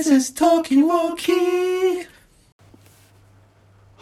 [0.00, 2.06] This is Talkie Walkie.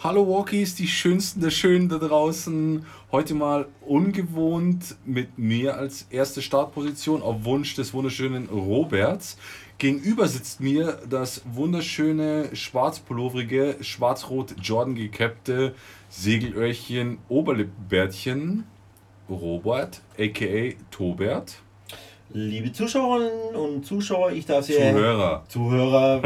[0.01, 2.85] Hallo Walkies, die schönsten der Schönen da draußen.
[3.11, 9.37] Heute mal ungewohnt mit mir als erste Startposition auf Wunsch des wunderschönen Roberts.
[9.77, 15.75] Gegenüber sitzt mir das wunderschöne schwarzpullovrige, schwarz-rot Jordan gekäppte
[16.07, 18.63] Segelöhrchen Oberlippenbärtchen
[19.29, 21.57] Robert, aka Tobert.
[22.31, 25.43] Liebe Zuschauerinnen und Zuschauer, ich darf Sie Zuhörer.
[25.47, 26.21] Zuhörer.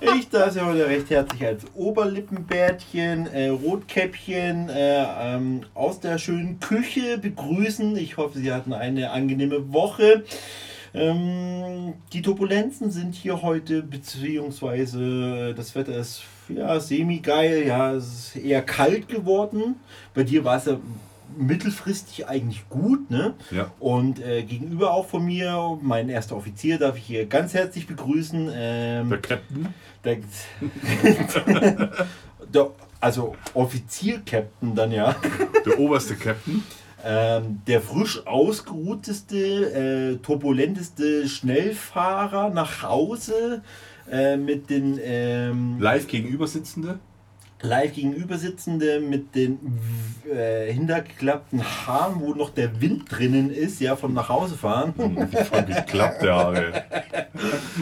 [0.18, 6.58] ich darf Sie heute recht herzlich als Oberlippenbärtchen, äh, Rotkäppchen äh, ähm, aus der schönen
[6.58, 7.96] Küche begrüßen.
[7.96, 10.24] Ich hoffe, Sie hatten eine angenehme Woche.
[10.94, 18.44] Ähm, die Turbulenzen sind hier heute, beziehungsweise das Wetter ist ja semi-geil, ja, es ist
[18.44, 19.76] eher kalt geworden.
[20.12, 20.78] Bei dir war es ja
[21.36, 23.10] mittelfristig eigentlich gut.
[23.10, 23.34] Ne?
[23.50, 23.70] Ja.
[23.80, 28.50] Und äh, gegenüber auch von mir, mein erster Offizier, darf ich hier ganz herzlich begrüßen.
[28.54, 29.74] Ähm, Der Captain.
[30.04, 30.18] der,
[32.52, 35.16] der, also Offizier-Captain dann ja.
[35.66, 36.62] Der oberste Captain.
[37.06, 43.62] Ähm, der frisch ausgeruhteste, äh, turbulenteste Schnellfahrer nach Hause
[44.10, 46.98] äh, mit den ähm, Live gegenüber sitzende.
[47.64, 49.58] Live gegenüber sitzende mit den
[50.32, 54.94] äh, hintergeklappten Haaren, wo noch der Wind drinnen ist, ja, vom nach Hause fahren.
[54.96, 56.84] Von geklappte Haare.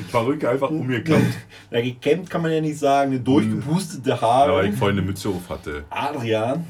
[0.09, 1.23] Verrückt einfach umgeklappt.
[1.71, 4.55] Ja, gekämmt kann man ja nicht sagen, eine durchgepustete Ja, Haare.
[4.55, 5.85] weil ich vorhin eine Mütze auf hatte.
[5.91, 6.65] Adrian.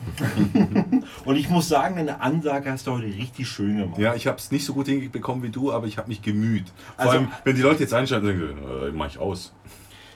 [1.25, 3.99] Und ich muss sagen, eine Ansage hast du heute richtig schön gemacht.
[3.99, 6.65] Ja, ich habe es nicht so gut hinbekommen wie du, aber ich habe mich gemüht.
[6.97, 8.43] Vor Also- allem, wenn die Leute jetzt einschalten, denken,
[8.89, 9.53] äh, mach ich aus.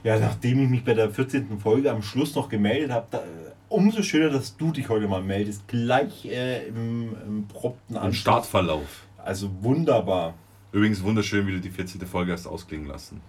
[0.06, 1.58] Ja, nachdem ich mich bei der 14.
[1.58, 3.24] Folge am Schluss noch gemeldet habe,
[3.68, 5.66] umso schöner, dass du dich heute mal meldest.
[5.66, 8.20] Gleich äh, im, im prompten Anschluss.
[8.20, 9.02] Startverlauf.
[9.18, 10.34] Also wunderbar.
[10.70, 12.00] Übrigens wunderschön, wie du die 14.
[12.06, 13.20] Folge hast ausklingen lassen.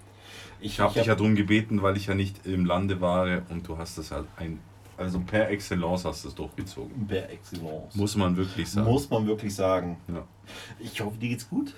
[0.59, 3.41] Ich habe Ich dich hab- ja darum gebeten, weil ich ja nicht im Lande war
[3.49, 4.59] und du hast das halt ein,
[4.97, 7.07] also per Excellence hast du es durchgezogen.
[7.07, 7.95] Per Excellence.
[7.95, 8.87] Muss man wirklich sagen.
[8.87, 9.97] Muss man wirklich sagen.
[10.07, 10.27] Ja.
[10.79, 11.73] Ich hoffe, dir geht's gut.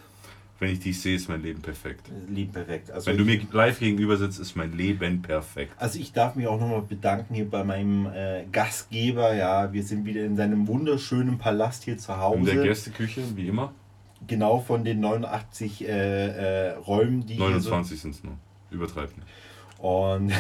[0.59, 2.11] Wenn ich dich sehe, ist mein Leben perfekt.
[2.27, 2.91] Lieb perfekt.
[2.91, 5.73] Also Wenn du mir live gegenüber sitzt, ist mein Leben perfekt.
[5.77, 9.33] Also ich darf mich auch nochmal bedanken hier bei meinem äh, Gastgeber.
[9.33, 12.39] Ja, wir sind wieder in seinem wunderschönen Palast hier zu Hause.
[12.39, 13.73] In der Gästeküche, wie immer.
[14.27, 18.37] Genau von den 89 äh, äh, Räumen, die hier 29 sind es nur.
[18.69, 19.27] Übertreib nicht.
[19.79, 20.33] Und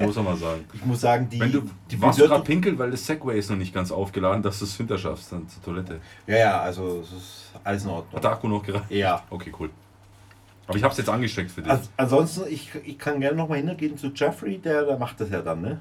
[0.00, 0.64] Muss man mal sagen.
[0.74, 3.56] ich muss sagen, die, Wenn du, die warst gerade pinkeln, weil das Segway ist noch
[3.56, 6.00] nicht ganz aufgeladen, dass du es hinter schaffst, dann zur Toilette.
[6.26, 8.14] Ja, ja, also es ist alles in Ordnung.
[8.14, 8.90] Hat der Akku noch gereicht?
[8.90, 9.22] Ja.
[9.30, 9.70] Okay, cool.
[10.66, 11.70] Aber ich habe es jetzt angesteckt für dich.
[11.70, 15.40] Also, ansonsten, ich, ich kann gerne nochmal hingehen zu Jeffrey, der, der macht das ja
[15.40, 15.80] dann, ne?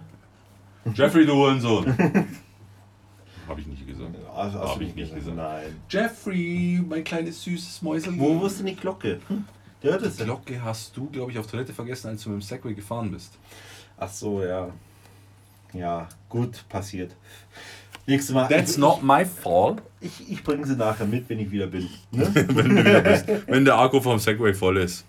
[0.94, 1.86] Jeffrey, du Hurensohn.
[3.50, 4.16] habe ich nicht gesagt.
[4.34, 5.36] Also, Hab du ich nicht gesagt.
[5.36, 5.76] Nein.
[5.90, 8.18] Jeffrey, mein kleines süßes Mäusel.
[8.18, 9.20] Wo, wo ist denn die Glocke?
[9.28, 9.44] Hm?
[9.84, 10.24] Der hört es Die.
[10.24, 13.38] Glocke hast du, glaube ich, auf Toilette vergessen, als du mit dem Segway gefahren bist.
[13.98, 14.70] Ach so, ja.
[15.74, 17.16] Ja, gut, passiert.
[18.06, 18.48] Nächstes Mal.
[18.48, 19.82] That's ich, not my fault.
[20.00, 21.90] Ich, ich bringe sie nachher mit, wenn ich wieder bin.
[22.12, 22.30] Ne?
[22.34, 23.26] Wenn du wieder bist.
[23.48, 25.06] Wenn der Akku vom Segway voll ist.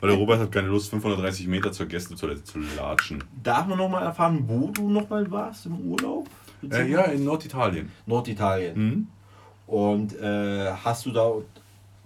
[0.00, 3.22] Weil der Robert hat keine Lust, 530 Meter zur Gästetoilette zu latschen.
[3.42, 6.28] Darf man nochmal erfahren, wo du nochmal warst im Urlaub?
[6.70, 7.92] Äh, ja, in Norditalien.
[8.06, 8.76] Norditalien.
[8.76, 9.08] Mhm.
[9.66, 11.30] Und äh, hast du da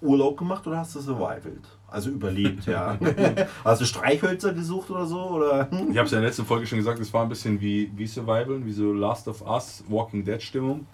[0.01, 1.78] Urlaub gemacht oder hast du survived?
[1.91, 2.99] Also überlebt, ja.
[3.65, 5.21] hast du Streichhölzer gesucht oder so?
[5.31, 5.69] Oder?
[5.91, 7.91] Ich habe es ja in der letzten Folge schon gesagt, es war ein bisschen wie,
[7.97, 10.87] wie Survival, wie so Last of Us, Walking Dead Stimmung.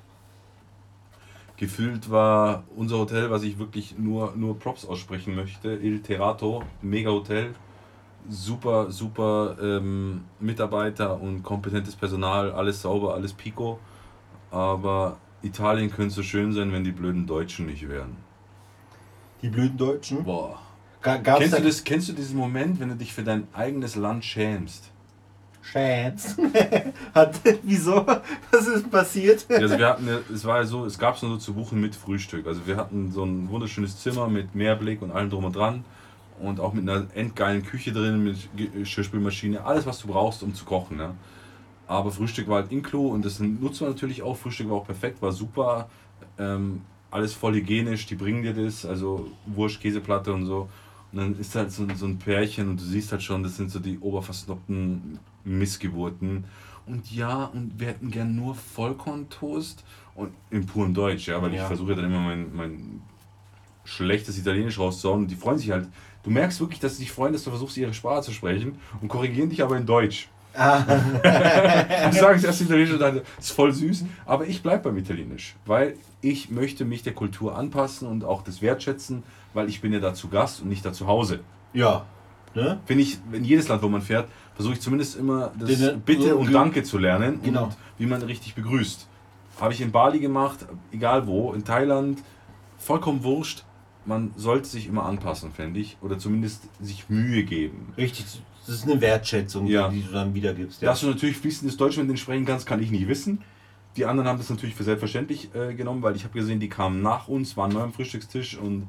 [1.56, 7.10] Gefühlt war unser Hotel, was ich wirklich nur, nur Props aussprechen möchte, Il Terrato, mega
[7.10, 7.54] Hotel,
[8.28, 13.78] super, super ähm, Mitarbeiter und kompetentes Personal, alles sauber, alles pico.
[14.50, 18.16] Aber Italien könnte so schön sein, wenn die blöden Deutschen nicht wären.
[19.42, 20.24] Die blöden Deutschen?
[20.24, 20.63] Boah.
[21.40, 24.90] Kennst du, das, kennst du diesen Moment, wenn du dich für dein eigenes Land schämst?
[25.62, 26.36] Chance.
[27.14, 28.06] Hat, wieso?
[28.50, 29.46] Was ist passiert?
[29.48, 31.80] Ja, Also wir hatten, es war ja so, es gab es nur so zu buchen
[31.80, 32.46] mit Frühstück.
[32.46, 35.84] Also wir hatten so ein wunderschönes Zimmer mit Meerblick und allem drum und dran
[36.40, 40.54] und auch mit einer endgeilen Küche drin, mit Ge- Geschirrspülmaschine, alles was du brauchst, um
[40.54, 40.98] zu kochen.
[40.98, 41.14] Ne?
[41.86, 44.36] Aber Frühstück war halt inklu und das nutzt man natürlich auch.
[44.36, 45.88] Frühstück war auch perfekt, war super,
[46.38, 50.68] ähm, alles voll hygienisch, die bringen dir das, also Wurst, Käseplatte und so.
[51.14, 53.70] Und dann ist halt so, so ein Pärchen und du siehst halt schon, das sind
[53.70, 56.42] so die oberversnobten Missgeburten.
[56.86, 59.84] Und ja, und wir hätten gern nur Vollkorntoast
[60.16, 61.66] und in purem Deutsch, ja, weil ich Ja.
[61.68, 63.00] versuche dann immer mein, mein
[63.84, 65.86] schlechtes Italienisch rauszuhauen und die freuen sich halt.
[66.24, 69.06] Du merkst wirklich, dass sie sich freuen, dass du versuchst, ihre Sprache zu sprechen und
[69.08, 70.28] korrigieren dich aber in Deutsch.
[70.52, 75.54] Ich sage es erst Italienisch und dann ist voll süß, aber ich bleibe beim Italienisch,
[75.66, 79.22] weil ich möchte mich der Kultur anpassen und auch das wertschätzen,
[79.54, 81.40] weil ich bin ja da zu Gast und nicht da zu Hause.
[81.72, 82.04] Ja.
[82.54, 82.78] Ne?
[82.86, 86.28] Finde ich, in jedes Land, wo man fährt, versuche ich zumindest immer das Den- Bitte
[86.30, 87.64] so und Danke zu lernen Genau.
[87.64, 89.08] und wie man richtig begrüßt.
[89.60, 92.22] Habe ich in Bali gemacht, egal wo, in Thailand,
[92.78, 93.64] vollkommen wurscht.
[94.06, 97.92] Man sollte sich immer anpassen, fände ich, oder zumindest sich Mühe geben.
[97.96, 98.26] Richtig,
[98.66, 99.88] das ist eine Wertschätzung, Ja.
[99.88, 100.82] die du dann wiedergibst.
[100.82, 100.90] Ja.
[100.90, 103.42] Dass du natürlich fließendes Deutsch mit denen sprechen kannst, kann ich nicht wissen.
[103.96, 107.00] Die anderen haben das natürlich für selbstverständlich äh, genommen, weil ich habe gesehen, die kamen
[107.00, 108.88] nach uns, waren neu am Frühstückstisch und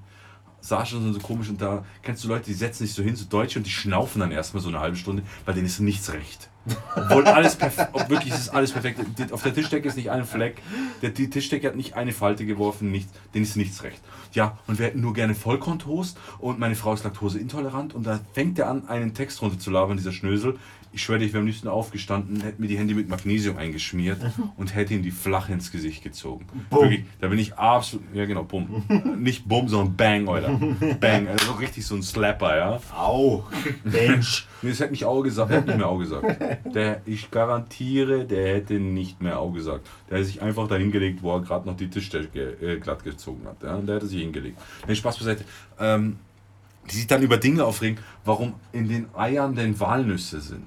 [0.68, 3.26] saßen schon so komisch und da kennst du Leute, die setzen sich so hin, so
[3.26, 6.50] Deutsche und die schnaufen dann erstmal so eine halbe Stunde, bei denen ist nichts recht.
[6.96, 9.00] Obwohl alles perfekt, wirklich ist alles perfekt.
[9.32, 10.62] Auf der Tischdecke ist nicht ein Fleck,
[11.04, 14.02] der, die Tischdecke hat nicht eine Falte geworfen, nichts, denen ist nichts recht.
[14.34, 18.58] Ja, und wir hätten nur gerne Vollkorntoast und meine Frau ist laktoseintolerant und da fängt
[18.58, 20.58] er an, einen Text runter zu labern, dieser Schnösel.
[20.96, 24.18] Ich schwöre dir, ich wäre am liebsten aufgestanden, hätte mir die Hände mit Magnesium eingeschmiert
[24.58, 26.46] und hätte ihm die flach ins Gesicht gezogen.
[26.70, 28.86] Wirklich, da bin ich absolut, ja genau, bumm.
[29.20, 30.58] Nicht bumm, sondern bang, Alter.
[31.02, 32.80] Bang, also richtig so ein Slapper, ja.
[32.98, 33.44] Au,
[33.84, 34.48] Mensch.
[34.62, 36.74] Nee, das hätte nicht Au gesagt, der hätte nicht mehr Au gesagt.
[36.74, 39.86] Der, ich garantiere, der hätte nicht mehr Au gesagt.
[40.10, 43.46] Der hätte sich einfach da hingelegt, wo er gerade noch die Tischdecke äh, glatt gezogen
[43.46, 43.62] hat.
[43.62, 43.78] Ja?
[43.78, 44.58] Der hätte sich hingelegt.
[44.88, 45.44] Nee, Spaß beiseite.
[45.78, 46.18] Ähm,
[46.90, 50.66] die sich dann über Dinge aufregen, warum in den Eiern denn Walnüsse sind.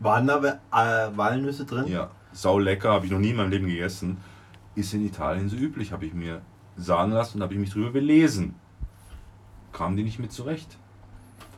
[0.00, 1.86] Waren da äh, Walnüsse drin?
[1.86, 4.18] Ja, sau lecker, habe ich noch nie in meinem Leben gegessen.
[4.74, 6.42] Ist in Italien so üblich, habe ich mir
[6.76, 8.54] sagen lassen und habe ich mich drüber belesen.
[9.72, 10.76] Kamen die nicht mit zurecht.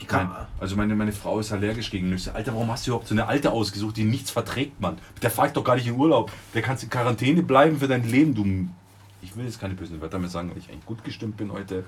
[0.01, 0.29] Die Nein,
[0.61, 2.35] also meine, meine Frau ist allergisch gegen Nüsse.
[2.35, 4.99] Alter, warum hast du überhaupt so eine Alte ausgesucht, die nichts verträgt, Mann?
[5.23, 6.31] Der fragt doch gar nicht in Urlaub.
[6.55, 8.69] Der kannst in Quarantäne bleiben für dein Leben, du.
[9.23, 11.85] Ich will jetzt keine bösen Wörter mehr sagen, weil ich eigentlich gut gestimmt bin heute.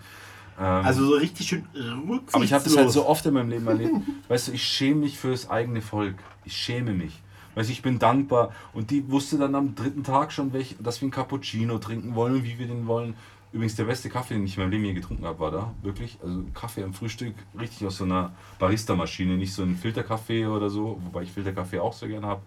[0.58, 2.34] Ähm, Also so richtig schön rücksichtslos.
[2.34, 3.94] aber ich habe das halt so oft in meinem Leben erlebt.
[4.28, 6.16] Weißt du, ich schäme mich für das eigene Volk.
[6.44, 7.20] Ich schäme mich.
[7.54, 8.52] Weißt du, ich bin dankbar.
[8.72, 12.44] Und die wusste dann am dritten Tag schon, dass wir einen Cappuccino trinken wollen und
[12.44, 13.14] wie wir den wollen.
[13.50, 15.74] Übrigens, der beste Kaffee, den ich in meinem Leben je getrunken habe, war da.
[15.82, 16.18] Wirklich.
[16.22, 19.36] Also Kaffee am Frühstück, richtig aus so einer Barista-Maschine.
[19.38, 22.42] Nicht so ein Filterkaffee oder so, wobei ich Filterkaffee auch sehr gerne habe.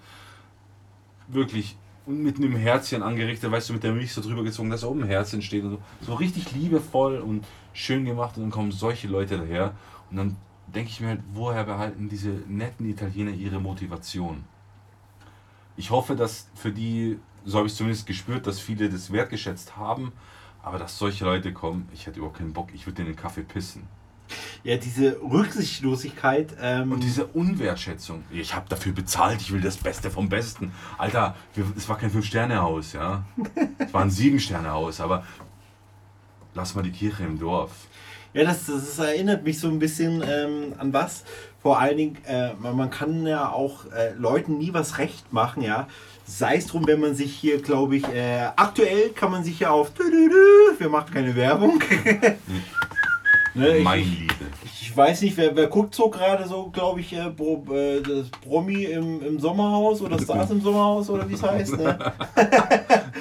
[1.28, 1.76] Wirklich.
[2.06, 5.04] Und mit einem Herzchen angerichtet, weißt du, mit der Milch so drüber gezogen, dass oben
[5.04, 5.80] ein Herzchen steht und so.
[6.06, 9.74] So richtig liebevoll und schön gemacht und dann kommen solche Leute daher
[10.10, 10.38] und dann
[10.68, 14.44] denke ich mir halt, woher behalten diese netten Italiener ihre Motivation?
[15.78, 20.12] Ich hoffe, dass für die, so habe ich zumindest gespürt, dass viele das wertgeschätzt haben,
[20.64, 23.44] aber dass solche Leute kommen, ich hätte überhaupt keinen Bock, ich würde in den Kaffee
[23.44, 23.88] pissen.
[24.64, 26.56] Ja, diese Rücksichtslosigkeit.
[26.62, 30.72] Ähm, Und diese Unwertschätzung, ich habe dafür bezahlt, ich will das Beste vom Besten.
[30.98, 31.36] Alter,
[31.76, 33.26] es war kein Fünf-Sterne-Haus, ja.
[33.78, 35.26] Es war ein Sieben-Sterne-Haus, aber
[36.54, 37.72] lass mal die Kirche im Dorf.
[38.34, 41.24] Ja, das, das, das erinnert mich so ein bisschen ähm, an was.
[41.62, 45.62] Vor allen Dingen, äh, man, man kann ja auch äh, Leuten nie was recht machen,
[45.64, 45.88] ja.
[46.26, 49.72] Sei es drum, wenn man sich hier, glaube ich, äh, aktuell kann man sich ja
[49.72, 49.92] auf.
[50.78, 51.82] Wir machen keine Werbung.
[53.54, 54.34] ne, ich, mein ich, Liebe.
[54.64, 58.30] ich weiß nicht, wer, wer guckt so gerade so, glaube ich, äh, Bro, äh, das
[58.30, 61.78] Promi im, im Sommerhaus oder Stars im Sommerhaus oder wie es heißt.
[61.78, 61.98] Ne?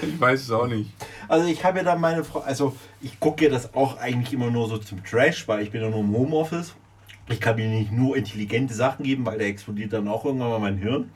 [0.03, 0.91] Ich weiß es auch nicht.
[1.29, 4.51] Also ich habe ja dann meine Frau, also ich gucke ja das auch eigentlich immer
[4.51, 6.75] nur so zum Trash, weil ich bin ja nur im Homeoffice.
[7.29, 10.59] Ich kann mir nicht nur intelligente Sachen geben, weil der explodiert dann auch irgendwann mal
[10.59, 11.11] mein Hirn.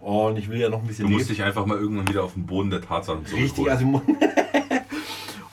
[0.00, 1.36] Und ich will ja noch ein bisschen Du musst leben.
[1.38, 3.70] dich einfach mal irgendwann wieder auf den Boden der Tatsachen zurückholen.
[3.70, 4.02] Richtig, also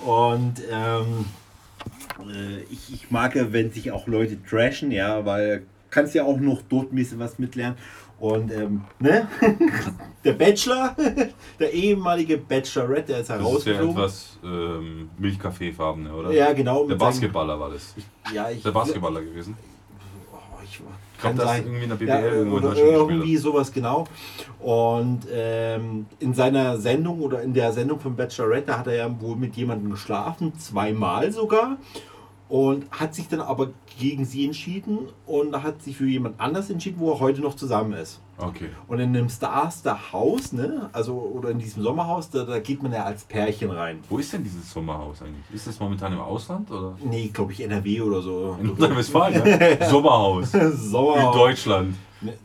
[0.12, 1.45] und ähm, äh,
[2.70, 6.62] ich, ich mag ja, wenn sich auch Leute trashen, ja, weil kannst ja auch noch
[6.68, 7.78] dort ein bisschen was mitlernen.
[8.20, 9.28] Und ähm, ne?
[10.24, 10.96] der Bachelor,
[11.60, 13.92] der ehemalige Bachelorette, der ist das ist ja herausgeflogen.
[13.92, 16.32] etwas ähm, Milchkaffeefarbene, oder?
[16.32, 16.88] Ja, genau.
[16.88, 17.94] Der Basketballer war das.
[18.34, 19.58] Ja, ich, Der Basketballer gewesen.
[20.32, 20.84] Oh, ich, Ich kann
[21.34, 21.64] glaube, das ist sein.
[21.66, 23.42] irgendwie in der BBL Ja, in oder Deutschland irgendwie gespielt.
[23.42, 24.08] sowas genau.
[24.60, 29.22] Und ähm, in seiner Sendung oder in der Sendung von Bachelorette da hat er ja
[29.22, 31.78] wohl mit jemandem geschlafen, zweimal sogar.
[32.48, 37.00] Und hat sich dann aber gegen sie entschieden und hat sich für jemand anders entschieden,
[37.00, 38.22] wo er heute noch zusammen ist.
[38.38, 38.70] Okay.
[38.88, 42.92] Und in dem Starster Haus, ne, also oder in diesem Sommerhaus, da, da geht man
[42.92, 44.00] ja als Pärchen rein.
[44.10, 45.46] Wo ist denn dieses Sommerhaus eigentlich?
[45.54, 46.98] Ist das momentan im Ausland oder?
[47.04, 48.58] Nee, glaube ich NRW oder so.
[48.60, 49.90] In Nordrhein-Westfalen, ja?
[49.90, 50.54] Sommerhaus.
[50.54, 51.36] In Sommerhaus.
[51.36, 51.96] Deutschland.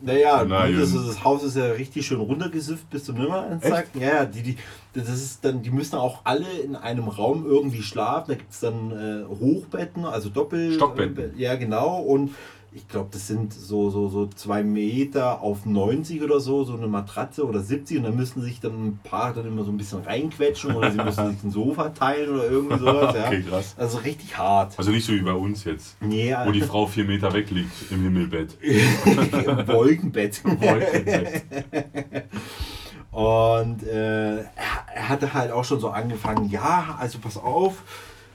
[0.01, 3.87] Naja, Na, gut, das, Haus ist ja richtig schön runtergesifft bis zum Nimmereinstag.
[3.93, 4.57] Ja, ja, die, die,
[4.93, 8.29] das ist dann, die müssen auch alle in einem Raum irgendwie schlafen.
[8.29, 10.73] Da gibt es dann äh, Hochbetten, also Doppel.
[10.73, 11.37] Stockbetten.
[11.37, 11.99] Äh, ja, genau.
[12.01, 12.31] Und
[12.73, 16.87] ich glaube, das sind so, so, so zwei Meter auf 90 oder so, so eine
[16.87, 17.97] Matratze oder 70.
[17.97, 20.97] Und dann müssen sich dann ein paar dann immer so ein bisschen reinquetschen oder sie
[21.03, 23.15] müssen sich ein Sofa teilen oder irgendwie sowas.
[23.15, 23.27] Ja.
[23.27, 23.75] Okay, krass.
[23.77, 24.77] Also richtig hart.
[24.77, 27.91] Also nicht so wie bei uns jetzt, Nee, wo die Frau vier Meter weg liegt
[27.91, 28.57] im Himmelbett.
[28.61, 30.41] im Wolkenbett.
[30.45, 31.43] Wolkenbett.
[33.11, 34.45] Und äh, er,
[34.95, 37.83] er hatte halt auch schon so angefangen, ja, also pass auf,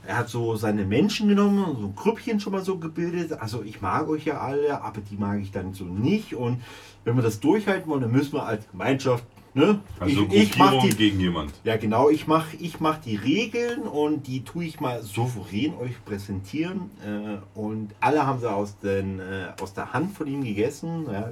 [0.06, 3.32] Er hat so seine Menschen genommen und so ein Grüppchen schon mal so gebildet.
[3.32, 6.34] Also ich mag euch ja alle, aber die mag ich dann so nicht.
[6.34, 6.62] Und
[7.04, 9.24] wenn wir das durchhalten wollen, dann müssen wir als Gemeinschaft
[9.56, 9.80] Ne?
[9.98, 11.50] Also ich, ich mach die, gegen jemand.
[11.64, 12.10] Ja, genau.
[12.10, 16.90] Ich mache ich mach die Regeln und die tue ich mal souverän euch präsentieren.
[17.02, 21.06] Äh, und alle haben sie aus, den, äh, aus der Hand von ihm gegessen.
[21.10, 21.30] Ja,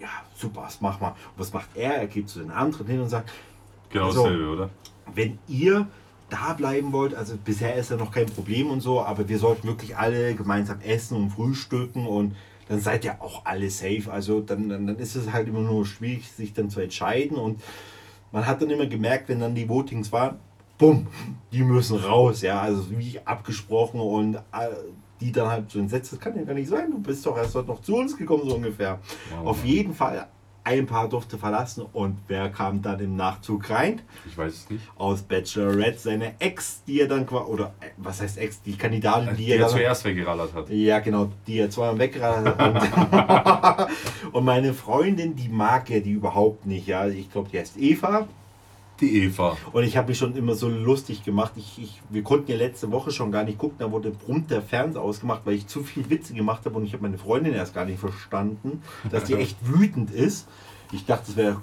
[0.00, 1.12] ja super, was macht man?
[1.36, 1.98] was macht er?
[1.98, 3.30] Er geht zu den anderen hin und sagt:
[3.90, 4.70] Genau also, dasselbe, oder?
[5.14, 5.86] Wenn ihr
[6.30, 9.66] da bleiben wollt, also bisher ist ja noch kein Problem und so, aber wir sollten
[9.68, 12.34] wirklich alle gemeinsam essen und frühstücken und
[12.70, 14.04] dann seid ihr auch alle safe.
[14.10, 17.36] Also dann, dann, dann ist es halt immer nur schwierig, sich dann zu entscheiden.
[17.36, 17.60] Und
[18.30, 20.36] man hat dann immer gemerkt, wenn dann die Votings waren,
[20.78, 21.08] bumm,
[21.52, 22.42] die müssen raus.
[22.42, 24.68] Ja, also wie abgesprochen und äh,
[25.20, 27.56] die dann halt so entsetzt, das kann ja gar nicht sein, du bist doch erst
[27.56, 29.00] noch zu uns gekommen, so ungefähr.
[29.30, 29.48] Wow.
[29.48, 30.28] Auf jeden Fall
[30.78, 34.02] ein Paar durfte verlassen und wer kam dann im Nachzug rein?
[34.28, 34.82] Ich weiß es nicht.
[34.96, 39.36] Aus Bachelorette, seine Ex, die er dann quasi, oder äh, was heißt Ex, die Kandidatin,
[39.36, 40.70] die, die er, er zuerst weggerallert hat.
[40.70, 43.88] Ja, genau, die er zweimal weggerallert hat.
[44.32, 47.06] und meine Freundin, die mag er die überhaupt nicht, ja.
[47.06, 48.28] Ich glaube, die heißt Eva.
[49.00, 49.56] Die Eva.
[49.72, 51.52] Und ich habe mich schon immer so lustig gemacht.
[51.56, 54.60] Ich, ich, wir konnten ja letzte Woche schon gar nicht gucken, da wurde prompt der
[54.60, 57.74] Fernseher ausgemacht, weil ich zu viel Witze gemacht habe und ich habe meine Freundin erst
[57.74, 60.46] gar nicht verstanden, dass die echt wütend ist.
[60.92, 61.62] Ich dachte, es wäre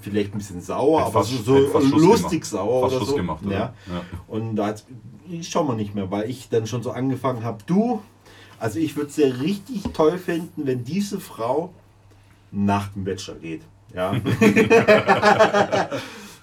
[0.00, 2.44] vielleicht ein bisschen sauer, aber fast, so, lustig gemacht.
[2.44, 3.16] sauer fast oder so.
[3.16, 3.54] Gemacht, oder?
[3.54, 3.74] Ja.
[3.86, 4.02] ja.
[4.26, 4.74] Und da
[5.28, 8.02] ich schau mal nicht mehr, weil ich dann schon so angefangen habe, du,
[8.58, 11.72] also ich würde es ja richtig toll finden, wenn diese Frau
[12.50, 13.62] nach dem Bachelor geht.
[13.94, 14.14] Ja.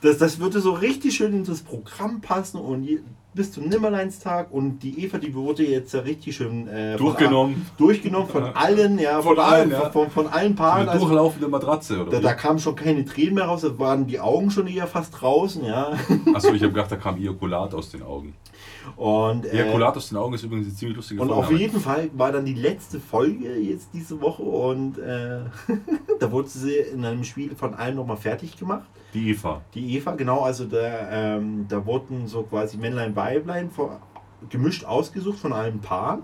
[0.03, 2.86] Das, das würde so richtig schön in das Programm passen und
[3.33, 7.55] bis zum Nimmerleinstag und die Eva, die wurde jetzt ja richtig schön äh, durchgenommen.
[7.55, 9.89] Von, durchgenommen von allen, ja, von, von allen, ja.
[9.89, 10.81] Von, von, allen Paaren.
[10.81, 12.12] Eine also, durchlaufende Matratze, oder?
[12.12, 15.22] Da, da kamen schon keine Tränen mehr raus, da waren die Augen schon eher fast
[15.22, 15.93] draußen, ja.
[16.33, 18.36] Achso, ich habe gedacht, da kam Ejakulat aus den Augen.
[18.98, 21.79] Und, äh, Ejakulat aus den Augen ist übrigens eine ziemlich lustige Und Folge, auf jeden
[21.79, 25.39] Fall war dann die letzte Folge jetzt diese Woche und äh,
[26.19, 28.88] da wurde sie in einem Spiel von allen nochmal fertig gemacht.
[29.13, 29.62] Die Eva.
[29.74, 30.41] Die Eva, genau.
[30.41, 34.01] Also da, ähm, da wurden so quasi Männlein, Weiblein vor,
[34.50, 36.24] gemischt ausgesucht von allen Paaren.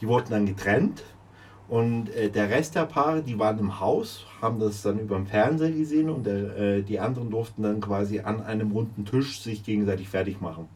[0.00, 1.02] Die wurden dann getrennt.
[1.68, 5.26] Und äh, der Rest der Paare, die waren im Haus, haben das dann über den
[5.26, 9.64] Fernseher gesehen und der, äh, die anderen durften dann quasi an einem runden Tisch sich
[9.64, 10.68] gegenseitig fertig machen.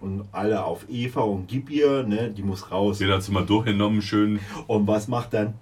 [0.00, 3.00] Und alle auf Eva und gib ihr, ne, die muss raus.
[3.00, 4.38] Jeder hat sie mal durchgenommen, schön.
[4.68, 5.54] Und was macht dann?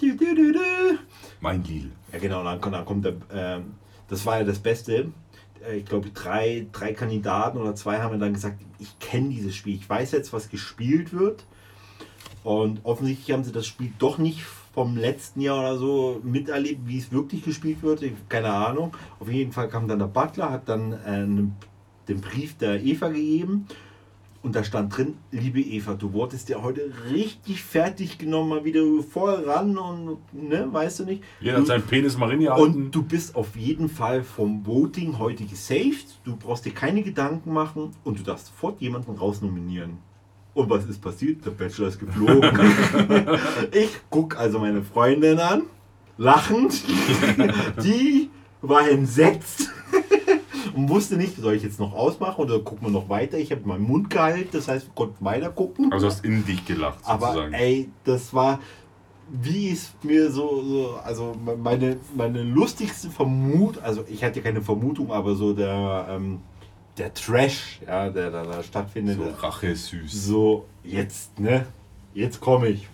[1.41, 1.91] Mein Lil.
[2.13, 3.61] Ja genau, dann, dann kommt der, äh,
[4.09, 5.07] das war ja das Beste äh,
[5.73, 9.89] ich glaube, drei, drei Kandidaten oder zwei haben dann gesagt, ich kenne dieses Spiel, ich
[9.89, 11.45] weiß jetzt, was gespielt wird.
[12.43, 14.43] Und offensichtlich haben sie das Spiel doch nicht
[14.75, 18.03] vom letzten Jahr oder so miterlebt, wie es wirklich gespielt wird.
[18.29, 18.95] Keine Ahnung.
[19.19, 23.67] Auf jeden Fall kam dann der Butler, hat dann äh, den Brief der Eva gegeben
[24.45, 28.83] und da stand drin, liebe Eva, du wurdest ja heute richtig fertig genommen, mal wieder
[29.03, 31.25] voll ran und, ne, weißt du nicht.
[31.41, 32.63] Jeder hat seinen Penis mal reingehalten.
[32.63, 36.21] Und du bist auf jeden Fall vom Voting heute gesaved.
[36.25, 39.97] Du brauchst dir keine Gedanken machen und du darfst sofort jemanden rausnominieren.
[40.53, 41.45] Und was ist passiert?
[41.47, 42.51] Der Bachelor ist geflogen.
[43.73, 45.63] ich gucke also meine Freundin an,
[46.19, 46.83] lachend.
[47.83, 48.29] Die
[48.61, 49.71] war entsetzt
[50.75, 53.39] und wusste nicht, soll ich jetzt noch ausmachen oder gucken wir noch weiter.
[53.39, 55.93] Ich habe meinen Mund gehalten, das heißt, wir konnten weiter gucken.
[55.93, 57.55] Also hast in dich gelacht sozusagen.
[57.55, 58.61] Aber ey, das war,
[59.31, 65.13] wie es mir so, so, also meine, meine lustigste Vermutung, also ich hatte keine Vermutung,
[65.13, 66.41] aber so der, ähm,
[66.99, 69.19] der Trash, ja, der da stattfindet.
[69.19, 70.27] So Rache süß.
[70.27, 71.67] So, jetzt, ne?
[72.15, 72.89] Jetzt komme ich.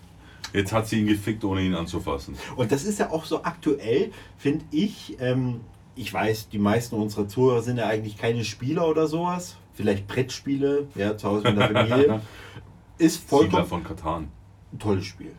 [0.52, 2.34] Jetzt hat sie ihn gefickt, ohne ihn anzufassen.
[2.56, 5.16] Und das ist ja auch so aktuell, finde ich.
[5.20, 5.60] Ähm,
[5.94, 9.56] ich weiß, die meisten unserer Zuhörer sind ja eigentlich keine Spieler oder sowas.
[9.72, 12.20] Vielleicht Brettspiele, ja, zu Hause mit der Familie.
[12.98, 13.50] Ist vollkommen.
[13.50, 14.28] Siedler von Katan.
[14.72, 15.32] Ein tolles Spiel.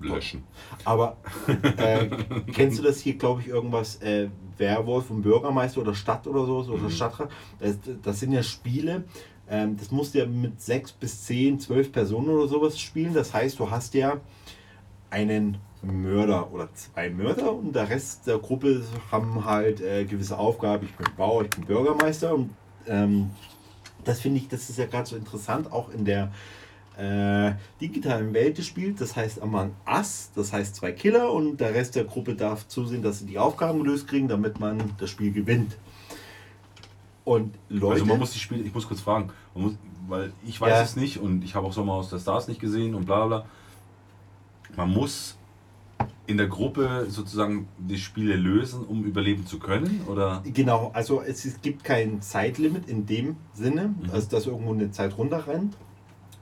[0.00, 0.44] Löschen.
[0.84, 1.16] Aber
[1.76, 2.08] äh,
[2.52, 6.58] kennst du das hier, glaube ich, irgendwas äh, Werwolf und Bürgermeister oder Stadt oder so,
[6.72, 6.90] oder mhm.
[6.90, 7.30] Stadtrat?
[7.58, 9.04] Das, das, sind ja Spiele,
[9.48, 13.14] ähm, das musst du ja mit sechs bis zehn, zwölf Personen oder sowas spielen.
[13.14, 14.20] Das heißt, du hast ja
[15.10, 20.86] einen Mörder oder zwei Mörder und der Rest der Gruppe haben halt äh, gewisse Aufgaben.
[20.86, 22.50] Ich bin Bauer, ich bin Bürgermeister und
[22.86, 23.30] ähm,
[24.04, 26.32] das finde ich, das ist ja gerade so interessant, auch in der
[26.98, 28.98] äh, digitalen Welt des Spiels.
[28.98, 33.02] Das heißt Among Us, das heißt zwei Killer und der Rest der Gruppe darf zusehen,
[33.02, 35.76] dass sie die Aufgaben gelöst kriegen, damit man das Spiel gewinnt.
[37.24, 37.94] Und Leute.
[37.94, 39.74] Also man muss die Spiele, ich muss kurz fragen, muss,
[40.08, 40.82] weil ich weiß ja.
[40.82, 43.46] es nicht und ich habe auch Sommer aus der Stars nicht gesehen und bla bla.
[44.74, 45.37] Man muss
[46.26, 50.02] in der Gruppe sozusagen die Spiele lösen, um überleben zu können?
[50.08, 50.42] Oder?
[50.44, 54.10] Genau, also es, es gibt kein Zeitlimit in dem Sinne, mhm.
[54.12, 55.76] also dass irgendwo eine Zeit runterrennt.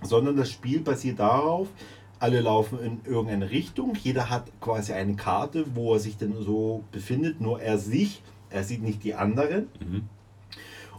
[0.03, 1.69] sondern das Spiel basiert darauf,
[2.19, 6.83] alle laufen in irgendeine Richtung, jeder hat quasi eine Karte, wo er sich denn so
[6.91, 9.69] befindet, nur er sich, er sieht nicht die anderen.
[9.81, 10.03] Mhm.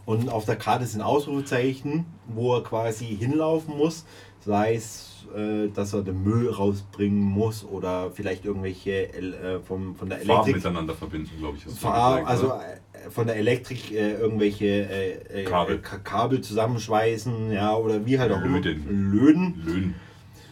[0.06, 4.06] Und auf der Karte sind Ausrufezeichen, wo er quasi hinlaufen muss,
[4.44, 10.08] sei es, äh, dass er den Müll rausbringen muss oder vielleicht irgendwelche äh, vom, von
[10.08, 10.56] der Farben Elektrik.
[10.56, 11.64] miteinander verbinden, glaube ich.
[11.64, 12.62] Farb, gesagt, also oder?
[13.04, 15.78] äh, von der Elektrik äh, irgendwelche äh, äh, Kabel.
[15.80, 18.40] Ka- Kabel zusammenschweißen, ja, oder wie halt auch.
[18.40, 19.10] Löten.
[19.12, 19.62] Löden.
[19.64, 19.94] Löhnen.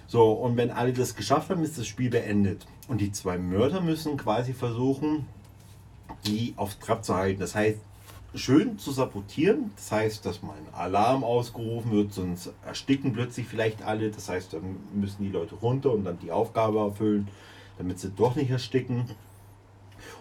[0.09, 2.65] So, und wenn alle das geschafft haben, ist das Spiel beendet.
[2.89, 5.27] Und die zwei Mörder müssen quasi versuchen,
[6.27, 7.41] die auf Trab zu halten.
[7.41, 7.79] Das heißt,
[8.35, 9.71] schön zu sabotieren.
[9.77, 14.11] Das heißt, dass mal ein Alarm ausgerufen wird, sonst ersticken plötzlich vielleicht alle.
[14.11, 17.29] Das heißt, dann müssen die Leute runter und dann die Aufgabe erfüllen,
[17.79, 19.05] damit sie doch nicht ersticken.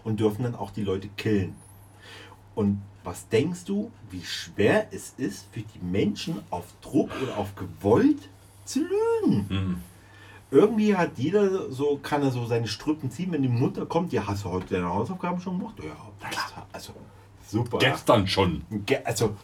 [0.03, 1.55] Und dürfen dann auch die Leute killen.
[2.55, 7.55] Und was denkst du, wie schwer es ist für die Menschen auf Druck oder auf
[7.55, 8.29] gewollt
[8.63, 9.45] zu lügen?
[9.49, 9.77] Mhm.
[10.51, 14.13] Irgendwie hat jeder so, kann er so seine Strüppen ziehen, wenn die Mutter kommt.
[14.13, 15.75] Ja, hast du heute deine Hausaufgaben schon gemacht?
[15.83, 16.93] Ja, das, also
[17.55, 17.77] super.
[17.79, 18.61] Gestern schon.
[18.85, 19.35] Ge- Also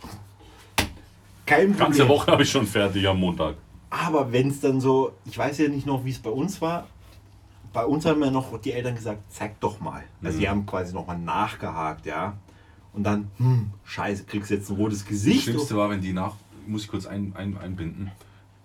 [1.46, 2.10] kein Ganze Problem.
[2.10, 3.56] Woche habe ich schon fertig am Montag.
[3.90, 6.88] Aber wenn es dann so, ich weiß ja nicht noch, wie es bei uns war.
[7.74, 10.04] Bei uns haben ja noch die Eltern gesagt, zeig doch mal.
[10.24, 10.42] Also Mhm.
[10.42, 12.38] die haben quasi nochmal nachgehakt, ja.
[12.94, 15.44] Und dann, hm, scheiße, kriegst jetzt ein rotes Das Gesicht.
[15.44, 16.36] Schlimmste war, wenn die nach,
[16.68, 18.12] muss ich kurz ein, ein, einbinden,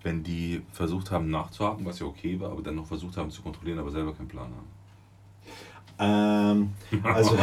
[0.03, 3.41] wenn die versucht haben nachzuhaken, was ja okay war, aber dann noch versucht haben zu
[3.41, 4.76] kontrollieren, aber selber keinen Plan haben.
[5.99, 6.69] Ähm,
[7.03, 7.35] also,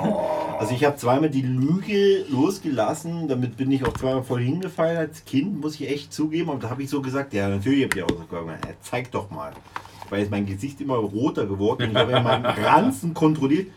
[0.58, 5.24] also ich habe zweimal die Lüge losgelassen, damit bin ich auch zweimal voll hingefallen als
[5.24, 6.50] Kind, muss ich echt zugeben.
[6.50, 8.64] Aber da habe ich so gesagt, ja natürlich habe ich Hausaufgaben gemacht.
[8.66, 9.52] Ja, zeig doch mal.
[10.08, 13.68] Weil ist mein Gesicht immer roter geworden und ich habe ja meinen Ranzen kontrolliert.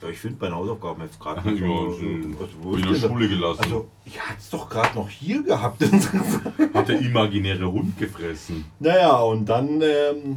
[0.00, 1.60] Ja, ich finde meine Hausaufgaben jetzt gerade nicht.
[1.60, 3.08] Ja, so- so also, in der?
[3.08, 3.60] Schule gelassen.
[3.64, 5.82] Also, ich hatte es doch gerade noch hier gehabt.
[6.74, 8.64] Hat der imaginäre Hund gefressen.
[8.78, 10.36] Naja, und dann ähm,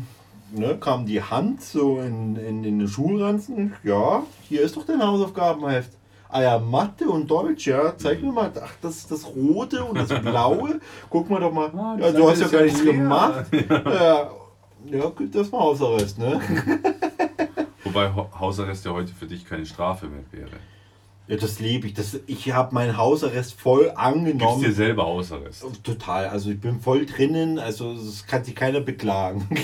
[0.51, 3.73] ne, kam die Hand so in, in, in den Schulranzen.
[3.83, 5.91] Ja, hier ist doch dein Hausaufgabenheft.
[6.29, 7.97] Ah ja, Mathe und Deutsch, ja.
[7.97, 8.51] Zeig mir mal.
[8.61, 10.79] Ach, das ist das Rote und das Blaue.
[11.09, 11.69] Guck mal doch mal.
[11.75, 13.45] Ah, ja, du hast ja gar nichts ja gemacht.
[13.51, 14.31] Ja,
[14.85, 16.41] ja, gut, das war Hausarrest, ne?
[17.83, 20.49] Wobei Hausarrest ja heute für dich keine Strafe mehr wäre.
[21.31, 21.93] Ja, das lebe ich.
[21.93, 24.73] Das, ich habe meinen Hausarrest voll Gibst dir angenommen.
[24.73, 25.65] selber Hausarrest.
[25.81, 26.27] Total.
[26.27, 27.57] Also ich bin voll drinnen.
[27.57, 29.47] Also das kann sich keiner beklagen.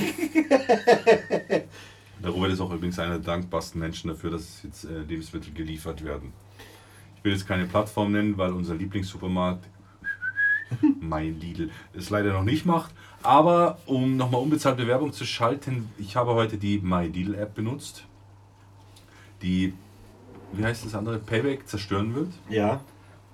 [2.23, 6.05] Der Robert ist auch übrigens einer der dankbarsten Menschen dafür, dass jetzt äh, Lebensmittel geliefert
[6.05, 6.31] werden.
[7.17, 9.67] Ich will jetzt keine Plattform nennen, weil unser Lieblingssupermarkt,
[11.01, 12.93] mein Lidl, es leider noch nicht macht.
[13.23, 18.05] Aber um nochmal unbezahlte Werbung zu schalten, ich habe heute die My Lidl App benutzt,
[19.41, 19.73] die,
[20.53, 22.29] wie heißt das andere, Payback zerstören wird.
[22.49, 22.81] Ja.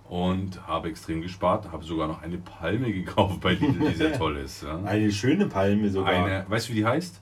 [0.09, 4.37] Und habe extrem gespart, habe sogar noch eine Palme gekauft bei Lidl, die sehr toll
[4.37, 4.63] ist.
[4.63, 4.79] Ja.
[4.83, 6.13] Eine schöne Palme sogar.
[6.13, 7.19] Eine, weißt du, wie die heißt?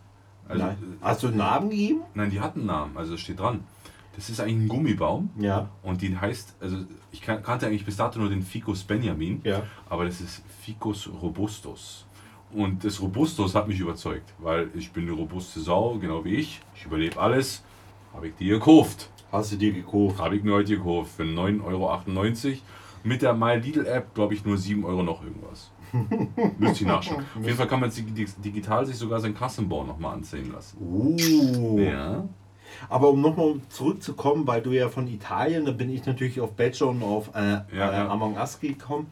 [0.49, 0.77] Also, Nein.
[1.01, 2.01] Hast du einen Namen gegeben?
[2.13, 3.63] Nein, die hat einen Namen, also es steht dran.
[4.15, 5.69] Das ist eigentlich ein Gummibaum Ja.
[5.83, 6.77] und die heißt, also
[7.13, 9.63] ich kan- kannte eigentlich bis dato nur den Ficus Benjamin, Ja.
[9.89, 12.05] aber das ist Ficus robustus.
[12.51, 16.59] Und das Robustus hat mich überzeugt, weil ich bin eine robuste Sau, genau wie ich.
[16.75, 17.63] Ich überlebe alles.
[18.13, 19.09] Habe ich dir gekauft.
[19.31, 20.19] Hast du dir gekauft?
[20.19, 22.57] Habe ich mir heute gekauft für 9,98 Euro.
[23.03, 25.71] Mit der My Lidl App, glaube ich, nur 7 Euro noch irgendwas.
[26.59, 27.25] Müsste ich nachschauen.
[27.37, 30.77] Auf jeden Fall kann man jetzt dig- digital sich sogar seinen Kassenbon nochmal ansehen lassen.
[30.79, 31.79] Uh.
[31.79, 32.27] Ja.
[32.89, 36.87] Aber um nochmal zurückzukommen, weil du ja von Italien, da bin ich natürlich auf Badger
[36.89, 38.07] und auf äh, Ja, äh, ja.
[38.09, 39.07] Among Us gekommen.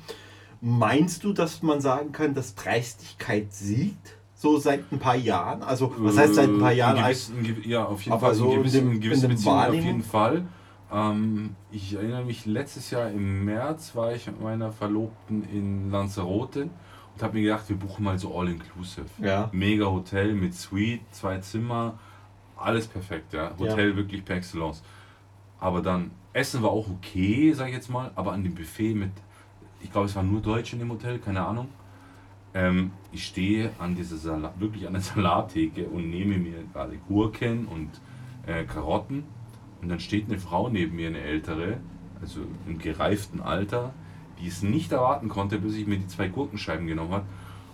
[0.62, 4.18] Meinst du, dass man sagen kann, dass Dreistigkeit siegt?
[4.42, 5.62] So seit ein paar Jahren?
[5.64, 6.96] Also, was heißt seit ein paar Jahren?
[6.96, 8.34] Äh, In Als, gewissen, ja, auf jeden Fall.
[8.34, 10.46] so in in gewissen, in gewissen in auf jeden Fall.
[10.94, 16.62] Ähm, ich erinnere mich, letztes Jahr im März war ich mit meiner Verlobten in Lanzarote
[16.64, 19.08] und habe mir gedacht, wir buchen mal so All-Inclusive.
[19.18, 19.50] ja.
[19.52, 22.00] Mega Hotel mit Suite, zwei Zimmer,
[22.56, 23.52] alles perfekt, ja.
[23.60, 24.82] Hotel wirklich per Excellence.
[25.60, 29.12] Aber dann, Essen war auch okay, sag ich jetzt mal, aber an dem Buffet mit,
[29.82, 31.68] ich glaube, es waren nur Deutsche in dem Hotel, keine Ahnung.
[32.54, 37.66] Ähm, ich stehe an dieser Salat, wirklich an der Salattheke und nehme mir gerade Gurken
[37.68, 37.90] und
[38.48, 39.24] äh, Karotten.
[39.82, 41.78] Und dann steht eine Frau neben mir, eine ältere,
[42.22, 43.94] also im gereiften Alter,
[44.42, 47.26] die es nicht erwarten konnte, bis ich mir die zwei Gurkenscheiben genommen habe.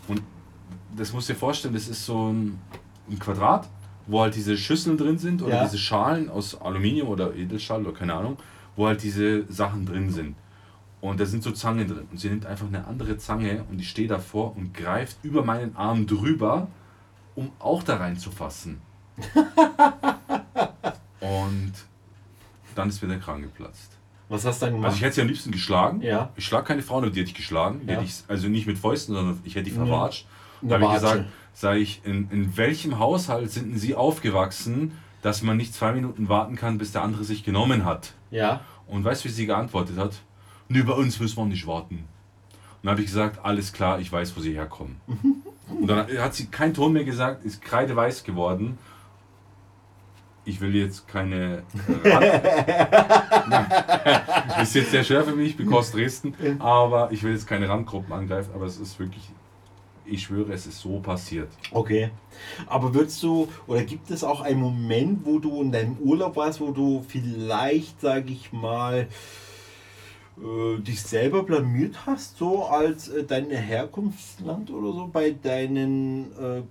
[0.08, 0.22] Und
[0.96, 2.60] das musst du dir vorstellen, das ist so ein,
[3.10, 3.68] ein Quadrat,
[4.08, 5.64] wo halt diese Schüsseln drin sind oder Ja.
[5.64, 8.38] diese Schalen aus Aluminium oder Edelstahl oder keine Ahnung,
[8.76, 10.36] wo halt diese Sachen drin sind.
[11.10, 12.08] Und da sind so Zangen drin.
[12.12, 15.76] Und sie nimmt einfach eine andere Zange und ich stehe davor und greift über meinen
[15.76, 16.68] Arm drüber,
[17.36, 18.82] um auch da reinzufassen.
[21.20, 21.74] und
[22.74, 23.92] dann ist mir der Kragen geplatzt.
[24.30, 24.88] Was hast du dann gemacht?
[24.88, 26.02] Also ich hätte sie am liebsten geschlagen.
[26.02, 26.32] Ja.
[26.36, 27.82] Ich schlage keine Frauen, die hätte ich geschlagen.
[27.86, 27.94] Ja.
[27.94, 30.26] hätte ich, also nicht mit Fäusten, sondern ich hätte die verwatscht.
[30.62, 34.94] Eine Da habe ich gesagt, sage ich, in, in welchem Haushalt sind denn Sie aufgewachsen,
[35.22, 38.14] dass man nicht zwei Minuten warten kann, bis der andere sich genommen hat?
[38.32, 38.62] ja.
[38.88, 40.14] Und weißt du, wie sie geantwortet hat?
[40.68, 41.96] Nö, bei uns müssen wir nicht warten.
[41.96, 42.04] Und
[42.84, 44.98] dann habe ich gesagt, alles klar, ich weiß, wo sie herkommen.
[45.68, 48.78] Und dann hat sie keinen Ton mehr gesagt, ist kreideweiß geworden.
[50.48, 51.64] Ich will jetzt keine.
[52.04, 52.26] Äh, Rand
[54.62, 58.52] ist jetzt sehr schwer für mich, because Dresden, aber ich will jetzt keine Randgruppen angreifen,
[58.54, 59.28] aber es ist wirklich,
[60.06, 61.50] ich schwöre, es ist so passiert.
[61.72, 62.12] Okay.
[62.68, 66.62] Aber würdest du, oder gibt es auch einen Moment, wo du in deinem Urlaub warst,
[66.62, 69.08] wo du vielleicht, sage ich mal,
[70.38, 76.62] äh, dich selber blamiert hast, so als äh, dein Herkunftsland oder so, bei deinen äh,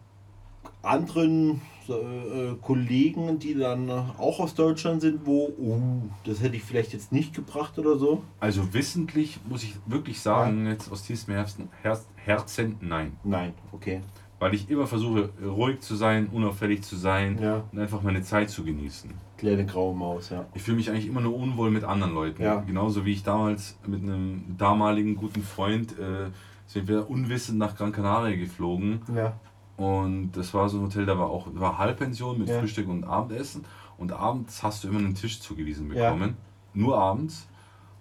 [0.82, 5.78] anderen so, äh, Kollegen, die dann äh, auch aus Deutschland sind, wo, oh,
[6.24, 8.22] das hätte ich vielleicht jetzt nicht gebracht oder so?
[8.40, 13.16] Also wissentlich muss ich wirklich sagen, jetzt aus tiefstem Herzen, Herz, Herzen, nein.
[13.22, 14.00] Nein, okay.
[14.38, 17.64] Weil ich immer versuche, ruhig zu sein, unauffällig zu sein Ja.
[17.70, 19.10] und einfach meine Zeit zu genießen.
[19.36, 20.46] Kleine graue Maus, ja.
[20.54, 22.42] Ich fühle mich eigentlich immer nur unwohl mit anderen Leuten.
[22.42, 22.60] Ja.
[22.60, 26.30] Genauso wie ich damals mit einem damaligen guten Freund äh,
[26.66, 29.02] sind wir unwissend nach Gran Canaria geflogen.
[29.14, 29.34] Ja.
[29.76, 32.60] Und das war so ein Hotel, da war auch war Halbpension mit Ja.
[32.60, 33.64] Frühstück und Abendessen.
[33.98, 36.10] Und abends hast du immer einen Tisch zugewiesen Ja.
[36.10, 36.36] bekommen.
[36.72, 37.48] Nur abends.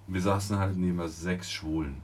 [0.08, 1.98] Wir saßen halt neben sechs Schwulen.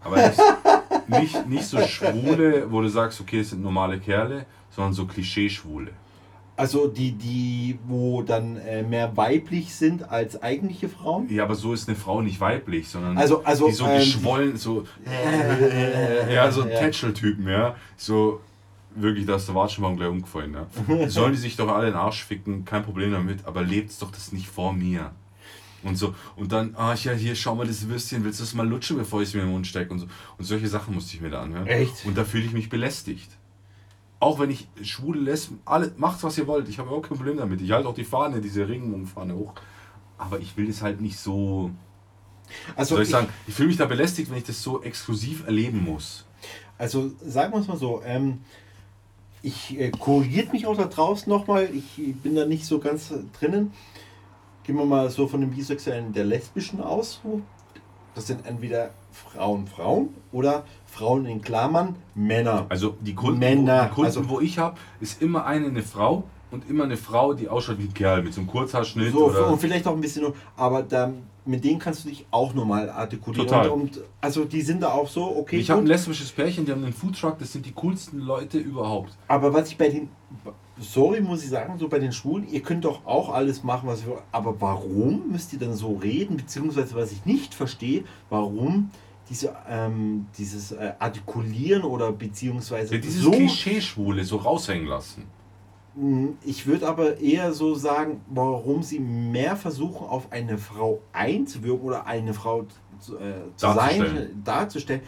[0.00, 0.16] Aber
[1.08, 5.90] nicht, nicht so Schwule, wo du sagst, okay, es sind normale Kerle, sondern so Klischee-Schwule.
[6.56, 11.28] Also die, die, wo dann äh, mehr weiblich sind als eigentliche Frauen?
[11.28, 14.56] Ja, aber so ist eine Frau nicht weiblich, sondern Also- also, die so ähm, geschwollen,
[14.56, 14.84] so
[16.32, 17.74] ja, so Tätschel-Typen, ja.
[17.96, 18.40] So
[18.94, 21.08] wirklich, da ist der Watschenbaum gleich umgefallen, ja.
[21.08, 24.10] Sollen die sich doch alle in den Arsch ficken, kein Problem damit, aber lebt's doch
[24.12, 25.10] das nicht vor mir.
[25.82, 28.66] Und so, und dann, ah, ja, hier, schau mal das Würstchen, willst du das mal
[28.66, 29.92] lutschen, bevor ich es mir in den Mund stecke?
[29.92, 30.06] Und so.
[30.38, 31.66] Und solche Sachen musste ich mir da anhören.
[31.66, 32.06] Echt?
[32.06, 33.30] Und da fühle ich mich belästigt.
[34.24, 37.36] Auch wenn ich schwule Lesben, alle, macht was ihr wollt, ich habe überhaupt kein Problem
[37.36, 37.60] damit.
[37.60, 39.52] Ich halte auch die Fahne, diese Regenbogenfahne hoch.
[40.16, 41.70] Aber ich will das halt nicht so,
[42.74, 45.84] Also soll ich sagen, ich fühle mich da belästigt, wenn ich das so exklusiv erleben
[45.84, 46.24] muss.
[46.78, 48.40] Also sagen wir es mal so, ähm,
[49.42, 53.72] ich äh, korrigiert mich auch da draußen nochmal, ich bin da nicht so ganz drinnen.
[54.62, 57.20] Gehen wir mal so von dem Bisexuellen der Lesbischen aus.
[58.14, 62.66] Das sind entweder Frauen Frauen oder Frauen in Klammern Männer.
[62.68, 65.82] Also die Kunden, Männer, wo, die Kunden also- wo ich habe, ist immer eine eine
[65.82, 69.26] Frau und immer eine Frau, die ausschaut wie ein Kerl mit so einem Kurzhaarschnitt So,
[69.26, 71.12] oder und vielleicht auch ein bisschen, nur- aber da,
[71.44, 73.48] mit denen kannst du dich auch normal artikulieren.
[73.48, 73.68] Total.
[73.68, 75.56] Und, und also die sind da auch so, okay.
[75.58, 79.18] ich habe ein lesbisches Pärchen, die haben einen Foodtruck, das sind die coolsten Leute überhaupt.
[79.26, 80.08] Aber was ich bei den,
[80.78, 84.02] sorry, muss ich sagen, so bei den Schwulen, ihr könnt doch auch alles machen, was
[84.02, 84.22] ihr wollt.
[84.32, 86.36] Aber warum müsst ihr dann so reden?
[86.36, 88.90] Beziehungsweise, was ich nicht verstehe, warum
[89.28, 93.30] diese, ähm, dieses äh, Artikulieren oder beziehungsweise Ja, dieses so.
[93.30, 95.24] Klischee-Schwule so raushängen lassen.
[95.94, 101.86] Mm, Ich würde aber eher so sagen, warum sie mehr versuchen, auf eine Frau einzuwirken
[101.86, 102.66] oder eine Frau
[103.00, 104.16] zu, äh, zu Darzustellen.
[104.16, 105.00] sein, darzustellen,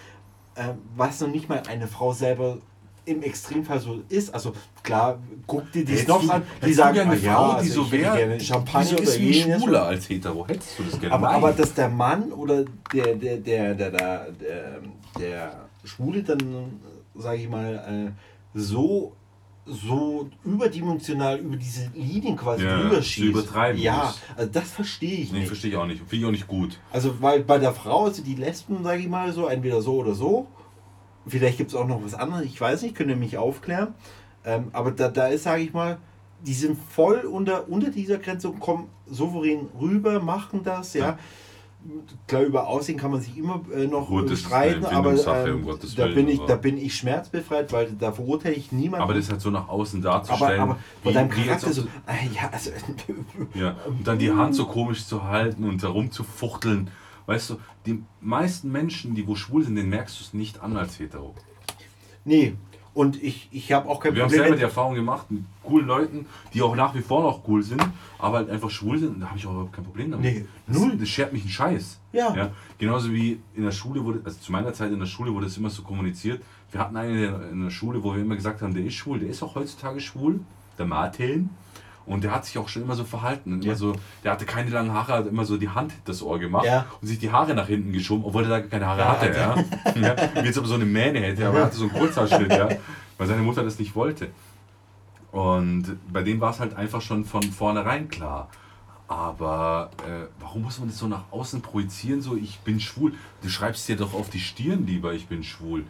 [0.55, 2.59] äh, was noch nicht mal eine Frau selber
[3.07, 4.35] im Extremfall so ist.
[4.35, 7.57] Also klar, guck dir die Hättest du- an, die sagen, eine ah, ja, Frau, die
[7.59, 9.42] also so wäre, gerne die Champagner so ist wie.
[9.42, 10.47] Schwuler als Hetero.
[10.47, 11.14] Hättest du das gerne?
[11.14, 14.27] Aber, aber dass der Mann oder der, der, der, der, der,
[15.19, 16.81] der, Schwule dann,
[17.14, 17.75] sage ich mal,
[18.09, 19.12] äh, so,
[19.64, 23.29] so überdimensional über diese Linien quasi Ja, drüber schießt.
[23.29, 25.49] übertreiben Ja, also das verstehe ich Nee, nicht.
[25.49, 26.01] verstehe ich auch nicht.
[26.01, 26.81] Finde ich auch nicht gut.
[26.90, 30.14] Also weil bei der Frau, also die Lesben, sage ich mal so, entweder so oder
[30.14, 30.49] so.
[31.26, 33.94] Vielleicht gibt es auch noch was anderes, ich weiß nicht, könnt ihr mich aufklären.
[34.44, 35.98] Ähm, aber da, da ist, sage ich mal,
[36.46, 41.04] die sind voll unter, unter dieser Grenze und kommen souverän rüber, machen das, ja.
[41.06, 41.18] Ja.
[42.26, 45.12] Klar, über Aussehen kann man sich immer äh, noch Gut, äh, ist streiten, aber
[45.46, 49.04] ähm, um da, bin ich, aber- da bin ich schmerzbefreit, weil da verurteile ich niemanden.
[49.04, 50.60] Aber das halt so nach außen aber, darzustellen.
[50.60, 52.70] aber von wie- deinem Charakter so, ah, ja, also,
[53.54, 56.90] Ja, und dann die Hand so komisch zu halten und herumzufuchteln.
[57.26, 60.76] Weißt du, die meisten Menschen, die wo schwul sind, den merkst du es nicht an
[60.76, 61.34] als hetero.
[62.24, 62.54] nee.
[62.94, 65.86] Und ich, ich habe auch kein Wir haben Problem selber die Erfahrung gemacht mit coolen
[65.86, 67.86] Leuten, die auch nach wie vor noch cool sind,
[68.18, 69.20] aber halt einfach schwul sind.
[69.20, 70.24] Da habe ich auch überhaupt kein Problem damit.
[70.34, 70.96] Nee, das, null.
[70.96, 72.00] das schert mich einen Scheiß.
[72.34, 72.50] Ja.
[72.78, 75.58] Genauso wie in der Schule wurde, also zu meiner Zeit in der Schule wurde es
[75.58, 76.40] immer so kommuniziert.
[76.70, 79.18] Wir hatten einen in- in der Schule, wo wir immer gesagt haben, der ist schwul,
[79.18, 80.40] der ist auch heutzutage schwul,
[80.78, 81.50] der Martin.
[82.07, 83.53] Und der hat sich auch schon immer so verhalten.
[83.53, 83.73] Und Ja.
[83.73, 83.92] immer so,
[84.23, 86.87] der hatte keine langen Haare, hat immer so die Hand das Ohr gemacht Ja.
[87.01, 89.27] und sich die Haare nach hinten geschoben, obwohl er da keine Haare hatte.
[89.37, 89.55] Ja.
[90.01, 90.16] Ja.
[90.42, 92.69] Wie jetzt aber so eine Mähne hätte, aber er hatte so einen Kurzhaarschnitt, ja,
[93.19, 94.29] weil seine Mutter das nicht wollte.
[95.33, 98.49] Und bei dem war es halt einfach schon von vornherein klar.
[99.09, 102.23] Aber äh, warum muss man das so nach außen projizieren?
[102.23, 103.14] So, ich bin schwul.
[103.42, 105.85] Du schreibst dir doch auf die Stirn lieber, ich bin schwul.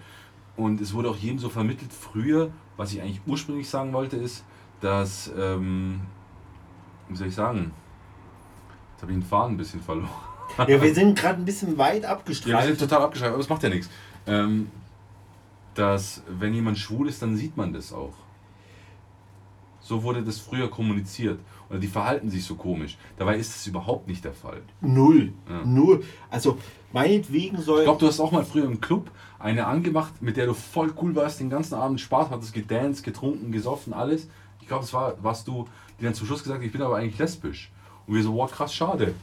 [0.56, 4.44] Und es wurde auch jedem so vermittelt früher, was ich eigentlich ursprünglich sagen wollte, ist,
[4.80, 6.00] dass, ähm,
[7.08, 7.72] wie soll ich sagen,
[8.92, 10.08] jetzt habe ich den Faden ein bisschen verloren.
[10.58, 12.66] Ja, wir sind gerade ein bisschen weit Ja, wir abgestreift.
[12.66, 13.90] sind total abgeschrieben, aber das macht ja nichts.
[14.26, 14.70] Ähm,
[15.74, 18.14] dass, wenn jemand schwul ist, dann sieht man das auch.
[19.80, 21.38] So wurde das früher kommuniziert.
[21.68, 22.96] Oder die verhalten sich so komisch.
[23.18, 24.62] Dabei ist es überhaupt nicht der Fall.
[24.80, 25.32] Null.
[25.48, 25.64] Ja.
[25.64, 26.02] Null.
[26.30, 26.58] Also
[26.92, 27.80] meinetwegen soll.
[27.80, 30.92] Ich glaube, du hast auch mal früher im Club eine angemacht, mit der du voll
[31.02, 34.28] cool warst, den ganzen Abend Spaß hattest, gedanced, getrunken, gesoffen, alles.
[34.66, 35.68] Ich glaube, das war, warst du,
[36.00, 37.70] die dann zum Schluss gesagt, ich bin aber eigentlich lesbisch.
[38.04, 39.14] Und wir so, wow, krass, schade.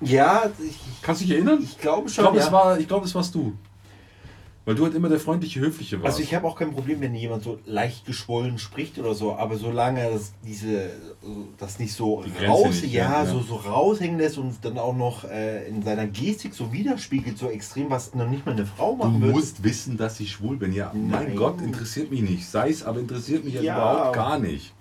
[0.00, 1.58] ja, ich, Kannst du dich erinnern?
[1.62, 2.24] ich glaube Ich schon.
[2.24, 2.44] glaube, ja.
[2.44, 3.52] das, war, ich glaub, das warst du.
[4.66, 6.12] Weil du halt immer der freundliche, höfliche warst.
[6.18, 9.56] Also ich habe auch kein Problem, wenn jemand so leicht geschwollen spricht oder so, aber
[9.56, 10.90] solange das diese
[11.56, 15.24] das nicht so raus, nicht, ja, ja, so so raushängen lässt und dann auch noch
[15.24, 18.98] äh, in seiner Gestik so widerspiegelt, so extrem, was noch nicht mal eine Frau Du
[18.98, 19.32] machen würde.
[19.32, 20.74] musst wissen, dass ich schwul bin.
[20.74, 21.36] Ja, mein Nein.
[21.36, 22.46] Gott, interessiert mich nicht.
[22.46, 23.74] Sei es, aber interessiert mich ja Ja.
[23.76, 24.74] überhaupt gar nicht.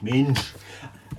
[0.00, 0.54] Mensch.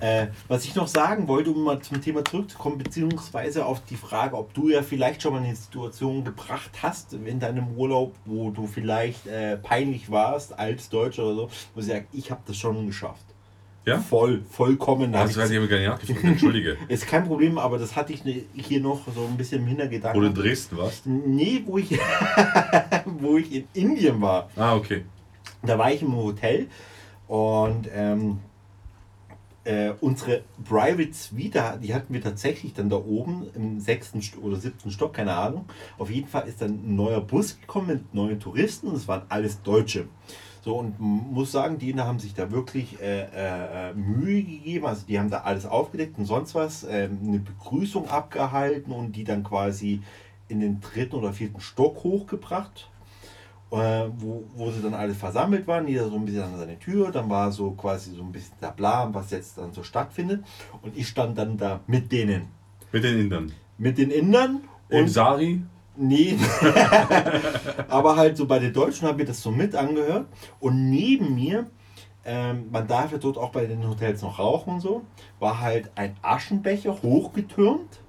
[0.02, 4.36] Äh, was ich noch sagen wollte, um mal zum Thema zurückzukommen, beziehungsweise auf die Frage,
[4.36, 8.66] ob du ja vielleicht schon mal eine Situation gebracht hast in deinem Urlaub, wo du
[8.66, 12.84] vielleicht äh, peinlich warst als Deutscher oder so, wo du sagst, ich habe das schon
[12.84, 13.24] geschafft.
[13.86, 13.98] Ja?
[14.00, 15.12] Voll, vollkommen.
[15.12, 16.24] Das weiß ich aber gar nicht nachgefragt.
[16.24, 16.76] Entschuldige.
[16.88, 19.66] Ist kein Problem, aber das hatte ich ne- hier noch so ein bisschen im Wo
[19.66, 20.34] du in Hintergedanken.
[20.34, 21.06] Dresden warst?
[21.06, 21.90] Nee, wo ich,
[23.04, 24.50] wo ich in Indien war.
[24.56, 25.04] Ah, okay.
[25.62, 26.66] Da war ich im Hotel
[27.28, 28.38] und ähm,
[29.64, 34.56] äh, unsere Private Suite, die hatten wir tatsächlich dann da oben im sechsten St- oder
[34.56, 35.66] siebten Stock, keine Ahnung.
[35.98, 39.22] Auf jeden Fall ist dann ein neuer Bus gekommen mit neuen Touristen und es waren
[39.28, 40.06] alles Deutsche.
[40.64, 43.22] So und muss sagen, die haben sich da wirklich äh,
[43.90, 44.86] äh, Mühe gegeben.
[44.86, 49.24] Also die haben da alles aufgedeckt und sonst was, ähm, eine Begrüßung abgehalten und die
[49.24, 50.02] dann quasi
[50.48, 52.88] in den dritten oder vierten Stock hochgebracht
[54.18, 57.30] wo, wo sie dann alle versammelt waren, jeder so ein bisschen an seine Tür, dann
[57.30, 60.44] war so quasi so ein bisschen der Plan, was jetzt dann so stattfindet.
[60.82, 62.48] Und ich stand dann da mit denen,
[62.92, 63.52] Mit den Indern.
[63.78, 65.62] mit den Indern Im und Sari?
[65.96, 66.36] nee,
[67.88, 70.26] aber halt so bei den Deutschen habe ich das so mit angehört.
[70.60, 71.66] Und neben mir,
[72.24, 75.02] ähm, man darf ja dort auch bei den Hotels noch rauchen und so,
[75.38, 78.00] war halt ein Aschenbecher hochgetürmt.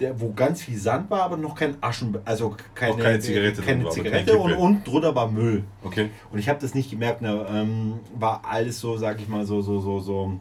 [0.00, 3.84] Der, wo ganz viel Sand war, aber noch kein Aschen, also keine, keine Zigarette keine
[3.84, 4.60] war, Zigarette und Kippe.
[4.60, 5.64] unten drunter war Müll.
[5.82, 6.08] Okay.
[6.32, 9.60] Und ich habe das nicht gemerkt, ne, ähm, war alles so, sag ich mal, so,
[9.60, 10.40] so, so, so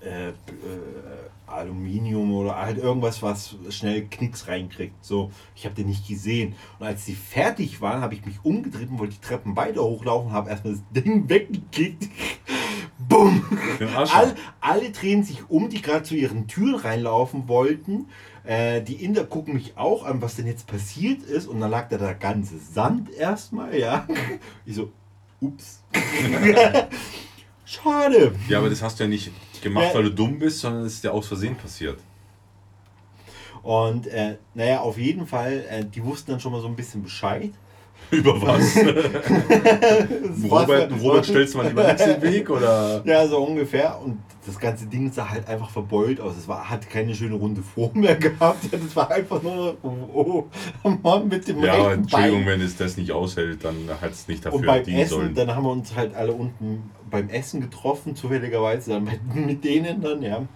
[0.00, 0.32] äh, äh,
[1.46, 5.02] Aluminium oder halt irgendwas, was schnell Knicks reinkriegt.
[5.04, 6.54] So, ich habe den nicht gesehen.
[6.78, 10.32] Und als die fertig waren, habe ich mich umgedreht und wollte die Treppen weiter hochlaufen,
[10.32, 12.08] habe erstmal das Ding weggekickt.
[13.08, 13.42] Bumm!
[14.12, 18.06] All, alle drehen sich um, die gerade zu ihren Türen reinlaufen wollten.
[18.44, 21.46] Äh, die Inder gucken mich auch an, was denn jetzt passiert ist.
[21.48, 24.06] Und dann lag da der ganze Sand erstmal, ja.
[24.66, 24.92] Ich so,
[25.40, 25.82] ups.
[27.64, 28.34] Schade.
[28.48, 29.30] Ja, aber das hast du ja nicht
[29.62, 29.94] gemacht, Ja.
[29.94, 31.98] weil du dumm bist, sondern es ist ja aus Versehen passiert.
[33.62, 37.02] Und äh, naja, auf jeden Fall, äh, die wussten dann schon mal so ein bisschen
[37.02, 37.52] Bescheid.
[38.10, 38.76] Über was?
[40.50, 43.02] Robert, Robert stellst du mal lieber nichts im Weg oder?
[43.04, 44.00] Ja, so ungefähr.
[44.00, 46.36] Und das ganze Ding sah halt einfach verbeult aus.
[46.38, 48.72] Es war, hat keine schöne runde Form mehr gehabt.
[48.72, 50.44] Das war einfach nur, oh,
[50.82, 52.46] oh Mann, mit dem Ja, Entschuldigung, Bein.
[52.46, 55.34] wenn es das nicht aushält, dann hat es nicht Und dafür beim Essen, sollen.
[55.34, 60.00] dann haben wir uns halt alle unten beim Essen getroffen, zufälligerweise dann mit, mit denen
[60.00, 60.46] dann, ja.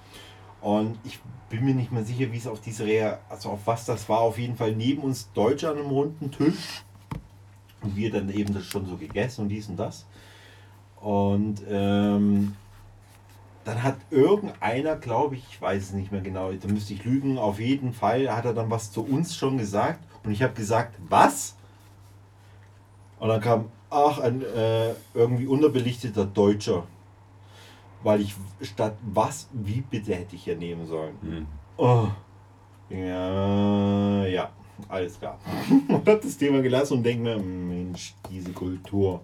[0.63, 1.19] Und ich
[1.51, 4.21] bin mir nicht mehr sicher, wie es auf diese Rea, also auf was das war.
[4.21, 6.83] Auf jeden Fall neben uns Deutsche an einem runden Tisch.
[7.83, 10.07] Und wir dann eben das schon so gegessen und dies und das.
[11.01, 12.55] Und ähm,
[13.65, 17.39] dann hat irgendeiner, glaube ich, ich weiß es nicht mehr genau, da müsste ich lügen,
[17.39, 20.01] auf jeden Fall hat er dann was zu uns schon gesagt.
[20.25, 21.57] Und ich habe gesagt, was?
[23.19, 26.85] Und dann kam, ach, ein äh, irgendwie unterbelichteter Deutscher.
[28.03, 31.17] Weil ich statt was, wie bitte hätte ich ja nehmen sollen.
[31.23, 31.47] Hm.
[31.77, 32.09] Oh.
[32.91, 34.51] Ja, ja,
[34.89, 35.39] alles klar.
[35.89, 39.23] Und hab das Thema gelassen und denke mir, Mensch, diese Kultur.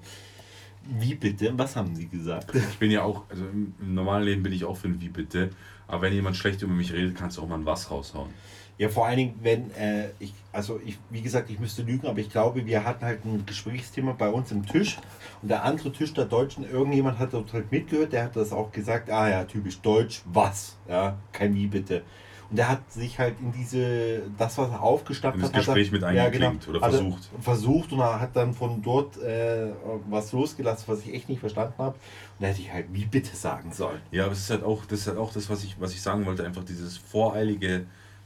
[0.82, 1.52] Wie bitte?
[1.56, 2.54] Was haben Sie gesagt?
[2.54, 5.08] Ich bin ja auch, also im, im normalen Leben bin ich auch für ein Wie
[5.08, 5.50] bitte.
[5.86, 8.30] Aber wenn jemand schlecht über mich redet, kannst du auch mal ein Was raushauen.
[8.78, 12.20] Ja, vor allen Dingen, wenn äh, ich, also ich, wie gesagt, ich müsste lügen, aber
[12.20, 14.98] ich glaube, wir hatten halt ein Gesprächsthema bei uns im Tisch
[15.42, 18.70] und der andere Tisch der Deutschen, irgendjemand hat dort halt mitgehört, der hat das auch
[18.70, 20.76] gesagt, ah ja, typisch deutsch, was?
[20.88, 22.04] Ja, kein Wie bitte.
[22.50, 25.74] Und der hat sich halt in diese, das, was er aufgeschnappt In das hat, hat
[25.74, 27.30] Gespräch er, mit ja, genau, eingeklinkt oder hat er versucht.
[27.40, 29.70] Versucht und er hat dann von dort äh,
[30.08, 31.94] was losgelassen, was ich echt nicht verstanden habe.
[31.94, 34.00] Und da hätte ich halt wie bitte sagen sollen.
[34.10, 36.00] Ja, aber es ist halt auch das, ist halt auch das was, ich, was ich
[36.00, 37.84] sagen wollte, einfach dieses voreilige,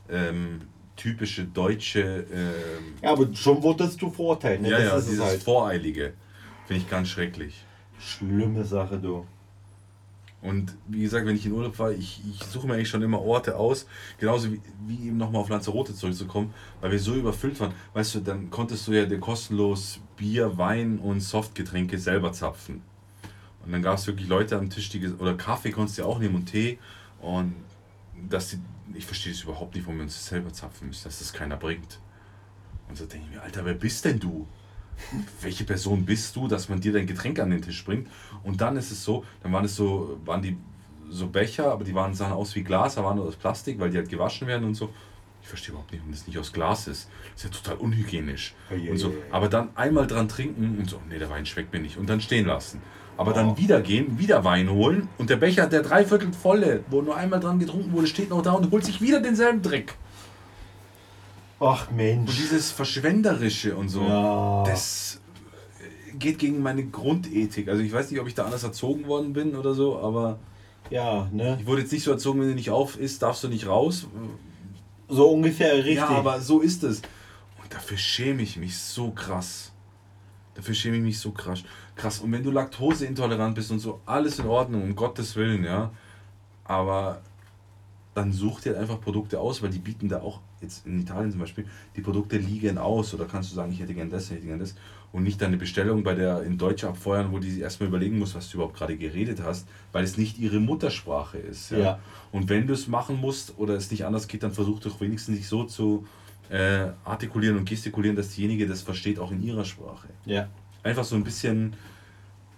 [0.09, 0.63] ähm,
[0.95, 2.27] typische deutsche.
[2.33, 4.63] Ähm, Ja, aber schon wurdest du verurteilt.
[4.63, 4.71] Ne?
[4.71, 5.43] ja, das ja, dieses halt.
[5.43, 6.13] voreilige
[6.67, 7.65] finde ich ganz schrecklich.
[7.99, 9.27] Schlimme Sache, du.
[10.43, 13.23] Und wie gesagt, wenn ich in Urlaub fahre, ich, ich suche mir eigentlich schon immer
[13.23, 13.87] Orte aus,
[14.19, 17.73] genauso wie, wie eben nochmal auf Lanzarote zurückzukommen, weil wir so überfüllt waren.
[17.95, 22.83] Weißt du, dann konntest du ja dir kostenlos Bier, Wein und Softgetränke selber zapfen.
[23.65, 26.19] Und dann gab es wirklich Leute am Tisch, die, oder Kaffee konntest du ja auch
[26.19, 26.81] nehmen und Tee.
[27.21, 27.55] Und
[28.29, 28.59] dass die,
[28.95, 31.57] ich verstehe es überhaupt nicht, warum wir uns das selber zapfen müssen, dass das keiner
[31.57, 32.01] bringt.
[32.89, 34.49] Und so denke ich mir, Alter, wer bist denn du?
[35.41, 38.09] Welche Person bist du, dass man dir dein Getränk an den Tisch bringt.
[38.45, 40.57] Und dann ist es so, dann waren es so, waren die
[41.11, 43.91] so Becher, aber die waren sahen aus wie Glas, aber waren nur aus Plastik, weil
[43.91, 44.91] die halt gewaschen werden und so.
[45.43, 47.09] Ich verstehe überhaupt nicht, warum das nicht aus Glas ist.
[47.35, 48.55] Das ist ja total unhygienisch.
[48.71, 49.13] Und so.
[49.33, 51.97] Aber dann einmal dran trinken und so, nee, der Wein schmeckt mir nicht.
[51.99, 52.81] Und dann stehen lassen.
[53.19, 53.59] Aber dann Oh.
[53.59, 57.59] wieder gehen, wieder Wein holen und der Becher, der dreiviertel volle, wo nur einmal dran
[57.59, 59.97] getrunken wurde, steht noch da und holt sich wieder denselben Dreck.
[61.65, 62.31] Ach Mensch.
[62.31, 64.65] Und dieses Verschwenderische und so, Ja.
[64.67, 65.21] das
[66.19, 67.69] geht gegen meine Grundethik.
[67.69, 70.39] Also ich weiß nicht, ob ich da anders erzogen worden bin oder so, aber
[70.91, 71.57] ja, ne?
[71.61, 74.07] ich wurde jetzt nicht so erzogen, wenn du nicht auf isst, darfst du nicht raus.
[75.09, 75.97] So ungefähr richtig.
[75.97, 76.99] Ja, aber so ist es.
[77.63, 79.73] Und dafür schäme ich mich so krass.
[80.55, 81.63] Dafür schäme ich mich so krass.
[81.97, 82.19] Krass.
[82.19, 85.93] Und wenn du laktoseintolerant bist und so, alles in Ordnung, um Gottes Willen, ja.
[86.65, 87.23] Aber
[88.15, 91.41] dann such dir einfach Produkte aus, weil die bieten da auch, jetzt in Italien zum
[91.41, 93.13] Beispiel, die Produkte liegen aus.
[93.15, 94.75] Oder kannst du sagen, ich hätte gern das, ich hätte gern das.
[95.13, 98.35] Und nicht deine Bestellung bei der in Deutsch abfeuern, wo die sich erstmal überlegen muss,
[98.35, 101.71] was du überhaupt gerade geredet hast, weil es nicht ihre Muttersprache ist.
[101.71, 101.79] Ja?
[101.79, 101.99] Ja.
[102.31, 105.37] Und wenn du es machen musst oder es nicht anders geht, dann versuch doch wenigstens
[105.37, 106.07] sich so zu
[106.49, 110.09] äh, artikulieren und gestikulieren, dass diejenige das versteht, auch in ihrer Sprache.
[110.25, 110.49] ja.
[110.85, 111.75] Einfach so ein bisschen,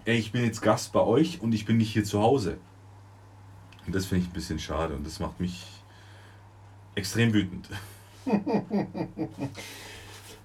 [0.07, 2.57] ey, ich bin jetzt Gast bei euch und ich bin nicht hier zu Hause.
[3.87, 5.67] Und das finde ich ein bisschen schade und das macht mich
[6.95, 7.69] extrem wütend.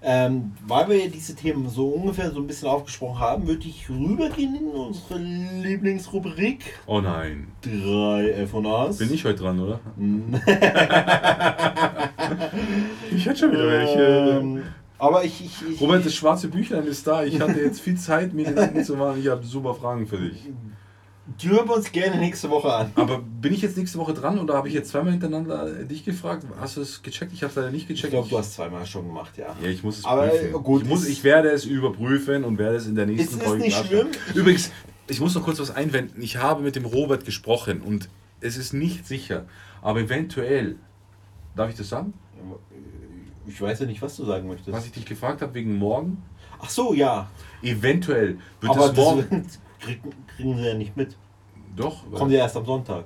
[0.02, 3.86] Ähm, weil wir ja diese Themen so ungefähr so ein bisschen aufgesprochen haben, würde ich
[3.90, 7.48] rübergehen in unsere Lieblingsrubrik Oh nein.
[7.62, 8.96] 3 FAs.
[8.96, 9.80] Bin ich heute dran, oder?
[13.12, 14.38] Ich hatte schon wieder welche.
[14.40, 14.62] Ähm,
[14.98, 17.24] aber ich, ich, ich Robert, das schwarze Büchlein ist da.
[17.24, 19.20] Ich hatte jetzt viel Zeit, mir Gedanken zu machen.
[19.20, 20.48] Ich habe super Fragen für dich.
[21.40, 22.90] Die hören wir uns gerne nächste Woche an.
[22.96, 26.44] Aber bin ich jetzt nächste Woche dran oder habe ich jetzt zweimal hintereinander dich gefragt?
[26.58, 27.32] Hast du es gecheckt?
[27.32, 28.12] Ich habe es leider nicht Ich gecheckt.
[28.12, 29.54] glaube, du hast zweimal schon gemacht, ja.
[29.62, 30.48] Ja, ich muss es Aber, prüfen.
[30.48, 33.44] äh, gut, ich, muss, ich werde es überprüfen und werde es in der nächsten ist
[33.44, 34.08] Folge nicht klarstellen.
[34.12, 34.36] schlimm.
[34.42, 34.72] Übrigens,
[35.06, 36.20] ich muss noch kurz was einwenden.
[36.22, 38.08] Ich habe mit dem Robert gesprochen und
[38.40, 39.44] es ist nicht sicher.
[39.82, 40.76] Aber eventuell,
[41.54, 42.12] darf ich das sagen?
[43.46, 44.72] Ich weiß ja nicht, was du sagen möchtest.
[44.72, 46.22] Was ich dich gefragt habe wegen morgen?
[46.60, 47.30] Ach so, ja.
[47.62, 49.46] Eventuell wird Aber es morgen.
[49.80, 51.16] Kriegen, kriegen sie ja nicht mit.
[51.76, 53.04] Doch, Kommt ja erst am Sonntag.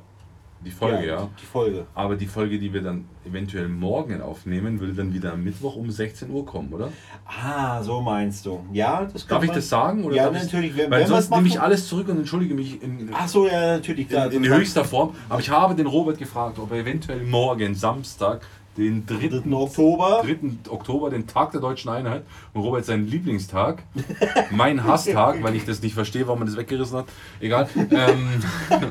[0.64, 1.28] die Folge, ja.
[1.40, 1.86] Die Folge.
[1.94, 5.90] Aber die Folge, die wir dann eventuell morgen aufnehmen, würde dann wieder am Mittwoch um
[5.90, 6.88] 16 Uhr kommen, oder?
[7.26, 8.64] Ah, so meinst du.
[8.72, 10.04] Ja, das kann Darf ich das sagen?
[10.04, 10.74] Oder Ja, natürlich.
[10.76, 13.76] Wenn, Weil wenn sonst nehme ich alles zurück und entschuldige mich in, Ach so, ja,
[13.76, 14.10] natürlich.
[14.10, 15.14] in, in höchster Form.
[15.28, 19.28] Aber ich habe den Robert gefragt, ob er eventuell morgen, Samstag, den 3.
[19.28, 19.52] 3.
[19.52, 20.22] Oktober.
[20.24, 20.70] 3.
[20.70, 23.82] Oktober, den Tag der deutschen Einheit, und Robert seinen Lieblingstag,
[24.50, 27.06] mein Hasstag, weil ich das nicht verstehe, warum man das weggerissen hat.
[27.40, 27.68] Egal.
[27.90, 28.28] Ähm,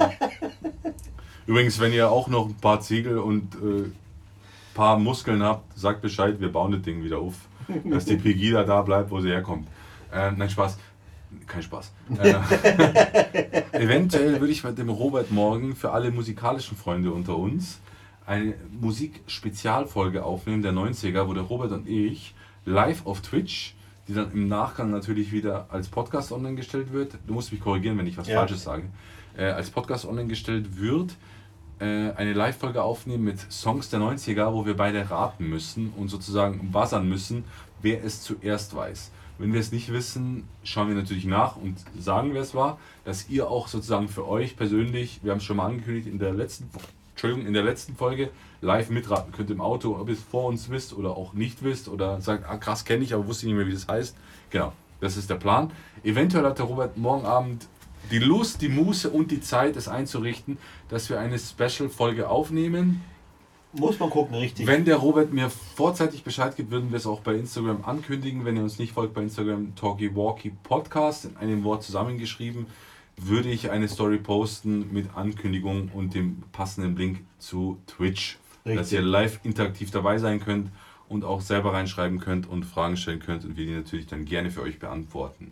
[1.46, 3.92] Übrigens, wenn ihr auch noch ein paar Ziegel und äh,
[4.74, 7.36] paar Muskeln habt, sagt Bescheid, wir bauen das Ding wieder auf.
[7.86, 9.68] Dass die Pegida da bleibt, wo sie herkommt.
[10.12, 10.78] Äh, nein, Spaß.
[11.48, 11.92] Kein Spaß.
[12.20, 12.36] Äh,
[13.72, 17.80] eventuell würde ich mit dem Robert morgen für alle musikalischen Freunde unter uns
[18.26, 22.34] eine Musikspezialfolge aufnehmen der 90er, wo der Robert und ich
[22.66, 23.76] live auf Twitch,
[24.08, 27.18] die dann im Nachgang natürlich wieder als Podcast online gestellt wird.
[27.28, 28.40] Du musst mich korrigieren, wenn ich was Ja.
[28.40, 28.84] Falsches sage.
[29.38, 31.16] Äh, als Podcast online gestellt wird,
[31.80, 36.72] äh, eine Live-Folge aufnehmen mit Songs der 90er, wo wir beide raten müssen und sozusagen
[36.72, 37.44] buzzern müssen,
[37.82, 39.12] wer es zuerst weiß.
[39.40, 43.30] Wenn wir es nicht wissen, schauen wir natürlich nach und sagen, wer es war, dass
[43.30, 46.70] ihr auch sozusagen für euch persönlich, wir haben es schon mal angekündigt in der letzten,
[47.14, 48.30] Entschuldigung, in der letzten Folge,
[48.62, 51.88] live mitraten könnt im Auto, ob ihr es vor uns wisst oder auch nicht wisst
[51.88, 54.16] oder sagt, ah krass, kenne ich, aber wusste nicht mehr, wie das heißt.
[54.50, 55.72] Genau, das ist der Plan.
[56.04, 57.68] Eventuell hat der Robert morgen Abend
[58.12, 60.58] die Lust, die Muße und die Zeit, es einzurichten,
[60.90, 63.02] dass wir eine Special-Folge aufnehmen.
[63.74, 64.68] Muss man gucken, richtig.
[64.68, 68.46] Wenn der Robert mir vorzeitig Bescheid gibt, würden wir es auch bei Instagram ankündigen.
[68.46, 72.68] Wenn ihr uns nicht folgt bei Instagram, Talkie Walkie Podcast, in einem Wort zusammengeschrieben,
[73.18, 78.94] würde ich eine Story posten mit Ankündigung und dem passenden Link zu Twitch dass Richtig.
[78.94, 80.70] ihr live interaktiv dabei sein könnt
[81.10, 84.52] und auch selber reinschreiben könnt und Fragen stellen könnt und wir die natürlich dann gerne
[84.52, 85.52] für euch beantworten.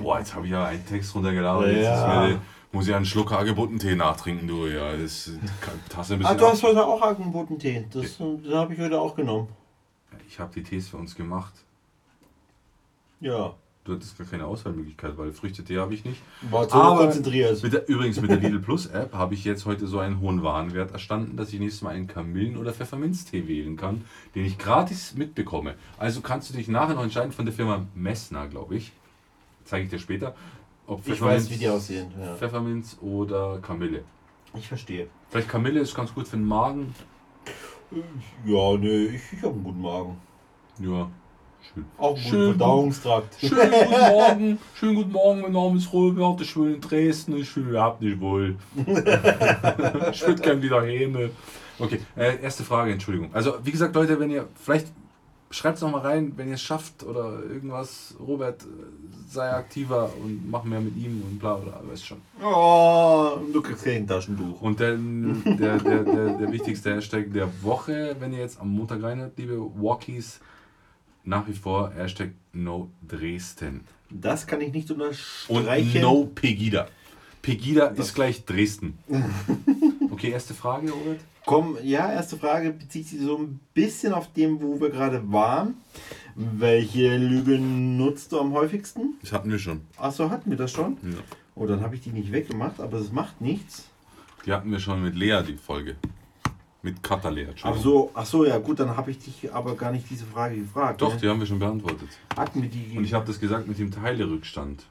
[0.00, 1.68] Boah, jetzt habe ich ja einen Text runtergeladen.
[1.74, 2.24] Jetzt Ja.
[2.26, 2.40] ist mir,
[2.70, 4.68] muss ich einen Schluck Hagebuttentee nachtrinken, du.
[4.68, 5.32] Ja, das
[5.88, 6.52] Tasse ein Ah, bisschen du ab.
[6.52, 7.84] hast heute auch Hagebuttentee.
[7.92, 9.48] Das, den habe ich heute auch genommen.
[10.28, 11.52] Ich habe die Tees für uns gemacht.
[13.20, 13.54] Ja.
[13.86, 16.20] Du hattest gar keine Auswahlmöglichkeit, weil Früchtetee habe ich nicht.
[16.50, 17.62] War zu Aber konzentriert.
[17.62, 20.42] Mit der, übrigens mit der Lidl Plus App habe ich jetzt heute so einen hohen
[20.42, 25.14] Warenwert erstanden, dass ich nächstes Mal einen Kamillen- oder Pfefferminztee wählen kann, den ich gratis
[25.14, 25.76] mitbekomme.
[25.98, 28.90] Also kannst du dich nachher noch entscheiden von der Firma Messner, glaube ich.
[29.64, 30.34] Zeige ich dir später.
[30.88, 32.10] Ob Ich weiß, wie die aussehen.
[32.20, 32.34] Ja.
[32.34, 34.02] Pfefferminz oder Kamille.
[34.54, 35.06] Ich verstehe.
[35.28, 36.92] Vielleicht Kamille ist ganz gut für den Magen.
[38.44, 40.16] Ja, nee, ich, ich habe einen guten Magen.
[40.80, 41.08] Ja,
[41.74, 41.84] schön.
[41.98, 42.56] Auch Schön.
[42.56, 43.36] Verdauungstrakt.
[43.40, 47.56] Schönen guten Morgen, schönen guten Morgen, mein Name ist Robert, ich wohne in Dresden, ich
[47.56, 48.56] mich überhaupt nicht wohl.
[48.76, 48.86] ich
[50.26, 51.30] würde gerne wieder Häme.
[51.78, 53.30] Okay, äh, erste Frage, Entschuldigung.
[53.34, 54.86] Also, wie gesagt, Leute, wenn ihr, vielleicht
[55.50, 58.14] schreibt es nochmal rein, wenn ihr es schafft oder irgendwas.
[58.18, 58.66] Robert, äh,
[59.28, 62.18] sei aktiver und mach mehr mit ihm und bla bla, weißt schon.
[62.42, 64.60] Oh, du kriegst kein Taschentuch.
[64.60, 69.02] Und dann der, der, der, der wichtigste Hashtag der Woche, wenn ihr jetzt am Montag
[69.02, 70.40] reinhört, liebe Walkies,
[71.26, 73.82] nach wie vor Hashtag No Dresden.
[74.08, 76.00] Das kann ich nicht Und unterstreichen.
[76.00, 76.86] no Pegida.
[77.42, 78.98] Pegida ist gleich Dresden.
[80.08, 81.20] Okay, erste Frage, Robert.
[81.44, 85.74] Komm, ja, erste Frage bezieht sich so ein bisschen auf dem, wo wir gerade waren.
[86.34, 89.14] Welche Lüge nutzt du am häufigsten?
[89.20, 89.82] Das hatten wir schon.
[89.98, 90.96] Achso, hatten wir das schon?
[91.02, 91.18] Ja.
[91.54, 93.84] Oh, dann habe ich die nicht weggemacht, aber das macht nichts.
[94.46, 95.96] Die hatten wir schon mit Lea, die Folge.
[96.86, 99.90] Mit Katha Lea, Ach so, ach so, ja gut, dann habe ich dich aber gar
[99.90, 101.02] nicht diese Frage gefragt.
[101.02, 101.20] Doch, ne?
[101.20, 102.08] die haben wir schon beantwortet.
[102.36, 102.96] hatten wir die.
[102.96, 104.84] Und ich habe das gesagt mit dem Teilerückstand.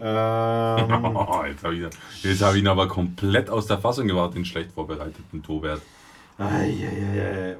[0.00, 0.06] ähm,
[1.46, 4.72] jetzt habe ich, jetzt hab ich ihn aber komplett aus der Fassung gebracht, den schlecht
[4.72, 5.82] vorbereiteten Tobert.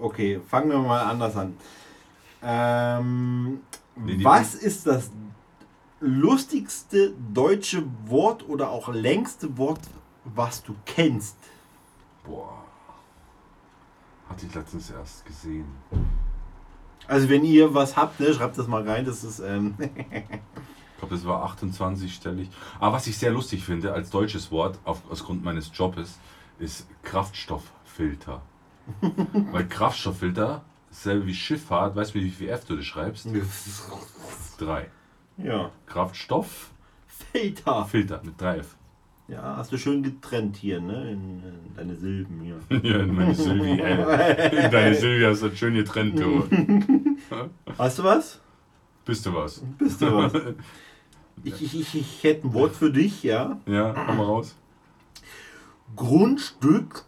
[0.00, 1.54] Okay, fangen wir mal anders an.
[2.42, 3.60] Ähm,
[3.94, 5.10] Nee, was ist das
[6.00, 9.80] lustigste deutsche Wort oder auch längste Wort,
[10.24, 11.36] was du kennst?
[12.28, 12.64] Boah.
[14.28, 15.66] Hatte ich letztens erst gesehen.
[17.06, 19.06] Also wenn ihr was habt, ne, schreibt das mal rein.
[19.06, 22.50] Das ist ähm, Ich glaube, das war 28 stellig.
[22.78, 26.18] Aber was ich sehr lustig finde als deutsches Wort, auf, aus Grund meines Jobes,
[26.58, 28.42] ist Kraftstofffilter.
[29.52, 33.28] Weil Kraftstofffilter, dasselbe wie Schifffahrt, weißt du, wie viel F du das schreibst?
[34.58, 34.90] Drei.
[35.36, 38.20] ja Kraftstofffilter Filter.
[38.24, 38.77] mit 3 F.
[39.28, 42.58] Ja, hast du schön getrennt hier, ne, in, in deine Silben hier.
[42.82, 44.64] Ja, in meine Silvi, ey.
[44.64, 46.44] In deine Silvi hast du das schön getrennt, du.
[47.78, 48.40] Hast du was?
[49.04, 49.62] Bist du was?
[49.78, 50.32] Bist du was?
[51.44, 53.60] Ich, ich, ich, ich hätte ein Wort für dich, ja.
[53.64, 54.56] Ja, komm mal raus.
[55.94, 57.06] Grundstücks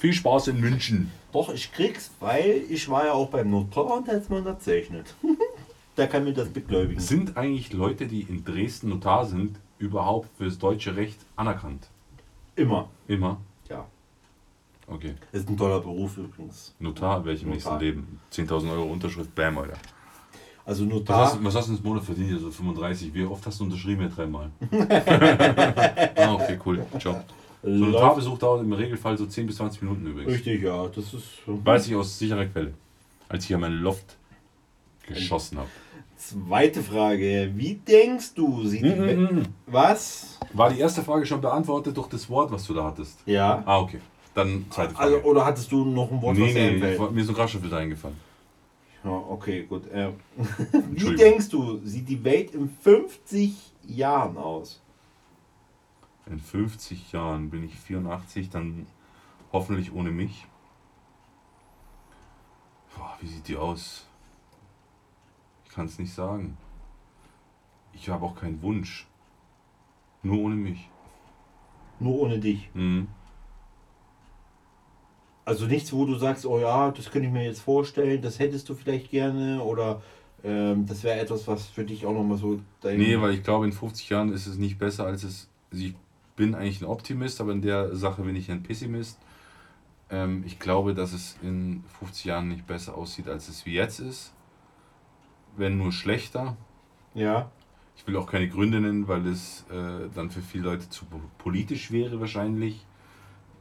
[0.00, 1.10] Viel Spaß in München.
[1.30, 5.14] Doch, ich krieg's, weil ich war ja auch beim Notar und hat's mir unterzeichnet.
[5.98, 6.98] Der kann mir das begläubigen.
[6.98, 11.86] Sind eigentlich Leute, die in Dresden Notar sind, überhaupt fürs deutsche Recht anerkannt?
[12.56, 12.88] Immer.
[13.08, 13.42] Immer?
[13.68, 13.84] Ja.
[14.86, 15.16] Okay.
[15.32, 16.74] Ist ein toller Beruf übrigens.
[16.78, 17.78] Notar, welchem nächsten.
[17.78, 18.20] Leben?
[18.32, 19.76] 10.000 Euro Unterschrift, bam, Alter.
[20.64, 21.26] Also Was Notar.
[21.26, 22.32] hast, was hast du ins Monat verdient?
[22.32, 23.12] Also 35.
[23.12, 24.00] Wie oft hast du unterschrieben?
[24.00, 24.50] Ja, dreimal.
[26.16, 26.86] ah, okay, cool.
[26.98, 27.22] Ciao.
[27.62, 30.32] So ein Notarbesuch dauert im Regelfall so 10 bis 20 Minuten übrigens.
[30.34, 30.86] Richtig, ja.
[30.88, 31.24] Das ist.
[31.46, 32.72] Weiß ich aus sicherer Quelle.
[33.28, 34.16] Als ich an meinen Loft
[35.06, 35.68] geschossen habe.
[36.16, 37.50] Zweite Frage.
[37.54, 39.48] Wie denkst du, sieht die Welt.
[39.66, 40.38] Was?
[40.52, 43.18] War die erste Frage schon beantwortet durch das Wort, was du da hattest?
[43.26, 43.62] Ja.
[43.66, 44.00] Ah, okay.
[44.34, 45.14] Dann zweite Frage.
[45.16, 47.76] Also, oder hattest du noch ein Wort, nee, was nee, wollte- mir ist ein Kraftstofffilter
[47.78, 48.16] eingefallen.
[49.02, 49.90] Ja, okay, gut.
[49.90, 50.10] Äh,
[50.90, 53.54] wie denkst du, sieht die Welt in 50
[53.86, 54.80] Jahren aus?
[56.30, 58.86] In 50 Jahren bin ich 84, dann
[59.52, 60.46] hoffentlich ohne mich.
[62.96, 64.06] Boah, wie sieht die aus?
[65.64, 66.56] Ich kann es nicht sagen.
[67.92, 69.08] Ich habe auch keinen Wunsch.
[70.22, 70.88] Nur ohne mich.
[71.98, 72.70] Nur ohne dich.
[72.74, 73.08] Mhm.
[75.44, 78.68] Also nichts, wo du sagst, oh ja, das könnte ich mir jetzt vorstellen, das hättest
[78.68, 80.00] du vielleicht gerne oder
[80.42, 82.96] Ähm, das wäre etwas, was für dich auch nochmal so dein.
[82.96, 85.50] Nee, weil ich glaube, in 50 Jahren ist es nicht besser, als es.
[85.70, 85.94] Also ich
[86.40, 89.18] bin eigentlich ein Optimist, aber in der Sache bin ich ein Pessimist.
[90.08, 94.00] Ähm, ich glaube, dass es in 50 Jahren nicht besser aussieht, als es wie jetzt
[94.00, 94.32] ist.
[95.58, 96.56] Wenn nur schlechter.
[97.12, 97.50] Ja.
[97.94, 101.04] Ich will auch keine Gründe nennen, weil es äh, dann für viele Leute zu
[101.36, 102.86] politisch wäre wahrscheinlich.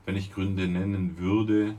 [0.05, 1.75] Wenn ich Gründe nennen würde.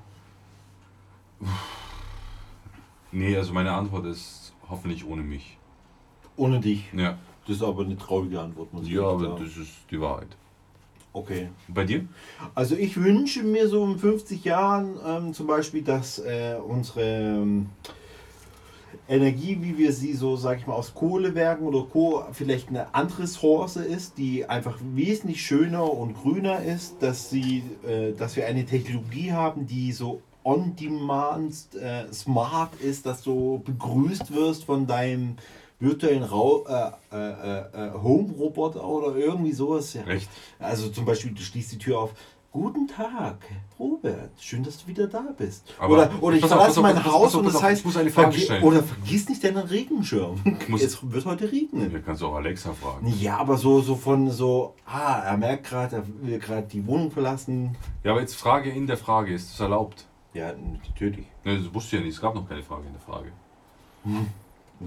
[3.10, 5.56] Nee, also meine Antwort ist hoffentlich ohne mich.
[6.36, 6.92] Ohne dich?
[6.92, 7.16] Ja.
[7.46, 9.44] Das ist aber eine traurige Antwort, muss ich Ja, aber sagen.
[9.44, 10.36] das ist die Wahrheit.
[11.12, 11.48] Okay.
[11.68, 12.04] Bei dir?
[12.54, 17.70] Also ich wünsche mir so in 50 Jahren ähm, zum Beispiel, dass äh, unsere ähm,
[19.08, 22.24] Energie, wie wir sie so, sag ich mal, aus Kohlewerken oder Co.
[22.32, 28.12] vielleicht eine andere Ressource ist, die einfach wesentlich schöner und grüner ist, dass sie, äh,
[28.12, 34.64] dass wir eine Technologie haben, die so on-demand äh, smart ist, dass du begrüßt wirst
[34.64, 35.36] von deinem
[35.80, 39.94] virtuellen Rau äh, äh, äh, Home-Roboter oder irgendwie sowas.
[39.94, 40.02] Ja.
[40.02, 40.28] Recht.
[40.58, 42.12] Also zum Beispiel, du schließt die Tür auf.
[42.52, 43.36] Guten Tag,
[43.78, 44.32] Robert.
[44.40, 45.72] Schön, dass du wieder da bist.
[45.78, 50.42] Aber oder, oder ich verlasse mein Haus und das heißt, oder vergiss nicht deinen Regenschirm.
[50.74, 51.92] es wird heute regnen.
[51.92, 53.06] Ja, kannst du auch Alexa fragen.
[53.20, 57.12] Ja, aber so, so von so, ah, er merkt gerade, er will gerade die Wohnung
[57.12, 57.76] verlassen.
[58.02, 60.06] Ja, aber jetzt Frage in der Frage, ist das erlaubt?
[60.34, 60.52] Ja,
[60.88, 61.26] natürlich.
[61.44, 63.30] Ne, das wusste ja nicht, es gab noch keine Frage in der Frage.
[64.02, 64.26] Hm.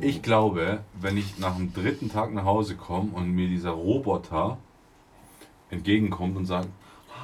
[0.01, 4.57] Ich glaube, wenn ich nach dem dritten Tag nach Hause komme und mir dieser Roboter
[5.69, 6.67] entgegenkommt und sagt,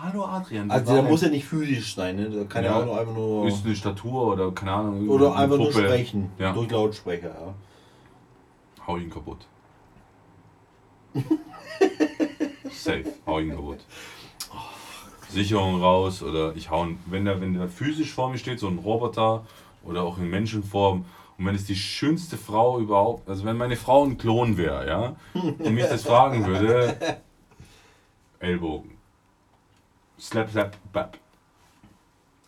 [0.02, 0.72] Hallo Adrian.
[0.72, 2.30] Also der muss ja nicht physisch sein, ne?
[2.30, 3.48] Der kann ja, ja auch nur einfach nur.
[3.48, 5.10] Ist eine Statur oder keine Ahnung.
[5.10, 5.74] Oder einfach Puppe.
[5.74, 6.32] nur sprechen.
[6.38, 6.54] Ja.
[6.54, 7.54] Durch Lautsprecher, ja.
[8.88, 9.46] Hau ihn kaputt.
[12.72, 13.80] Safe, hau ihn kaputt.
[15.30, 18.68] Sicherung raus oder ich hau ihn, wenn der, wenn der physisch vor mir steht, so
[18.68, 19.46] ein Roboter
[19.84, 21.06] oder auch in Menschenform
[21.40, 25.16] und wenn es die schönste Frau überhaupt, also wenn meine Frau ein Klon wäre, ja,
[25.34, 26.98] und mich das fragen würde,
[28.40, 28.92] Ellbogen.
[30.20, 31.18] Slap, slap, bap.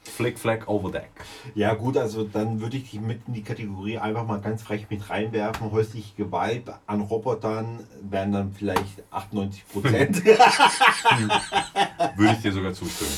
[0.04, 1.10] Flick, flack, over deck.
[1.56, 4.88] Ja gut, also dann würde ich dich mit in die Kategorie einfach mal ganz frech
[4.90, 5.72] mit reinwerfen.
[5.72, 10.26] Häusliche Gewalt an Robotern wären dann vielleicht 98 Prozent.
[12.18, 13.12] würde ich dir sogar zustimmen.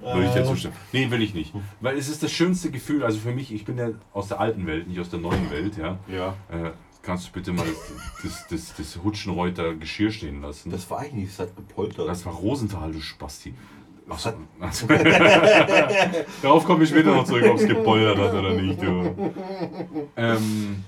[0.00, 0.74] Würde ich dir zustimmen.
[0.92, 1.52] Nee, will ich nicht.
[1.80, 4.66] Weil es ist das schönste Gefühl, also für mich, ich bin ja aus der alten
[4.66, 5.98] Welt, nicht aus der neuen Welt, ja.
[6.08, 6.36] Ja.
[6.50, 6.70] Äh,
[7.02, 7.66] kannst du bitte mal
[8.22, 10.70] das, das, das, das Hutschenreuter Geschirr stehen lassen?
[10.70, 12.08] Das war eigentlich, das hat gepoltert.
[12.08, 13.54] Das war Rosenthal, du Spasti.
[14.08, 14.32] Achso.
[14.58, 14.86] Also,
[16.42, 18.80] darauf komme ich später noch zurück, ob es gepoltert hat oder nicht.
[20.16, 20.84] Ähm,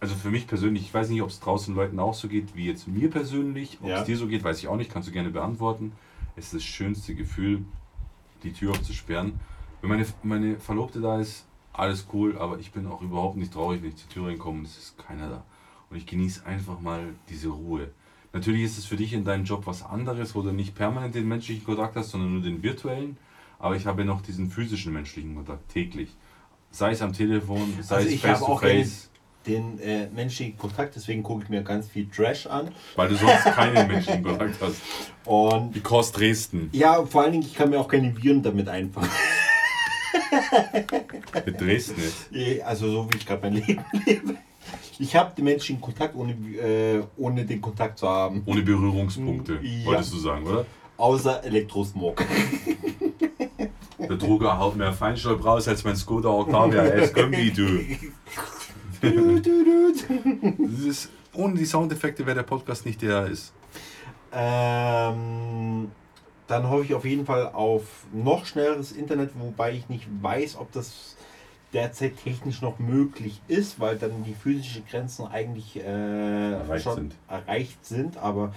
[0.00, 2.66] also für mich persönlich, ich weiß nicht, ob es draußen Leuten auch so geht wie
[2.66, 3.78] jetzt mir persönlich.
[3.82, 4.00] Ob ja.
[4.00, 5.92] es dir so geht, weiß ich auch nicht, kannst du gerne beantworten.
[6.36, 7.64] Es ist das schönste Gefühl,
[8.42, 9.40] die Tür aufzusperren.
[9.80, 13.82] Wenn meine, meine Verlobte da ist, alles cool, aber ich bin auch überhaupt nicht traurig,
[13.82, 15.44] wenn ich zur Tür reinkomme und es ist keiner da.
[15.90, 17.90] Und ich genieße einfach mal diese Ruhe.
[18.32, 21.28] Natürlich ist es für dich in deinem Job was anderes, wo du nicht permanent den
[21.28, 23.16] menschlichen Kontakt hast, sondern nur den virtuellen.
[23.58, 26.14] Aber ich habe noch diesen physischen menschlichen Kontakt täglich.
[26.70, 29.07] Sei es am Telefon, sei also es face to face
[29.46, 32.70] den äh, menschlichen Kontakt, deswegen gucke ich mir ganz viel Trash an.
[32.96, 34.80] Weil du sonst keinen menschlichen Kontakt hast.
[35.24, 36.70] Und Kost Dresden.
[36.72, 39.10] Ja, vor allen Dingen, ich kann mir auch keine Viren damit einfangen.
[41.46, 42.64] Mit Dresden nicht.
[42.64, 44.36] Also so wie ich gerade mein Leben lebe.
[44.98, 48.42] Ich habe den menschlichen Kontakt, ohne, äh, ohne den Kontakt zu haben.
[48.46, 49.86] Ohne Berührungspunkte, ja.
[49.86, 50.66] wolltest du sagen, oder?
[50.96, 52.24] Außer Elektrosmog.
[53.98, 57.66] Der Drucker haut mehr Feinstaub raus als mein Skoda Octavia S-Kombi, du
[58.34, 58.57] das
[60.86, 63.52] ist, ohne die Soundeffekte wäre der Podcast nicht der er ist.
[64.32, 65.90] Ähm,
[66.46, 67.82] dann hoffe ich auf jeden Fall auf
[68.12, 71.16] noch schnelleres Internet, wobei ich nicht weiß, ob das
[71.72, 77.14] derzeit technisch noch möglich ist, weil dann die physischen Grenzen eigentlich äh, erreicht schon sind.
[77.28, 78.16] erreicht sind.
[78.16, 78.54] Aber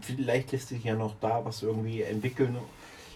[0.00, 2.56] vielleicht lässt sich ja noch da was irgendwie entwickeln.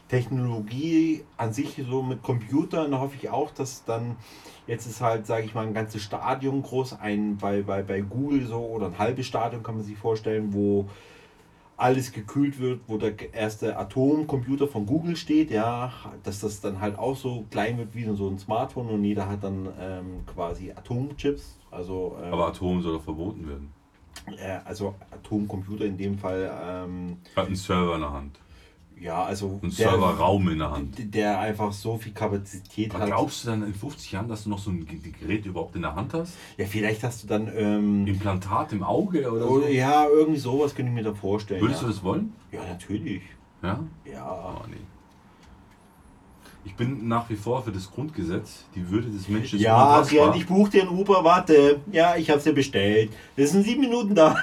[0.09, 4.17] Technologie an sich so mit Computern hoffe ich auch, dass dann
[4.67, 8.47] Jetzt ist halt, sage ich mal, ein ganzes Stadion groß, ein bei, bei, bei Google
[8.47, 10.89] so oder ein halbes Stadion kann man sich vorstellen, wo
[11.77, 15.93] alles gekühlt wird, wo der erste Atomcomputer von Google steht, ja,
[16.25, 19.45] dass das dann halt auch so klein wird wie so ein Smartphone und jeder hat
[19.45, 21.59] dann ähm, quasi Atomchips.
[21.71, 23.73] Also, ähm, Aber Atom soll doch verboten werden.
[24.39, 26.51] Äh, also Atomcomputer in dem Fall.
[26.61, 28.41] Ähm, hat einen Server in der Hand.
[28.99, 29.61] Ja, also.
[29.63, 31.15] Ein Serverraum in der Hand.
[31.15, 33.09] Der einfach so viel Kapazität Aber hat.
[33.09, 34.87] Glaubst du dann in 50 Jahren, dass du noch so ein
[35.21, 36.35] Gerät überhaupt in der Hand hast?
[36.57, 37.51] Ja, vielleicht hast du dann.
[37.55, 39.73] Ähm, Implantat im Auge oder, oder so?
[39.73, 41.61] Ja, irgendwie sowas könnte ich mir da vorstellen.
[41.61, 41.89] Würdest ja.
[41.89, 42.33] du das wollen?
[42.53, 43.23] Ja, natürlich.
[43.63, 43.81] Ja?
[44.11, 44.57] Ja.
[44.61, 44.77] Oh, nee.
[46.67, 48.65] Ich bin nach wie vor für das Grundgesetz.
[48.75, 50.35] Die Würde des Menschen ist Ja, unantastbar.
[50.35, 51.81] Ich buche dir ein Uber, warte.
[51.93, 53.13] Ja, ich hab's dir bestellt.
[53.37, 54.37] Wir sind sieben Minuten da.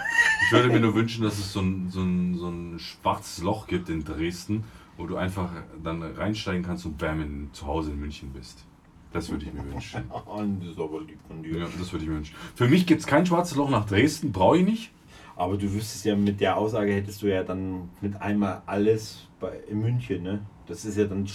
[0.45, 3.67] Ich würde mir nur wünschen, dass es so ein, so, ein, so ein schwarzes Loch
[3.67, 4.63] gibt in Dresden,
[4.95, 5.49] wo du einfach
[5.83, 8.63] dann reinsteigen kannst und bam, in, zu Hause in München bist.
[9.11, 10.05] Das würde ich mir wünschen.
[10.09, 11.57] Ah, das ist aber lieb von dir.
[11.57, 12.35] Ja, das würde ich mir wünschen.
[12.55, 14.91] Für mich gibt es kein schwarzes Loch nach Dresden, brauche ich nicht.
[15.35, 19.59] Aber du wüsstest ja, mit der Aussage hättest du ja dann mit einmal alles bei,
[19.69, 20.45] in München, ne?
[20.67, 21.31] Das ist ja dann die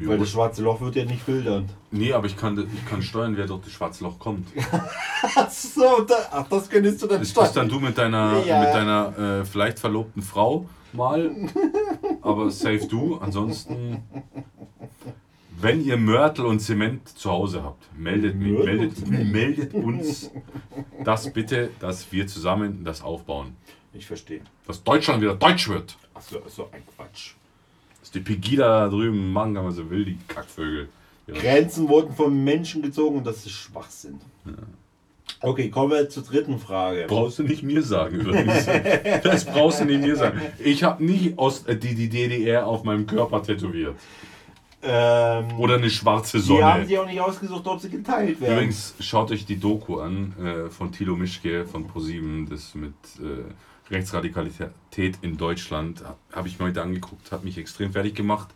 [0.00, 0.08] Schlussfolgerung.
[0.08, 1.68] Weil das schwarze Loch wird ja nicht filtern.
[1.90, 4.48] nee, aber ich kann, ich kann steuern, wer durch das schwarze Loch kommt.
[5.36, 8.60] Ach so, da, ach, das könntest du dann Das bist dann du mit deiner, Ja.
[8.60, 11.30] mit deiner äh, vielleicht verlobten Frau mal,
[12.22, 13.18] aber safe du.
[13.18, 14.02] Ansonsten,
[15.60, 20.30] wenn ihr Mörtel und Zement zu Hause habt, meldet, mich, meldet, meldet uns
[21.04, 23.56] das bitte, dass wir zusammen das aufbauen.
[23.92, 24.40] Ich verstehe.
[24.66, 25.96] Dass Deutschland wieder deutsch wird.
[26.14, 27.34] Ach so, so ein Quatsch.
[28.00, 30.88] Dass die Pegida da drüben machen, kann man so will, die Kackvögel.
[31.26, 31.34] Ja.
[31.34, 34.20] Grenzen wurden von Menschen gezogen und das ist Schwachsinn.
[35.42, 37.06] Okay, kommen wir zur dritten Frage.
[37.08, 38.66] Brauchst du nicht mir sagen übrigens.
[39.22, 40.40] Das brauchst du nicht mir sagen.
[40.58, 43.96] Ich habe nie aus, äh, die, die DDR auf meinem Körper tätowiert.
[44.82, 46.86] Ähm, Oder eine schwarze die haben Sonne.
[46.86, 48.54] sich auch nicht ausgesucht, ob sie geteilt werden.
[48.54, 53.44] Übrigens, schaut euch die Doku an äh, von Thilo Mischke von ProSieben, das mit äh,
[53.90, 56.02] Rechtsradikalität in Deutschland.
[56.32, 58.48] Habe ich mir heute angeguckt, hat mich extrem fertig gemacht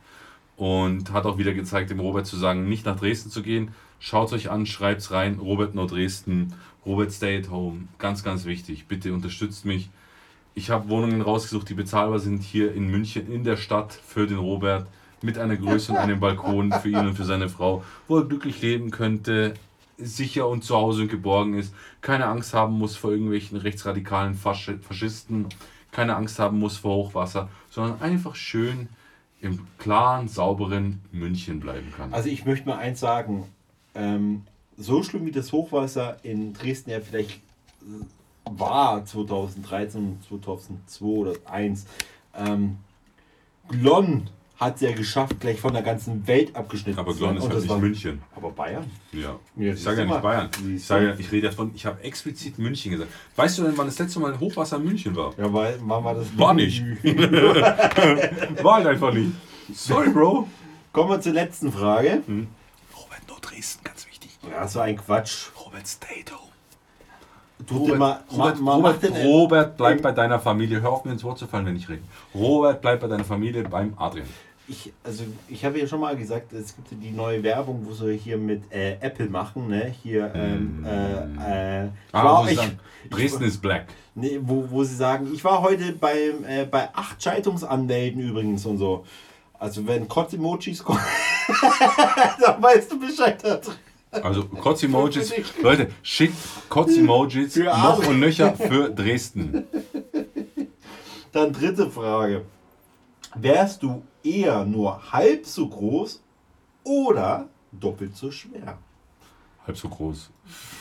[0.57, 3.73] und hat auch wieder gezeigt, dem Robert zu sagen, nicht nach Dresden zu gehen.
[3.99, 6.53] Schaut euch an, schreibt's rein, Robert No Dresden,
[6.87, 7.89] Robert Stay at Home.
[7.99, 8.87] Ganz, ganz wichtig.
[8.87, 9.89] Bitte unterstützt mich.
[10.55, 14.39] Ich habe Wohnungen rausgesucht, die bezahlbar sind hier in München, in der Stadt für den
[14.39, 14.87] Robert,
[15.21, 18.61] mit einer Größe und einem Balkon für ihn und für seine Frau, wo er glücklich
[18.61, 19.55] leben könnte,
[19.99, 24.81] sicher und zu Hause und geborgen ist, keine Angst haben muss vor irgendwelchen rechtsradikalen Faschi-
[24.81, 25.47] Faschisten,
[25.93, 28.89] keine Angst haben muss vor Hochwasser, sondern einfach schön
[29.41, 32.13] im klaren, sauberen München bleiben kann.
[32.13, 33.45] Also ich möchte mal eins sagen.
[33.95, 34.43] Ähm,
[34.77, 37.41] so schlimm wie das Hochwasser in Dresden ja vielleicht
[38.45, 41.87] war 2013, 2002 oder 2001.
[42.37, 42.79] Ähm,
[43.69, 44.29] Glonn
[44.65, 47.37] hat es ja geschafft, gleich von der ganzen Welt abgeschnitten Aber zu sein.
[47.37, 48.23] ist Und halt das nicht München.
[48.35, 48.85] Aber Bayern?
[49.13, 49.37] Ja.
[49.57, 50.21] Ja, Ich sage ja nicht mal.
[50.21, 50.51] Bayern.
[50.75, 53.11] Ich, sage ich rede davon, ich habe explizit München gesagt.
[53.37, 55.33] Weißt du denn, wann das letzte Mal Hochwasser in München war?
[55.39, 56.27] Ja, weil, wann war das?
[56.39, 56.83] War nicht.
[58.63, 59.33] War halt einfach nicht.
[59.73, 60.49] Sorry, Bro.
[60.93, 62.23] Kommen wir zur letzten Frage.
[62.27, 64.39] Robert No Dresden, ganz wichtig.
[64.51, 65.49] Ja, so ein Quatsch.
[65.65, 66.41] Robert Stay at Home.
[67.71, 70.83] Robert, immer, Robert, ma, ma, Robert, Robert, bleib bei deiner Familie.
[70.83, 72.03] Hör auf mir ins Wort zu fallen, wenn ich rede.
[72.35, 74.29] Robert, bleib bei deiner Familie beim Adrian.
[74.67, 78.17] Ich, also ich habe ja schon mal gesagt, es gibt die neue Werbung, wo sie
[78.17, 79.95] hier mit äh, Apple machen, ne?
[80.03, 82.79] Hier, ähm, äh, äh, ich Ah, wo ich- sagen,
[83.11, 83.87] Dresden ist black.
[84.15, 88.79] Nee, wo, wo sie sagen, ich war heute beim, äh, bei acht Scheidungsanwälten übrigens und
[88.79, 89.05] so.
[89.59, 91.01] Also wenn Kotz-Emojis kommen,
[92.41, 93.43] dann weißt du Bescheid.
[94.13, 95.33] Also Kotz-Emojis.
[95.63, 96.37] Leute, schickt
[96.71, 99.65] Kotz-Emojis noch und nöcher für Dresden.
[101.33, 102.47] Dann dritte Frage.
[103.35, 106.23] Wärst du eher nur halb so groß
[106.85, 108.79] oder doppelt so schwer?
[109.67, 110.31] Halb so groß.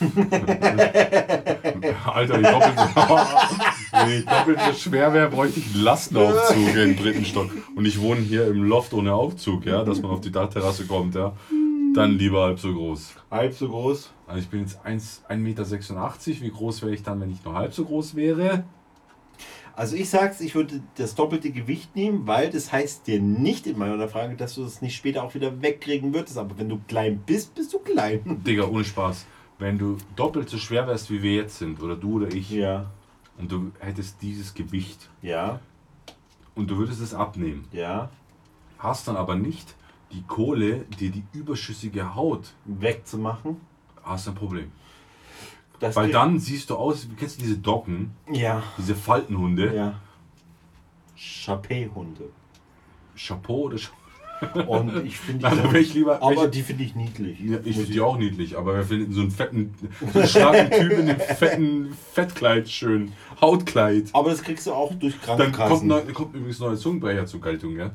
[2.06, 2.84] Alter, ich doppelt so,
[3.92, 7.50] wenn ich doppelt so schwer wäre, bräuchte ich einen Lastenaufzug im dritten Stock.
[7.74, 11.14] Und ich wohne hier im Loft ohne Aufzug, ja, dass man auf die Dachterrasse kommt,
[11.14, 11.32] ja.
[11.94, 13.14] Dann lieber halb so groß.
[13.30, 14.10] Halb so groß?
[14.26, 15.64] Also ich bin jetzt 1 1,86 Meter.
[16.42, 18.64] Wie groß wäre ich dann, wenn ich nur halb so groß wäre?
[19.76, 23.76] Also ich sag's, ich würde das doppelte Gewicht nehmen, weil das heißt dir nicht in
[23.76, 26.38] meiner Frage, dass du es nicht später auch wieder wegkriegen würdest.
[26.38, 28.42] Aber wenn du klein bist, bist du klein.
[28.46, 29.26] Digga, ohne Spaß.
[29.58, 32.90] Wenn du doppelt so schwer wärst, wie wir jetzt sind, oder du oder ich, Ja,
[33.38, 35.60] und du hättest dieses Gewicht ja,
[36.54, 38.10] und du würdest es abnehmen, ja.
[38.78, 39.74] hast dann aber nicht
[40.12, 43.56] die Kohle, dir die überschüssige Haut, Wegzumachen.
[44.04, 44.70] hast ein Problem.
[45.88, 49.74] Das Weil geht- dann siehst du aus, wie kennst du diese Docken, Ja, diese Faltenhunde?
[49.74, 49.94] ja.
[51.16, 52.30] Chapé-Hunde.
[53.16, 54.00] Chapeau oder Chapeau?
[54.80, 56.16] Und ich finde Also wäre ich lieber.
[56.16, 57.38] Aber welche- die finde ich niedlich.
[57.40, 59.72] Ja, ich finde die auch niedlich, aber wir finden so einen fetten,
[60.12, 63.12] so einen starken Typ in einem fetten Fettkleid schön.
[63.40, 64.10] Hautkleid.
[64.12, 66.14] Aber das kriegst du auch durch Dann kommt, Krankenkassen.
[66.14, 67.92] kommt übrigens neuer Zungenbrecher zur Geltung, ja?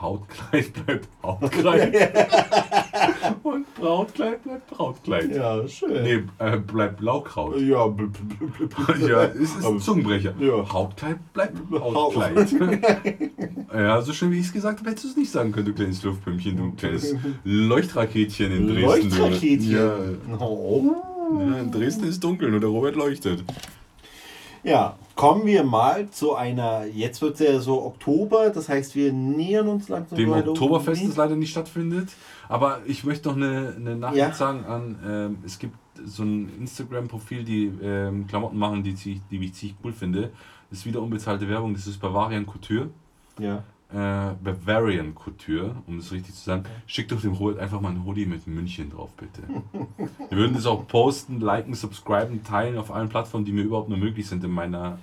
[0.00, 1.94] Hautkleid bleibt Hautkleid.
[3.42, 5.34] Und Brautkleid bleibt Brautkleid.
[5.34, 6.02] ja, schön.
[6.02, 7.60] Nee, äh, bleibt Blaukraut.
[7.60, 10.34] Ja, bl- bl- bl- Ja, es ist ein Zungenbrecher.
[10.38, 10.72] Ja.
[10.72, 12.52] Hautkleid bleibt Hautkleid.
[13.74, 15.72] ja, so schön wie ich es gesagt habe, hättest du es nicht sagen können, du
[15.74, 18.82] kleines Luftpümpchen, du kleines Leuchtraketchen in Dresden.
[19.10, 19.70] Leuchtraketchen.
[19.70, 19.94] Ja.
[20.38, 20.92] Oh.
[21.40, 23.44] Ja, in Dresden ist dunkel, nur der Robert leuchtet.
[24.64, 29.12] Ja, kommen wir mal zu einer, jetzt wird es ja so Oktober, das heißt, wir
[29.12, 30.32] nähern uns langsam Dem.
[30.32, 32.08] Oktoberfest das leider nicht stattfindet.
[32.48, 34.32] Aber ich möchte noch eine, eine Nachricht Ja.
[34.32, 39.54] sagen an, ähm, es gibt so ein Instagram-Profil, die ähm, Klamotten machen, die, die ich
[39.54, 40.30] ziemlich cool finde.
[40.70, 42.88] Das ist wieder unbezahlte Werbung, das ist Bavarian Couture.
[43.38, 43.62] Ja.
[43.90, 46.64] Äh, Bavarian Couture, um es richtig zu sagen.
[46.86, 49.42] Schickt doch dem Robert einfach mal ein Hoodie mit München drauf, bitte.
[50.28, 53.96] Wir würden das auch posten, liken, subscriben, teilen auf allen Plattformen, die mir überhaupt nur
[53.96, 54.98] möglich sind in meiner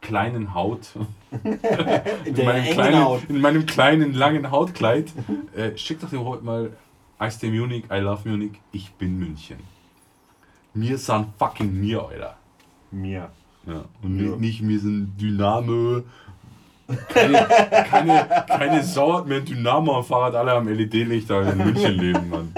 [0.00, 0.88] kleinen Haut.
[2.24, 3.22] In meinem, kleinen, Haut.
[3.28, 5.12] in meinem kleinen, langen Hautkleid.
[5.56, 6.70] Äh, schickt doch dem Robert mal
[7.22, 9.56] I stay Munich, I love Munich, ich bin München.
[10.74, 12.36] Wir sind fucking mir, Alter.
[12.90, 13.30] Mir.
[13.66, 13.84] Ja.
[14.02, 14.36] Und Ja.
[14.36, 16.02] nicht, nicht wir sind Dynamo.
[17.08, 17.46] Keine,
[17.88, 22.28] keine, keine Sau hat mehr ein Dynamo am Fahrrad, alle haben LED-Lichter in München leben,
[22.28, 22.52] Mann.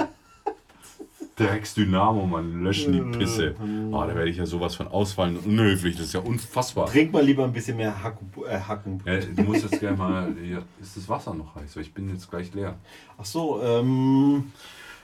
[1.36, 3.54] Drecks Dynamo, Mann, löschen die Pisse.
[3.92, 6.86] Oh, da werde ich ja sowas von ausfallen unhöflich, das ist ja unfassbar.
[6.86, 8.32] Trink mal lieber ein bisschen mehr Hacken.
[8.48, 9.02] Äh, Hacken.
[9.04, 10.34] Ja, du musst jetzt gleich mal.
[10.42, 11.76] Ja, ist das Wasser noch heiß?
[11.76, 12.76] Weil ich bin jetzt gleich leer.
[13.18, 14.50] Ach so, ähm,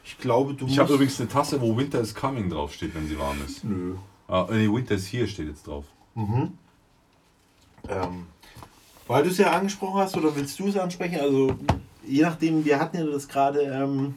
[0.04, 3.18] ich glaube, du Ich habe übrigens eine Tasse, wo Winter is coming draufsteht, wenn sie
[3.18, 3.62] warm ist.
[3.62, 3.96] Nö.
[4.26, 5.84] Ah, nee, Winter is here steht jetzt drauf.
[7.88, 8.26] Ähm,
[9.12, 11.20] weil du es ja angesprochen hast, oder willst du es ansprechen?
[11.20, 11.54] Also,
[12.06, 14.14] je nachdem, wir hatten ja das gerade, ähm,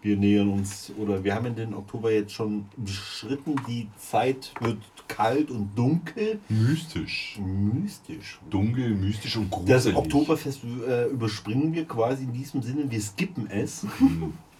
[0.00, 4.78] wir nähern uns, oder wir haben in den Oktober jetzt schon beschritten, die Zeit wird
[5.08, 7.38] kalt und dunkel, Mystisch.
[7.40, 8.38] mystisch.
[8.50, 9.96] Dunkel, mystisch und Das gruselig.
[9.96, 13.86] Oktoberfest äh, überspringen wir quasi in diesem Sinne, wir skippen es.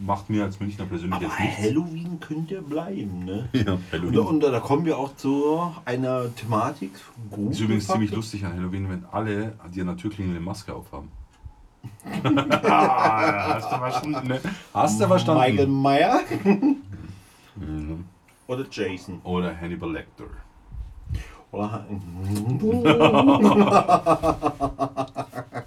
[0.01, 1.59] Macht mir als Münchner persönlich Aber jetzt nichts.
[1.63, 3.49] Halloween könnte bleiben, ne?
[3.55, 4.19] Ja, Und, Halloween.
[4.21, 6.93] und da kommen wir auch zu einer Thematik.
[7.51, 11.11] ist übrigens ziemlich lustig an Halloween, wenn alle die an der Türklingel eine Maske aufhaben.
[12.23, 14.41] ah, hast du verstanden, ne?
[14.75, 15.43] Hast du verstanden?
[15.43, 16.21] Michael Meyer
[17.57, 18.05] Mhm.
[18.47, 19.21] oder Jason?
[19.25, 20.25] Oder Hannibal Lecter.
[21.51, 21.87] Oder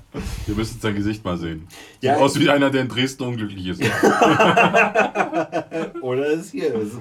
[0.48, 1.68] Ihr müsst sein Gesicht mal sehen.
[1.94, 3.82] Sieht Ja, aus wie einer, der in Dresden unglücklich ist.
[6.02, 6.94] oder es hier ist.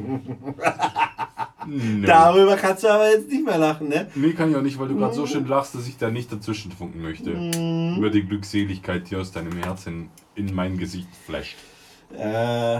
[1.66, 2.06] Nee.
[2.06, 4.06] Darüber kannst du aber jetzt nicht mehr lachen, ne?
[4.14, 6.32] Nee, kann ich auch nicht, weil du gerade so schön lachst, dass ich da nicht
[6.32, 7.30] dazwischen funken möchte.
[7.30, 11.56] Über die Glückseligkeit, die aus deinem Herzen in mein Gesicht flasht.
[12.16, 12.78] Äh,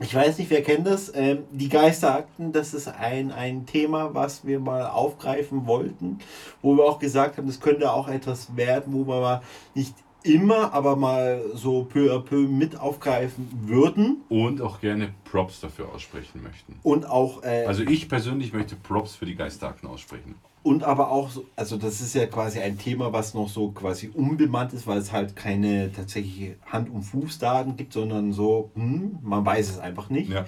[0.00, 1.10] ich weiß nicht, wer kennt das.
[1.14, 6.18] Ähm, die Geisterakten, das ist ein, ein Thema, was wir mal aufgreifen wollten,
[6.62, 9.42] wo wir auch gesagt haben, das könnte auch etwas werden, wo wir mal
[9.74, 15.60] nicht immer, aber mal so peu à peu mit aufgreifen würden Und auch gerne Props
[15.60, 16.78] dafür aussprechen möchten.
[16.82, 20.34] und auch äh, Also ich persönlich möchte Props für die Geisterakten aussprechen.
[20.66, 24.10] Und aber auch, so, also das ist ja quasi ein Thema, was noch so quasi
[24.12, 29.46] unbemannt ist, weil es halt keine tatsächliche Hand- und Fußdaten gibt, sondern so, hm, man
[29.46, 30.28] weiß es einfach nicht.
[30.28, 30.44] Ja.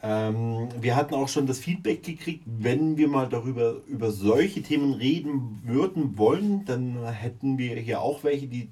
[0.00, 4.94] Ähm, wir hatten auch schon das Feedback gekriegt, wenn wir mal darüber über solche Themen
[4.94, 8.68] reden würden wollen, dann hätten wir hier auch welche, die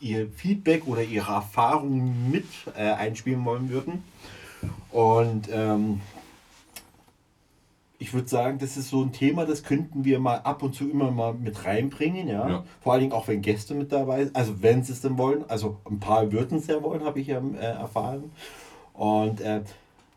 [0.00, 4.02] ihr Feedback oder ihre Erfahrungen mit äh, einspielen wollen würden.
[4.90, 6.00] Und ähm,
[7.98, 10.88] ich würde sagen, das ist so ein Thema, das könnten wir mal ab und zu
[10.90, 12.48] immer mal mit reinbringen, ja.
[12.48, 12.64] Ja.
[12.80, 15.44] Vor allen Dingen auch, wenn Gäste mit dabei sind, also wenn sie es denn wollen.
[15.48, 18.32] Also ein paar würden es ja wollen, habe ich ja äh, erfahren.
[18.92, 19.62] Und äh,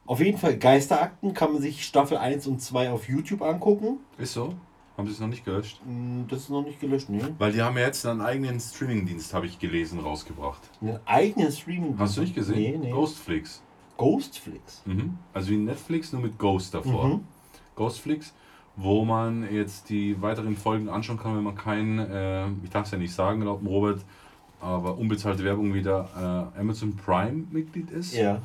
[0.05, 3.99] auf jeden Fall, Geisterakten kann man sich Staffel 1 und 2 auf YouTube angucken.
[4.17, 4.53] Ist so?
[4.97, 5.79] Haben sie es noch nicht gelöscht?
[5.85, 7.35] Hm, Das ist noch nicht gelöscht, ne?
[7.37, 10.61] Weil die haben ja jetzt einen eigenen Streamingdienst, habe ich gelesen, rausgebracht.
[10.81, 11.95] Einen eigenen Streaming.
[11.99, 12.81] Hast du nicht gesehen?
[12.81, 12.91] Nee, nee.
[12.91, 13.61] Ghostflix.
[13.97, 14.81] Ghostflix.
[14.85, 15.17] Mhm.
[15.33, 17.07] Also wie Netflix, nur mit Ghost davor.
[17.07, 17.21] Mhm.
[17.77, 18.33] Ghostflix,
[18.75, 22.91] wo man jetzt die weiteren Folgen anschauen kann, wenn man kein, äh, ich darf es
[22.91, 24.01] ja nicht sagen, laut Robert,
[24.59, 28.15] aber unbezahlte Werbung wieder äh, Amazon Prime Mitglied ist.
[28.15, 28.41] Ja.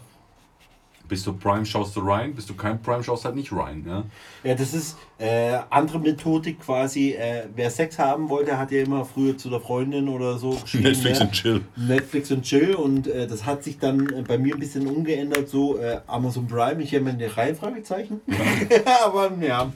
[1.12, 3.84] Bist du Prime, schaust du rein, bist du kein Prime, schaust halt nicht rein.
[3.86, 4.04] Ja?
[4.44, 7.10] Ja, das ist äh, andere Methodik quasi.
[7.10, 10.84] Äh, wer Sex haben wollte, hat ja immer früher zu der Freundin oder so geschrieben.
[10.84, 11.60] Netflix ja, und Chill.
[11.76, 15.50] Netflix und Chill und äh, das hat sich dann äh, bei mir ein bisschen umgeändert,
[15.50, 18.22] so äh, Amazon Prime, ich habe eine Reihe Fragezeichen.
[19.04, 19.70] Aber ja.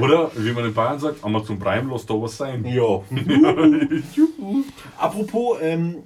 [0.00, 2.64] Oder wie man in Bayern sagt, Amazon Prime, lass da was sein.
[2.64, 2.82] ja.
[4.98, 5.98] Apropos, ähm,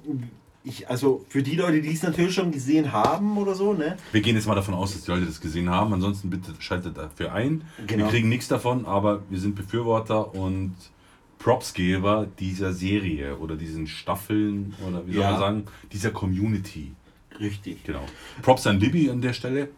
[0.63, 3.95] ich, also für die Leute, die es natürlich schon gesehen haben oder so, ne?
[4.11, 5.93] Wir gehen jetzt mal davon aus, dass die Leute das gesehen haben.
[5.93, 7.63] Ansonsten bitte schaltet dafür ein.
[7.87, 8.03] Genau.
[8.05, 10.75] Wir kriegen nichts davon, aber wir sind Befürworter und
[11.39, 15.31] Propsgeber dieser Serie oder diesen Staffeln oder wie soll Ja.
[15.31, 16.91] man sagen, dieser Community.
[17.39, 17.83] Richtig.
[17.85, 18.03] Genau.
[18.41, 19.69] Props an Libby an der Stelle.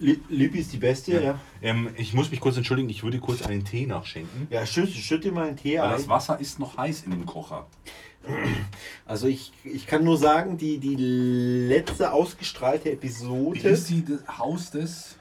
[0.00, 1.20] Li- Libby ist die beste, ja.
[1.22, 4.46] Ja, Ähm, ich muss mich kurz entschuldigen, ich würde kurz einen Tee nachschenken.
[4.66, 5.92] schütte, schütte mal einen Tee Weil ein.
[5.92, 7.66] das Wasser ist noch heiß in dem Kocher.
[9.06, 13.60] Also ich, ich kann nur sagen, die, die letzte ausgestrahlte Wie Episode.
[13.68, 15.16] ist die das Haus des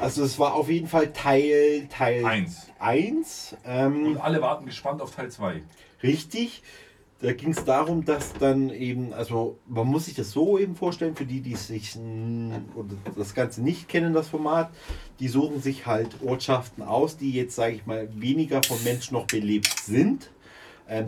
[0.00, 2.68] Also es war auf jeden Fall Teil Teil Eins.
[2.78, 3.56] 1.
[3.64, 5.62] Ähm, Und alle warten gespannt auf Teil 2.
[6.02, 6.62] Richtig.
[7.20, 11.14] Da ging es darum, dass dann eben, also man muss sich das so eben vorstellen,
[11.14, 11.96] für die, die sich
[12.74, 14.70] oder das Ganze nicht kennen, das Format,
[15.20, 19.28] die suchen sich halt Ortschaften aus, die jetzt, sage ich mal, weniger von Menschen noch
[19.28, 20.30] belebt sind,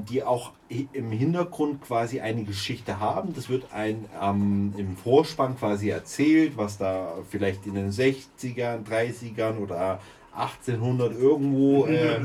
[0.08, 3.34] die auch im Hintergrund quasi eine Geschichte haben.
[3.34, 9.58] Das wird ein ähm, im Vorspann quasi erzählt, was da vielleicht in den 60ern, 30ern
[9.58, 10.00] oder
[10.34, 12.20] 1800 irgendwo äh,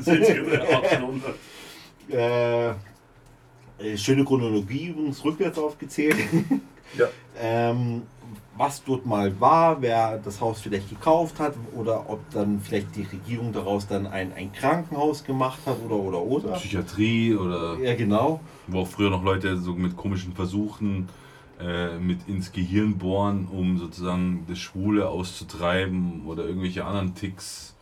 [2.12, 2.70] äh,
[3.80, 6.18] äh, schöne Chronologie übrigens rückwärts aufgezählt.
[6.98, 7.08] Ja.
[7.42, 8.04] ähm,
[8.60, 13.04] was dort mal war, wer das Haus vielleicht gekauft hat oder ob dann vielleicht die
[13.04, 16.52] Regierung daraus dann ein, ein Krankenhaus gemacht hat oder oder oder.
[16.56, 18.42] Psychiatrie oder Ja, genau.
[18.68, 21.08] wo auch früher noch Leute so mit komischen Versuchen
[21.58, 27.74] äh, mit ins Gehirn bohren, um sozusagen das Schwule auszutreiben oder irgendwelche anderen Ticks.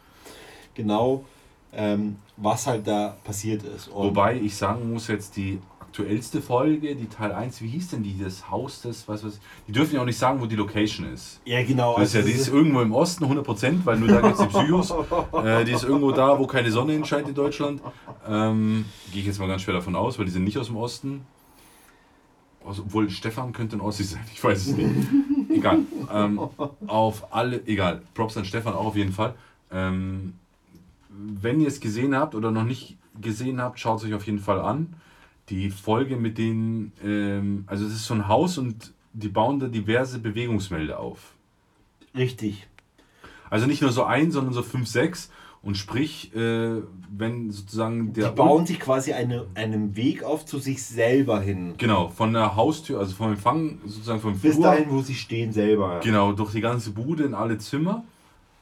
[0.76, 1.26] Genau.
[1.74, 3.88] Ähm, was halt da passiert ist.
[3.88, 8.04] Und Wobei ich sagen muss, jetzt die aktuellste Folge, die Teil 1, wie hieß denn
[8.04, 11.12] die, das Haus des, was weiß die dürfen ja auch nicht sagen, wo die Location
[11.12, 11.40] ist.
[11.46, 11.98] ja, genau.
[11.98, 14.40] Das ist ja, also die ist irgendwo im Osten, 100%, weil nur da gibt es
[14.40, 14.94] die Psychos.
[15.34, 17.82] Äh, die ist irgendwo da, wo keine Sonne hinscheint in Deutschland.
[18.28, 20.78] Ähm, Gehe ich jetzt mal ganz schwer davon aus, weil die sind nicht aus dem
[20.78, 21.22] Osten.
[22.64, 24.90] Obwohl Stefan könnte ein Ossi sein, ich weiß es nicht.
[25.50, 25.80] egal.
[26.12, 26.40] Ähm,
[26.88, 28.02] auf alle, egal.
[28.14, 29.36] Props an Stefan auch auf jeden Fall.
[29.72, 30.34] Ähm,
[31.10, 34.40] wenn ihr es gesehen habt oder noch nicht gesehen habt, schaut es euch auf jeden
[34.40, 34.94] Fall an.
[35.50, 39.68] Die Folge mit den, ähm, also es ist so ein Haus und die bauen da
[39.68, 41.34] diverse Bewegungsmelder auf.
[42.16, 42.68] richtig.
[43.50, 45.32] Also nicht nur so ein, sondern so fünf, sechs.
[45.64, 48.30] Und sprich, äh, wenn sozusagen der.
[48.30, 51.76] Die bauen sich quasi eine, einen Weg auf zu sich selber hin.
[51.78, 54.66] Genau, von der Haustür, also vom Empfang, sozusagen vom Bis Flur.
[54.66, 56.00] dahin, wo sie stehen selber.
[56.04, 58.04] Genau, durch die ganze Bude in alle Zimmer.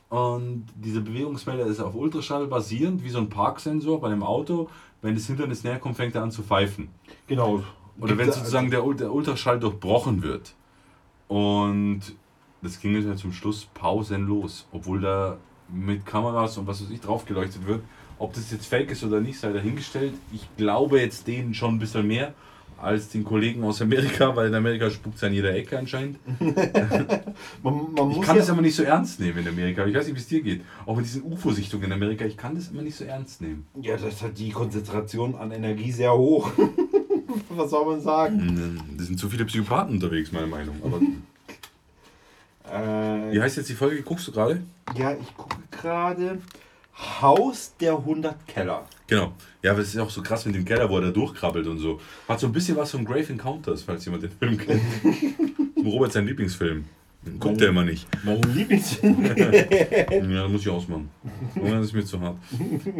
[0.09, 4.69] Und dieser Bewegungsmelder ist auf Ultraschall basierend, wie so ein Parksensor bei einem Auto.
[5.01, 6.89] Wenn das Hindernis näher kommt, fängt er an zu pfeifen.
[7.27, 7.63] Genau.
[7.99, 10.53] Oder wenn sozusagen der, der Ultraschall durchbrochen wird.
[11.27, 12.01] Und
[12.61, 14.67] das ging jetzt ja zum Schluss pausenlos.
[14.71, 15.37] Obwohl da
[15.69, 17.81] mit Kameras und was weiß ich drauf geleuchtet wird.
[18.17, 20.13] Ob das jetzt fake ist oder nicht, sei dahingestellt.
[20.31, 22.33] Ich glaube jetzt denen schon ein bisschen mehr
[22.81, 26.17] als den Kollegen aus Amerika, weil in Amerika spuckt es an jeder Ecke anscheinend.
[27.63, 29.85] Man, man Ich kann ja, das aber nicht so ernst nehmen in Amerika.
[29.85, 30.61] Ich weiß nicht, wie es dir geht.
[30.85, 33.65] Auch mit diesen UFO-Sichtungen in Amerika, ich kann das immer nicht so ernst nehmen.
[33.81, 36.51] ja, das hat die Konzentration an Energie sehr hoch.
[37.49, 38.81] Was soll man sagen?
[38.97, 40.75] Da sind zu viele Psychopathen unterwegs, meiner Meinung.
[40.83, 40.99] Aber
[42.71, 44.01] Äh, wie heißt jetzt die Folge?
[44.01, 44.61] Guckst du gerade?
[44.97, 46.39] ja, ich gucke gerade.
[46.97, 48.85] Haus der 100 Keller.
[49.07, 49.33] Genau.
[49.61, 51.79] Ja, aber es ist auch so krass mit dem Keller, wo er da durchkrabbelt und
[51.79, 51.99] so.
[52.27, 54.81] Hat so ein bisschen was von Grave Encounters, falls jemand den Film kennt.
[55.85, 56.85] Robert sein Lieblingsfilm.
[57.39, 58.07] Guckt er immer nicht.
[58.23, 58.99] Mein Lieblings.
[59.01, 61.09] Ja, muss ich ausmachen.
[61.55, 62.37] Irgendwann ist mir zu hart.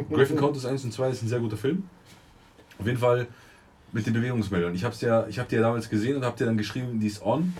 [0.09, 1.83] Grave Encounters 1 und 2 ist ein sehr guter Film.
[2.79, 3.27] Auf jeden Fall
[3.91, 4.75] mit den Bewegungsmeldern.
[4.75, 7.07] Ich habe ja, ich hab die ja damals gesehen und habe dir dann geschrieben, die
[7.07, 7.53] ist on.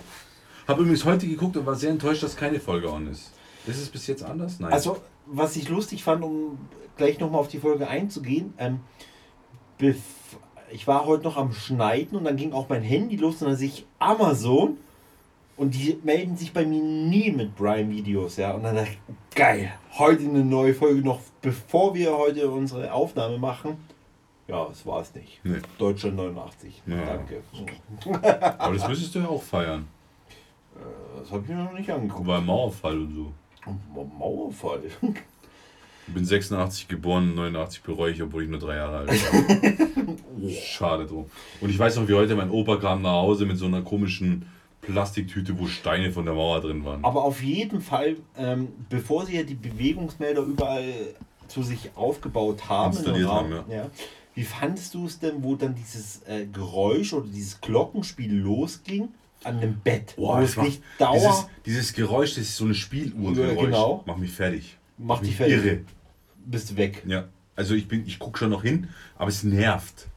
[0.66, 3.32] Habe übrigens heute geguckt und war sehr enttäuscht, dass keine Folge on ist.
[3.66, 4.58] Ist es bis jetzt anders?
[4.58, 4.72] Nein.
[4.72, 6.58] Also, was ich lustig fand, um
[6.96, 8.80] gleich nochmal auf die Folge einzugehen, ähm,
[10.70, 13.56] ich war heute noch am Schneiden und dann ging auch mein Handy los und dann
[13.56, 14.78] sehe ich Amazon
[15.56, 18.52] und die melden sich bei mir nie mit Prime-Videos, ja.
[18.52, 23.38] Und dann dachte ich, geil, heute eine neue Folge noch, bevor wir heute unsere Aufnahme
[23.38, 23.76] machen.
[24.48, 25.40] Ja, das war es nicht.
[25.44, 25.58] Nee.
[25.78, 26.82] Deutschland 89.
[26.86, 26.96] Ja.
[27.04, 27.42] Danke.
[28.58, 29.88] Aber das müsstest du ja auch feiern.
[31.18, 32.26] Das habe ich mir noch nicht angeguckt.
[32.26, 33.32] War Mauerfall und so.
[34.18, 34.82] Mauerfall.
[36.08, 40.50] Ich bin 86 geboren, 89 bereue ich, obwohl ich nur drei Jahre alt war.
[40.50, 41.26] Schade drum.
[41.60, 44.46] Und ich weiß noch, wie heute mein Opa kam nach Hause mit so einer komischen
[44.82, 47.04] Plastiktüte, wo Steine von der Mauer drin waren.
[47.04, 50.92] Aber auf jeden Fall, ähm, bevor sie ja die Bewegungsmelder überall
[51.48, 53.90] zu sich aufgebaut haben, Raum, haben, ja.
[54.34, 59.08] wie fandest du es denn, wo dann dieses äh, Geräusch oder dieses Glockenspiel losging
[59.46, 60.14] an dem Bett?
[60.16, 63.56] Boah, das macht, dauer dieses, dieses Geräusch, das ist so eine Spieluhrgeräusch.
[63.56, 64.04] Ja, genau.
[64.06, 64.76] Macht mich fertig.
[64.98, 65.64] macht dich mich fertig.
[65.64, 65.80] irre.
[66.44, 67.02] Bist du weg.
[67.06, 67.24] Ja.
[67.54, 70.08] Also ich bin, ich gucke schon noch hin, aber es nervt.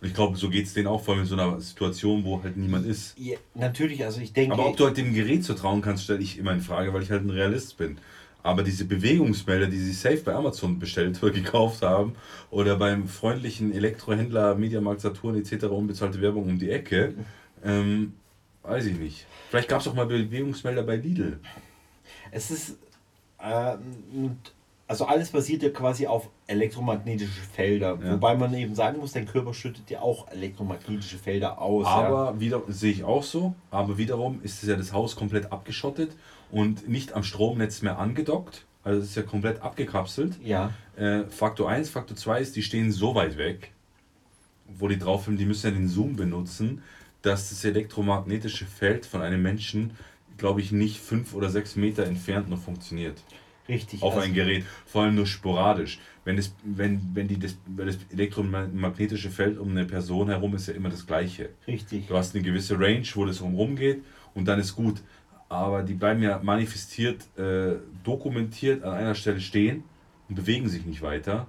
[0.00, 2.42] Und ich glaube, so geht es denen auch, vor allem in so einer Situation, wo
[2.42, 3.18] halt niemand ist.
[3.18, 4.54] Ja, natürlich, also ich denke.
[4.54, 7.02] Aber ob du halt dem Gerät so trauen kannst, stelle ich immer in Frage, weil
[7.02, 7.98] ich halt ein Realist bin.
[8.44, 12.14] Aber diese Bewegungsmelder, die sie safe bei Amazon bestellt oder gekauft haben
[12.50, 15.64] oder beim freundlichen Elektrohändler Mediamarkt Saturn etc.
[15.64, 17.14] unbezahlte Werbung um die Ecke,
[17.64, 18.12] ähm,
[18.62, 19.26] weiß ich nicht.
[19.50, 21.40] Vielleicht gab es auch mal Bewegungsmelder bei Lidl.
[22.30, 22.76] Es ist.
[23.42, 24.36] ähm,
[24.86, 27.98] also alles basiert ja quasi auf elektromagnetische Felder.
[28.02, 28.12] Ja.
[28.12, 31.84] Wobei man eben sagen muss, dein Körper schüttet ja auch elektromagnetische Felder aus.
[31.84, 31.92] ja.
[31.92, 33.54] Aber wieder sehe ich auch so.
[33.70, 36.16] Aber wiederum ist ja das Haus komplett abgeschottet
[36.50, 38.64] und nicht am Stromnetz mehr angedockt.
[38.82, 40.38] Also es ist ja komplett abgekapselt.
[40.42, 40.72] Ja.
[40.96, 43.72] Äh, Faktor 1, Faktor 2 ist, die stehen so weit weg,
[44.66, 46.82] wo die drauf filmen, die müssen ja den Zoom benutzen,
[47.22, 49.92] dass das elektromagnetische Feld von einem Menschen,
[50.36, 53.22] glaube ich, nicht fünf oder sechs Meter entfernt noch funktioniert.
[53.68, 54.02] Richtig.
[54.02, 55.98] Auf also- ein Gerät, vor allem nur sporadisch.
[56.24, 60.68] Wenn, es, wenn, wenn die, das, weil das elektromagnetische Feld um eine Person herum ist
[60.68, 61.50] ja immer das gleiche.
[61.66, 62.06] Richtig.
[62.06, 64.04] Du hast eine gewisse Range, wo das rumrum geht
[64.34, 65.00] und dann ist gut.
[65.48, 69.84] Aber die bleiben ja manifestiert, äh, dokumentiert an einer Stelle stehen
[70.28, 71.46] und bewegen sich nicht weiter.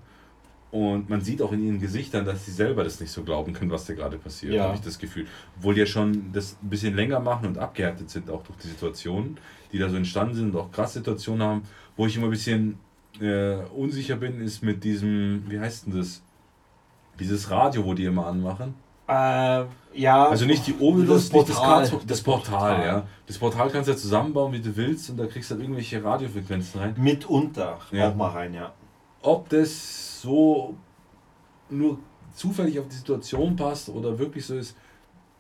[0.72, 3.72] Und man sieht auch in ihren Gesichtern, dass sie selber das nicht so glauben können,
[3.72, 4.66] was da gerade passiert, Ja.
[4.66, 5.26] habe ich das Gefühl.
[5.58, 8.68] Obwohl die ja schon das ein bisschen länger machen und abgehärtet sind, auch durch die
[8.68, 9.38] Situationen,
[9.72, 11.62] die da so entstanden sind und auch krass Situationen haben.
[11.98, 12.78] Wo ich immer ein bisschen
[13.20, 16.22] äh, unsicher bin, ist mit diesem, wie heißt denn das?
[17.20, 18.76] Dieses Radio, wo die immer anmachen.
[19.08, 19.64] Äh,
[19.96, 20.30] ja.
[20.30, 21.68] Also nicht die Ovilus, Das das Portal.
[21.78, 23.08] Karlsruhe, das Portal, ja.
[23.26, 26.02] Das Portal kannst du ja zusammenbauen, wie du willst, und da kriegst du halt irgendwelche
[26.04, 26.94] Radiofrequenzen rein.
[26.98, 27.80] Mitunter.
[27.92, 28.10] Ja.
[28.10, 28.72] Auch mal rein, ja.
[29.22, 30.76] Ob das so
[31.70, 32.00] nur
[32.34, 34.76] zufällig auf die Situation passt oder wirklich so ist,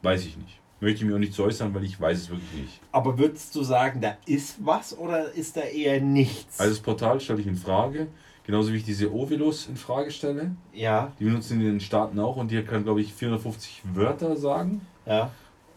[0.02, 0.60] weiß ich nicht.
[0.82, 2.82] Möchte ich mir auch nicht zu äußern, weil ich weiß es wirklich nicht.
[2.94, 6.60] Aber würdest du sagen, da ist was oder ist da eher nichts?
[6.60, 8.08] Also das Portal stelle ich in Frage,
[8.46, 10.52] genauso wie ich diese Ovilus in Frage stelle.
[10.74, 14.82] ja, Die benutzen in den Staaten auch und die kann, glaube ich, 450 Wörter sagen.
[15.06, 15.32] ja.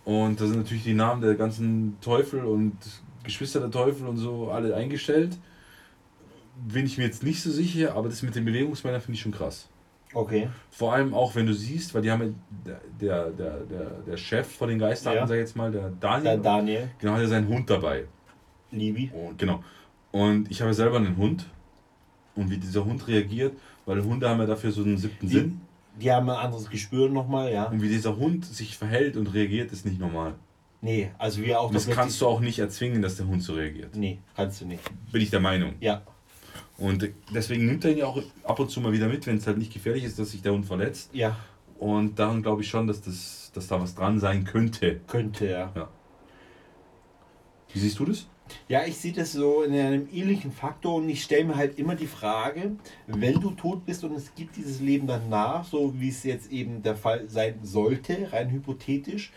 [0.05, 2.77] Und da sind natürlich die Namen der ganzen Teufel und
[3.23, 5.39] Geschwister der Teufel und so alle eingestellt.
[6.57, 9.33] Bin ich mir jetzt nicht so sicher, aber das mit den Bewegungsmeldern finde ich schon
[9.33, 9.69] krass.
[10.15, 10.49] Okay.
[10.71, 12.37] Vor allem auch, wenn du siehst, weil die haben
[12.67, 15.27] ja, der, der, der, der Chef von den Geisterarten, Ja.
[15.27, 18.05] sag ich jetzt mal, der Daniel, Dann Daniel, genau, hat ja seinen Hund dabei.
[18.71, 19.11] Libi.
[19.15, 19.65] Und, genau.
[20.11, 21.47] Und ich habe ja selber einen Hund.
[22.35, 25.61] Und wie dieser Hund reagiert, weil Hunde haben ja dafür so einen siebten Die, Sinn.
[26.01, 27.65] die haben ein anderes Gespür nochmal, ja.
[27.65, 30.35] Und wie dieser Hund sich verhält und reagiert, ist nicht normal.
[30.81, 33.53] Nee, also wir auch Und das kannst du auch nicht erzwingen, dass der Hund so
[33.55, 33.95] reagiert.
[33.97, 34.83] Nee, kannst du nicht.
[35.13, 35.75] Bin ich der Meinung.
[35.81, 36.03] Ja.
[36.83, 39.47] Und deswegen nimmt er ihn ja auch ab und zu mal wieder mit, wenn es
[39.47, 41.11] halt nicht gefährlich ist, dass sich der Hund verletzt.
[41.12, 41.37] Ja,
[41.78, 45.01] Und daran glaube ich schon, dass, das, dass da was dran sein könnte.
[45.07, 45.89] könnte ja.
[47.72, 48.26] Wie siehst du das?
[48.68, 51.95] Ja, ich sehe das so in einem ähnlichen Faktor und ich stelle mir halt immer
[51.95, 52.72] die Frage,
[53.07, 56.83] wenn du tot bist und es gibt dieses Leben danach, so wie es jetzt eben
[56.83, 59.33] der Fall sein sollte, rein hypothetisch,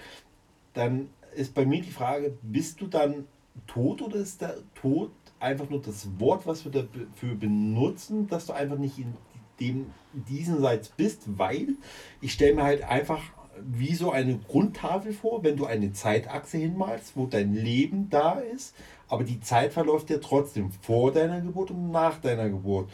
[0.74, 3.26] dann ist bei mir die Frage, bist du dann
[3.68, 5.12] tot oder ist der Tod
[5.46, 9.14] einfach nur das Wort, was wir dafür benutzen, dass du einfach nicht in
[9.60, 11.76] dem diesenseits bist, weil
[12.22, 13.22] ich stelle mir halt einfach
[13.62, 18.76] wie so eine Grundtafel vor, wenn du eine Zeitachse hinmalst, wo dein Leben da ist,
[19.08, 22.90] aber die Zeit verläuft ja trotzdem vor deiner Geburt und nach deiner Geburt.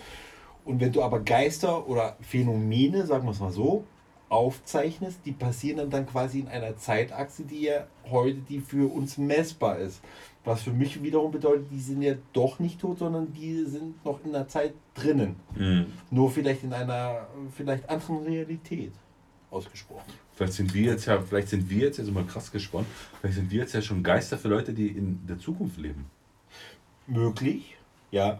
[0.64, 3.86] Und wenn du aber Geister oder Phänomene, sagen wir es mal so,
[4.30, 9.18] aufzeichnest, die passieren dann, dann quasi in einer Zeitachse, die ja heute die für uns
[9.18, 10.02] messbar ist.
[10.44, 14.24] Was für mich wiederum bedeutet, die sind ja doch nicht tot, sondern die sind noch
[14.26, 15.36] in der Zeit drinnen.
[16.10, 18.92] Nur vielleicht in einer vielleicht anderen Realität
[19.52, 20.12] ausgesprochen.
[20.34, 22.88] Vielleicht sind wir jetzt ja, vielleicht sind wir jetzt, jetzt mal krass gespannt,
[23.20, 26.10] vielleicht sind wir jetzt ja schon Geister für Leute, die in der Zukunft leben.
[27.06, 27.78] Möglich,
[28.10, 28.40] ja.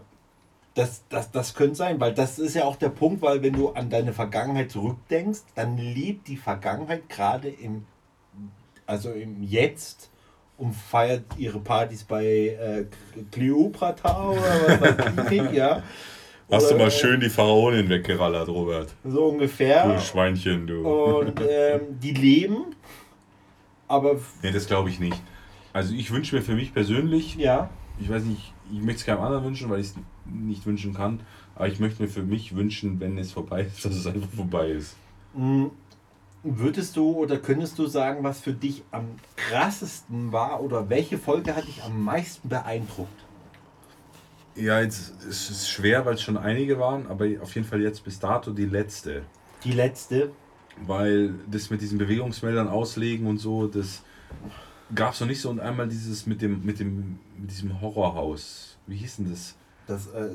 [0.74, 3.70] Das, das, das könnte sein, weil das ist ja auch der Punkt, weil wenn du
[3.72, 7.84] an deine Vergangenheit zurückdenkst, dann lebt die Vergangenheit gerade im,
[8.86, 10.10] also im Jetzt
[10.62, 12.84] und feiert ihre Partys bei äh,
[13.32, 15.82] Kleopatra oder was weiß ich, ja.
[16.50, 18.94] Hast du mal schön die Pharaonin weggerallert, Robert.
[19.04, 19.92] So ungefähr.
[19.92, 20.86] Du Schweinchen, du.
[20.86, 22.76] Und ähm, die leben,
[23.88, 25.20] aber Nee, das glaube ich nicht.
[25.72, 29.22] Also ich wünsche mir für mich persönlich, ja, ich weiß nicht, ich möchte es keinem
[29.22, 29.94] anderen wünschen, weil ich es
[30.26, 31.20] nicht wünschen kann,
[31.56, 34.68] aber ich möchte mir für mich wünschen, wenn es vorbei ist, dass es einfach vorbei
[34.68, 34.96] ist.
[36.42, 41.54] Würdest du oder könntest du sagen, was für dich am krassesten war oder welche Folge
[41.54, 43.24] hat dich am meisten beeindruckt?
[44.54, 48.04] Ja, jetzt es ist schwer, weil es schon einige waren, aber auf jeden Fall jetzt
[48.04, 49.22] bis dato die letzte.
[49.64, 50.30] Die letzte.
[50.86, 54.02] Weil das mit diesen Bewegungsmeldern auslegen und so, das
[54.94, 55.48] gab es noch nicht so.
[55.50, 58.76] Und einmal dieses mit dem, mit dem, mit diesem Horrorhaus.
[58.86, 59.54] Wie hieß denn das?
[59.86, 60.30] Das äh,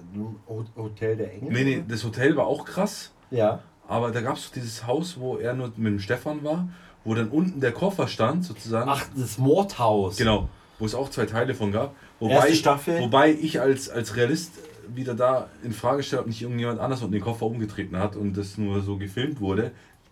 [0.47, 1.51] Ho- Hotel der Engel?
[1.51, 3.11] Nee, nee, das Hotel war auch krass.
[3.29, 3.61] Ja.
[3.87, 6.67] Aber da gab es dieses Haus, wo er nur mit dem Stefan war,
[7.03, 8.89] wo dann unten der Koffer stand, sozusagen.
[8.89, 10.17] Ach, das Mordhaus.
[10.17, 11.95] Genau, wo es auch zwei Teile von gab.
[12.19, 12.99] Erste Staffel.
[12.99, 14.53] Wobei ich als, als Realist
[14.93, 18.35] wieder da in Frage stelle, ob nicht irgendjemand anders unten den Koffer umgetreten hat und
[18.37, 19.71] das nur so gefilmt wurde,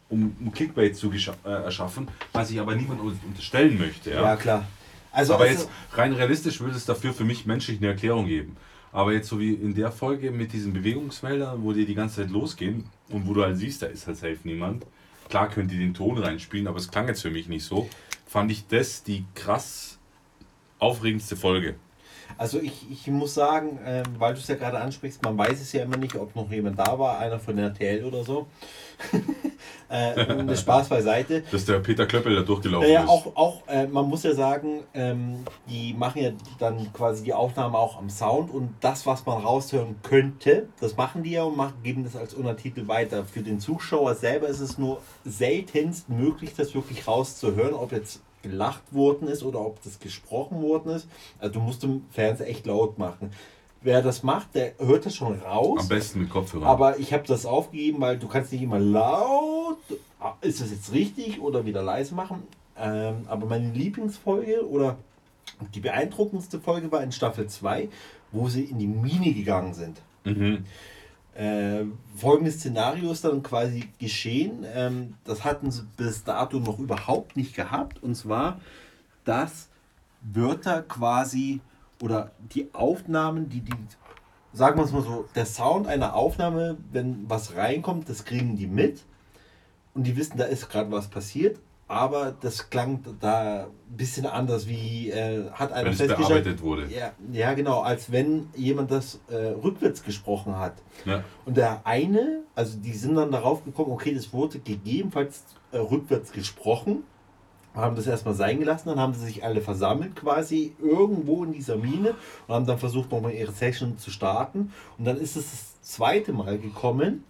[0.09, 4.11] um, Clickbait zu äh, erschaffen, was ich aber niemand un- unterstellen möchte.
[4.11, 4.21] Ja?
[4.21, 4.65] Ja, klar.
[5.11, 8.55] Also, aber also- jetzt rein realistisch würde es dafür für mich menschlich eine Erklärung geben.
[8.95, 12.29] Aber jetzt so wie in der Folge mit diesen Bewegungsmeldern, wo die die ganze Zeit
[12.29, 14.85] losgehen und wo du halt siehst, da ist halt safe niemand.
[15.27, 17.89] Klar könnt ihr den Ton reinspielen, aber es klang jetzt für mich nicht so.
[18.25, 19.99] Fand ich das die krass
[20.79, 21.75] aufregendste Folge.
[22.37, 25.71] Also ich, ich muss sagen, ähm, weil du es ja gerade ansprichst, man weiß es
[25.71, 28.47] ja immer nicht, ob noch jemand da war, einer von der RTL oder so.
[29.89, 31.43] äh, Spaß beiseite.
[31.51, 33.09] Dass der Peter Klöppel da durchgelaufen Ja, ist.
[33.09, 37.77] auch, auch äh, man muss ja sagen, ähm, die machen ja dann quasi die Aufnahme
[37.77, 41.75] auch am Sound und das, was man raushören könnte, das machen die ja und machen,
[41.83, 43.25] geben das als Untertitel weiter.
[43.25, 48.93] Für den Zuschauer selber ist es nur seltenst möglich, das wirklich rauszuhören, ob jetzt gelacht
[48.93, 51.07] worden ist oder ob das gesprochen worden ist.
[51.39, 53.31] Also du musst im Fernsehen echt laut machen.
[53.81, 55.81] Wer das macht, der hört das schon raus.
[55.81, 56.67] Am besten mit Kopfhörern.
[56.67, 59.77] Aber ich habe das aufgegeben, weil du kannst nicht immer laut,
[60.19, 62.43] ah, ist das jetzt richtig oder wieder leise machen.
[62.77, 64.97] Ähm, aber meine Lieblingsfolge oder
[65.73, 67.89] die beeindruckendste Folge war in Staffel 2,
[68.31, 70.01] wo sie in die Mine gegangen sind.
[70.23, 70.65] mhm.
[71.35, 71.83] Äh,
[72.15, 74.65] folgendes Szenario ist dann quasi geschehen.
[74.73, 78.01] Ähm, das hatten sie bis dato noch überhaupt nicht gehabt.
[78.01, 78.61] Und zwar,
[79.25, 79.67] dass
[80.21, 81.59] Wörter quasi
[82.01, 83.73] oder die Aufnahmen, die die,
[84.53, 88.67] sagen wir es mal so, der Sound einer Aufnahme, wenn was reinkommt, das kriegen die
[88.67, 89.03] mit.
[89.93, 91.59] Und die wissen, da ist gerade was passiert.
[91.87, 96.43] Aber das klang da ein bisschen anders, wie äh, hat einer Wenn es festgestellt.
[96.45, 96.87] bearbeitet wurde.
[96.87, 100.73] Ja, ja, genau, als wenn jemand das äh, rückwärts gesprochen hat.
[101.05, 101.23] Ja.
[101.45, 106.31] Und der eine, also die sind dann darauf gekommen, okay, das wurde gegebenenfalls äh, rückwärts
[106.31, 107.03] gesprochen,
[107.75, 111.75] haben das erstmal sein gelassen, dann haben sie sich alle versammelt quasi irgendwo in dieser
[111.75, 112.15] Mine
[112.47, 114.71] und haben dann versucht, nochmal ihre Session zu starten.
[114.97, 117.25] Und dann ist es das zweite Mal gekommen.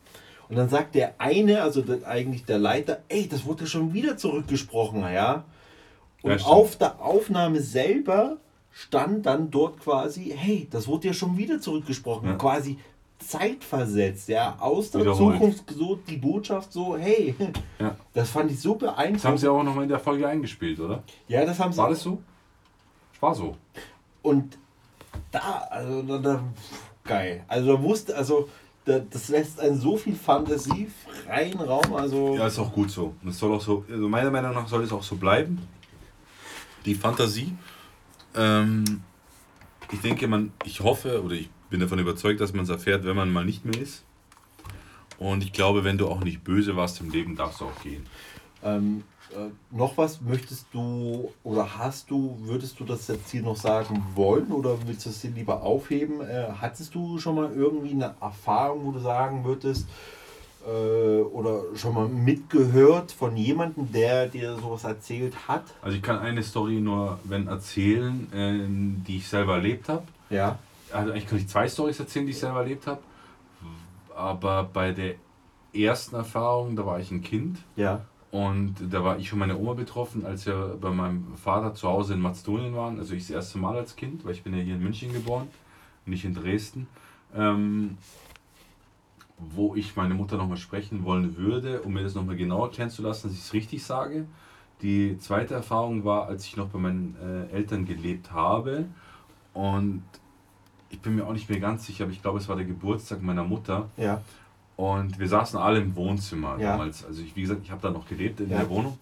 [0.49, 5.01] Und dann sagt der eine, also eigentlich der Leiter, ey, das wurde schon wieder zurückgesprochen,
[5.01, 5.43] ja.
[6.21, 8.37] Und Ja, auf der Aufnahme selber
[8.71, 12.29] stand dann dort quasi, hey, das wurde ja schon wieder zurückgesprochen.
[12.29, 12.35] Ja.
[12.35, 12.77] Quasi
[13.19, 15.13] zeitversetzt, ja, aus der.
[15.13, 17.33] Zukunft so die Botschaft so, hey,
[17.79, 17.95] Ja.
[18.13, 19.39] das fand ich so Das haben beeindruckend.
[19.39, 21.03] sie auch nochmal in der Folge eingespielt, oder?
[21.27, 21.77] ja, das haben sie.
[21.77, 22.21] War das so?
[23.19, 23.55] War so.
[24.21, 24.57] Und
[25.31, 26.43] da, also da, da,
[27.03, 27.43] geil.
[27.47, 28.49] Also da wusste, also
[28.85, 30.87] das lässt einen so viel Fantasie
[31.25, 33.15] freien Raum, also Ja, ist auch gut so.
[33.21, 35.59] Und es soll auch so, also meiner Meinung nach soll es auch so bleiben.
[36.85, 37.53] Die Fantasie.
[38.35, 38.83] Ähm,
[39.91, 43.15] ich denke, man, ich hoffe oder ich bin davon überzeugt, dass man es erfährt, wenn
[43.15, 44.03] man mal nicht mehr ist.
[45.17, 48.05] Und ich glaube, wenn du auch nicht böse warst im Leben, darfst du auch gehen.
[48.63, 53.55] Ähm, äh, noch was möchtest du oder hast du, würdest du das jetzt hier noch
[53.55, 56.21] sagen wollen oder willst du es dir lieber aufheben?
[56.21, 59.87] Äh, hattest du schon mal irgendwie eine Erfahrung, wo du sagen würdest,
[60.65, 65.63] äh, oder schon mal mitgehört von jemandem, der dir sowas erzählt hat?
[65.81, 70.03] Also ich kann eine Story nur, wenn erzählen, ähm, die ich selber erlebt habe.
[70.29, 70.59] Ja.
[70.91, 73.01] Also eigentlich kann ich zwei Stories erzählen, die ich selber erlebt habe.
[74.15, 75.15] Aber bei der
[75.73, 77.57] ersten Erfahrung, da war ich ein Kind.
[77.75, 78.01] Ja.
[78.35, 82.15] Und da war ich und meine Oma betroffen, als wir bei meinem Vater zu Hause
[82.15, 82.99] in Mazedonien waren.
[82.99, 85.47] Also ich das erste Mal als Kind, weil ich bin ja hier in München geboren,
[86.05, 86.87] nicht in Dresden.
[87.33, 87.97] Ähm,
[89.37, 93.01] wo ich meine Mutter nochmal sprechen wollen würde, um mir das nochmal genau erklären zu
[93.01, 94.25] lassen, dass ich es richtig sage.
[94.81, 98.83] Die zweite Erfahrung war, als ich noch bei meinen äh, Eltern gelebt habe.
[99.53, 100.03] Und
[100.89, 103.21] ich bin mir auch nicht mehr ganz sicher, aber ich glaube, es war der Geburtstag
[103.21, 103.87] meiner Mutter.
[103.95, 104.21] Ja.
[104.77, 106.71] Und wir saßen alle im Wohnzimmer Ja.
[106.71, 107.05] damals.
[107.05, 108.57] Also ich, wie gesagt, ich habe da noch gelebt in Ja.
[108.59, 108.97] der Wohnung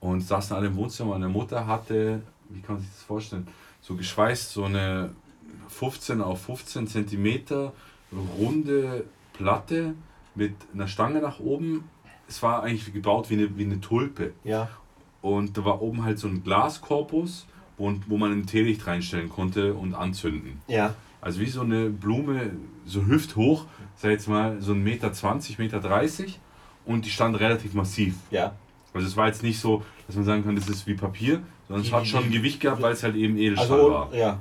[0.00, 1.10] und saßen alle im Wohnzimmer.
[1.10, 3.48] Meine Mutter hatte, wie kann man sich das vorstellen,
[3.80, 5.10] so geschweißt so eine
[5.68, 7.72] 15 auf 15 Zentimeter
[8.38, 9.94] runde Platte
[10.34, 11.84] mit einer Stange nach oben.
[12.28, 14.32] Es war eigentlich gebaut wie eine, wie eine Tulpe.
[14.44, 14.68] Ja.
[15.20, 17.46] Und da war oben halt so ein Glaskorpus,
[17.76, 20.60] wo, wo man ein Teelicht reinstellen konnte und anzünden.
[20.68, 20.94] Ja.
[21.20, 22.52] Also wie so eine Blume,
[22.86, 23.66] so hüfthoch,
[23.96, 26.38] sag jetzt mal so ein Meter 20, Meter 30
[26.84, 28.14] und die stand relativ massiv.
[28.30, 28.52] Ja.
[28.94, 31.84] Also es war jetzt nicht so, dass man sagen kann, das ist wie Papier, sondern
[31.84, 34.08] es hat schon ein Gewicht gehabt, weil es halt eben Edelstahl Also, war.
[34.08, 34.38] und, ja.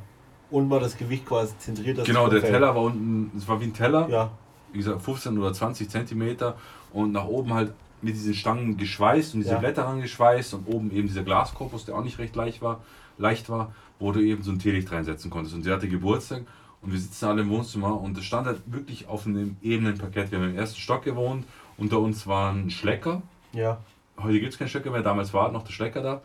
[0.49, 2.05] Und war das Gewicht quasi zentriert.
[2.05, 2.41] Genau, der.
[2.41, 4.31] Teller war unten, es war wie ein Teller, Ja.
[4.71, 6.55] wie gesagt 15 oder 20 Zentimeter
[6.93, 9.59] und nach oben halt mit diesen Stangen geschweißt und diese Ja.
[9.59, 12.81] Blätter rangeschweißt und oben eben dieser Glaskorpus, der auch nicht recht leicht war,
[13.17, 15.55] leicht war, wo du eben so ein Teelicht reinsetzen konntest.
[15.55, 16.43] Und sie hatte Geburtstag
[16.81, 20.31] und wir sitzen alle im Wohnzimmer und es stand halt wirklich auf einem ebenen Parkett.
[20.31, 21.45] Wir haben im ersten Stock gewohnt,
[21.77, 23.21] unter uns war ein Schlecker.
[23.53, 23.79] Ja.
[24.17, 26.21] Heute gibt es keinen Schlecker mehr, damals war noch der Schlecker da.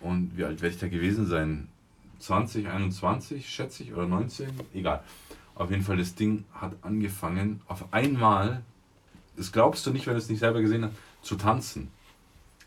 [0.00, 1.68] Und wie alt werde ich da gewesen sein?
[2.18, 5.02] 20, 21 schätze ich oder 19, egal.
[5.54, 8.62] Auf jeden Fall, das Ding hat angefangen, auf einmal,
[9.36, 11.88] das glaubst du nicht, wenn du es nicht selber gesehen hast, zu tanzen.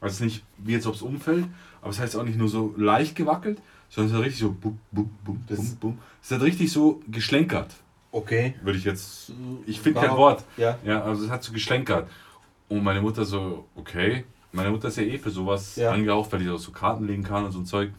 [0.01, 1.45] Also nicht wie jetzt, ob es umfällt,
[1.81, 3.59] aber es heißt auch nicht nur so leicht gewackelt,
[3.95, 5.99] sondern es hat richtig so bum, bum, bum, Das- bum, bum.
[6.21, 7.73] Es hat richtig so geschlenkert,
[8.11, 8.55] Okay.
[8.61, 9.31] würde ich jetzt,
[9.65, 10.43] ich finde kein Wort.
[10.57, 10.77] Ja.
[10.83, 12.09] Ja, also es hat so geschlenkert.
[12.67, 14.25] Und meine Mutter so, okay.
[14.51, 15.91] Meine Mutter ist ja eh für sowas Ja.
[15.91, 17.91] angehaucht, weil die auch so Karten legen kann und so ein Zeug.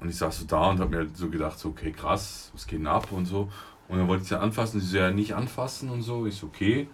[0.00, 2.66] Und ich saß so da und habe mir halt so gedacht, so, okay, krass, was
[2.66, 3.48] geht denn ab und so.
[3.88, 6.26] Und dann wollte ich sie anfassen, sie so, ja, nicht anfassen und so.
[6.26, 6.88] Ich so, okay.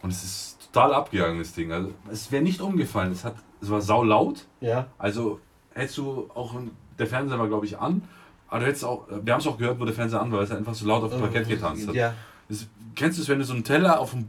[0.00, 1.72] Und es ist total abgegangen, das Ding.
[1.72, 3.10] Also, es wäre nicht umgefallen.
[3.12, 4.46] Es, hat, es war sau laut.
[4.60, 4.86] Ja.
[4.96, 5.40] Also,
[5.78, 6.54] hättest du auch,
[6.98, 8.02] der Fernseher war, glaube ich, an.
[8.48, 10.44] Aber du hättest auch, wir haben es auch gehört, wo der Fernseher an war, weil
[10.44, 11.94] es einfach so laut auf dem Parkett getanzt hat.
[11.94, 12.14] Ja.
[12.48, 14.26] Das, kennst du es, wenn du so einen Teller auf dem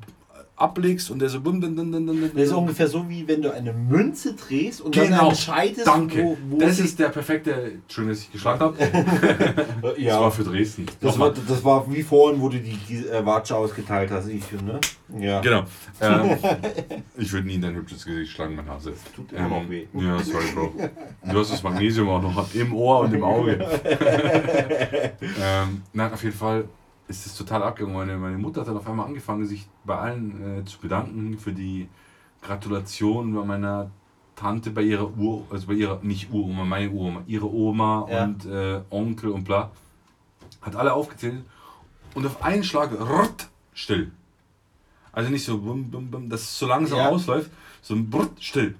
[0.59, 3.41] ablegst und der so bum, dun, dun, dun, dun, Das ist ungefähr so, wie wenn
[3.41, 5.17] du eine Münze drehst und Genau.
[5.17, 6.23] dann entscheidest, Danke.
[6.23, 7.51] wo, wo das sie- ist der perfekte.
[7.53, 8.77] Entschuldigung, dass ich geschlagen habe.
[9.81, 10.19] Das ja.
[10.19, 10.85] war für Dresden.
[11.01, 14.27] Das war, das war wie vorhin, wo du die, die äh, Watsche ausgeteilt hast.
[14.27, 14.79] Ich, ne?
[15.17, 15.39] Ja.
[15.41, 15.63] Genau.
[16.01, 16.37] Ähm,
[17.17, 18.93] ich würde nie in dein hübsches Gesicht schlagen, mein Hase.
[19.15, 19.85] Tut immer noch weh.
[19.93, 20.73] Ja, sorry, Bro.
[21.31, 23.57] Du hast das Magnesium auch noch im Ohr und im Auge.
[25.21, 26.65] ähm, nein, auf jeden Fall
[27.09, 27.95] ist es total abgegangen.
[27.97, 31.51] Meine, meine Mutter hat dann auf einmal angefangen, sich bei allen äh, zu bedanken für
[31.51, 31.89] die
[32.41, 33.91] Gratulation bei meiner
[34.35, 38.23] Tante, bei ihrer Ur, also bei ihrer, nicht Uroma, meine Uroma, ihre Oma Ja.
[38.23, 39.71] und äh, Onkel und bla.
[40.61, 41.43] Hat alle aufgezählt
[42.13, 44.11] und auf einen Schlag rrrt, still.
[45.11, 47.09] Also nicht so bum, bum, bum, dass es so langsam Ja.
[47.09, 47.49] ausläuft,
[47.81, 48.75] sondern brrrt, still.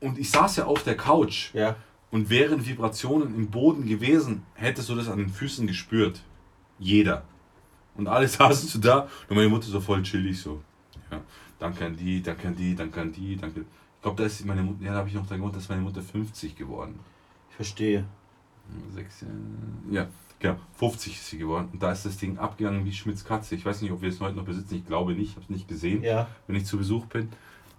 [0.00, 1.76] Und ich saß ja auf der Couch Ja.
[2.10, 6.20] und wären Vibrationen im Boden gewesen, hättest du das an den Füßen gespürt.
[6.82, 7.22] Jeder.
[7.96, 10.60] Und alle saßen so da und meine Mutter so voll chillig so.
[11.10, 11.20] Ja,
[11.58, 13.60] danke an die, danke an die, danke an die, danke.
[13.60, 15.68] Ich glaube, da ist meine Mutter, ja, da habe ich noch dran gewohnt, da ist
[15.68, 16.98] meine Mutter 50 geworden.
[17.50, 18.04] Ich verstehe.
[18.94, 19.32] Sechs, Jahre-
[19.90, 21.68] ja, genau, 50 ist sie geworden.
[21.72, 23.54] Und da ist das Ding abgegangen wie Schmitz Katze.
[23.54, 25.50] Ich weiß nicht, ob wir es heute noch besitzen, ich glaube nicht, ich habe es
[25.50, 26.26] nicht gesehen Ja.
[26.46, 27.28] wenn ich zu Besuch bin.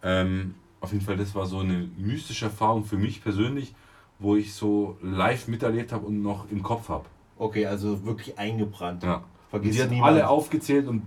[0.02, 3.74] Ähm, auf jeden Fall, das war so eine mystische Erfahrung für mich persönlich,
[4.20, 7.06] wo ich so live miterlebt habe und noch im Kopf habe.
[7.44, 9.03] Okay, also wirklich eingebrannt.
[9.03, 9.22] Ja.
[9.49, 10.14] Vergiss die hat niemand.
[10.14, 11.03] alle aufgezählt und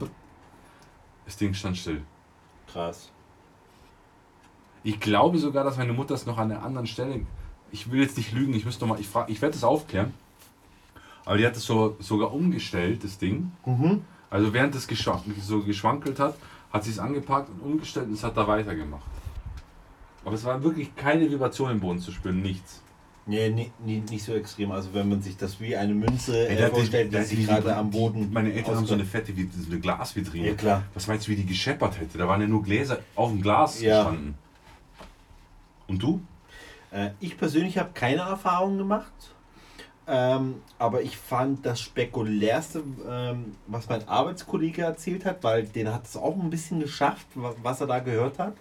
[1.25, 2.03] das Ding stand still.
[2.71, 3.11] Krass.
[4.85, 7.25] Ich glaube sogar, dass meine Mutter es noch an einer anderen Stelle.
[7.73, 10.13] Ich will jetzt nicht lügen, ich müsste noch mal, ich, frag- ich werde es aufklären.
[11.25, 13.51] Aber die hat es so, sogar umgestellt, das Ding.
[13.65, 14.05] Mhm.
[14.29, 16.37] Also während es geschwank, so geschwankelt hat,
[16.71, 19.11] hat sie es angepackt und umgestellt und es hat da weitergemacht.
[20.25, 22.83] Aber es war wirklich keine Vibration im Boden zu spüren, nichts.
[23.29, 24.71] Nee, nee, nee, nicht so extrem.
[24.71, 27.47] Also wenn man sich das wie eine Münze Ey, äh, hat die- vorstellt, die sich
[27.47, 28.33] gerade am Boden.
[28.33, 30.49] Meine Eltern haben so eine fette, wie- so eine Glasvitrine.
[30.49, 30.83] Ja, klar.
[30.95, 32.19] Was meinst du, wie die gescheppert hätte?
[32.19, 34.05] Da waren ja nur Gläser auf dem Glas Ja.
[34.05, 34.35] gestanden.
[35.89, 36.21] Und du?
[36.93, 39.13] Äh, ich persönlich habe keine Erfahrung gemacht.
[40.09, 46.05] Ähm, aber ich fand das spektakulärste, ähm, was mein Arbeitskollege erzählt hat, weil den hat
[46.07, 48.55] es auch ein bisschen geschafft, wa- was er da gehört hat.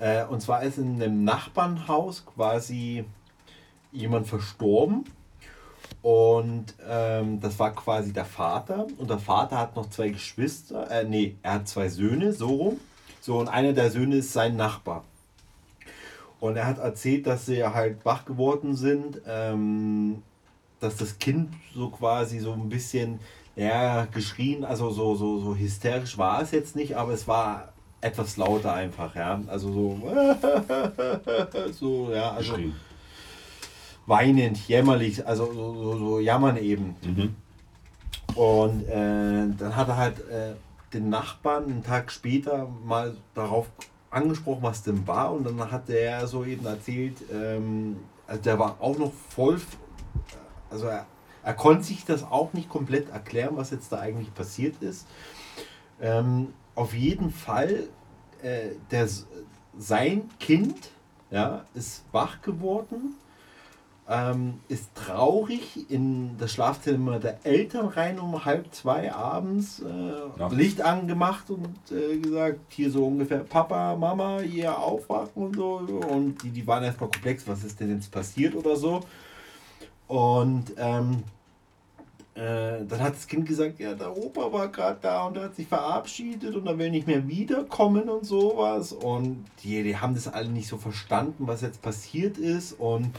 [0.00, 3.04] Äh, und zwar ist in einem Nachbarnhaus quasi
[3.92, 5.04] jemand verstorben.
[6.02, 8.86] Und ähm, das war quasi der Vater.
[8.98, 10.90] Und der Vater hat noch zwei Geschwister.
[10.90, 12.80] Äh, nee, er hat zwei Söhne, so rum.
[13.20, 15.04] So, und einer der Söhne ist sein Nachbar.
[16.40, 20.22] Und er hat erzählt, dass sie halt wach geworden sind, ähm,
[20.80, 23.20] dass das Kind so quasi so ein bisschen
[23.56, 28.38] ja, geschrien, also so, so, so hysterisch war es jetzt nicht, aber es war etwas
[28.38, 29.42] lauter einfach, ja.
[29.48, 30.00] Also so,
[31.72, 32.74] so ja, also Geschrien.
[34.10, 36.96] Weinend, jämmerlich, also so, so, so jammern eben.
[37.02, 37.36] Mhm.
[38.34, 40.54] Und äh, dann hat er halt äh,
[40.92, 43.68] den Nachbarn einen Tag später mal darauf
[44.10, 45.32] angesprochen, was denn war.
[45.32, 49.60] Und dann hat der so eben erzählt, ähm, also der war auch noch voll,
[50.70, 51.06] also er,
[51.44, 55.06] er konnte sich das auch nicht komplett erklären, was jetzt da eigentlich passiert ist.
[56.00, 57.84] Ähm, auf jeden Fall,
[58.42, 59.08] äh, der,
[59.78, 60.90] sein Kind
[61.30, 63.14] ja, ist wach geworden
[64.10, 70.54] ähm, ist traurig in das Schlafzimmer der Eltern rein um halb zwei abends, äh.
[70.54, 75.76] Licht angemacht und äh, gesagt, hier so ungefähr, Papa, Mama, hier aufwachen und so.
[75.76, 79.00] Und die, die waren erstmal komplex, was ist denn jetzt passiert oder so.
[80.08, 81.22] Und ähm,
[82.34, 85.54] äh, dann hat das Kind gesagt, ja, der Opa war gerade da und er hat
[85.54, 88.92] sich verabschiedet und er will nicht mehr wiederkommen und sowas.
[88.92, 92.72] Und die, die haben das alle nicht so verstanden, was jetzt passiert ist.
[92.72, 93.12] Und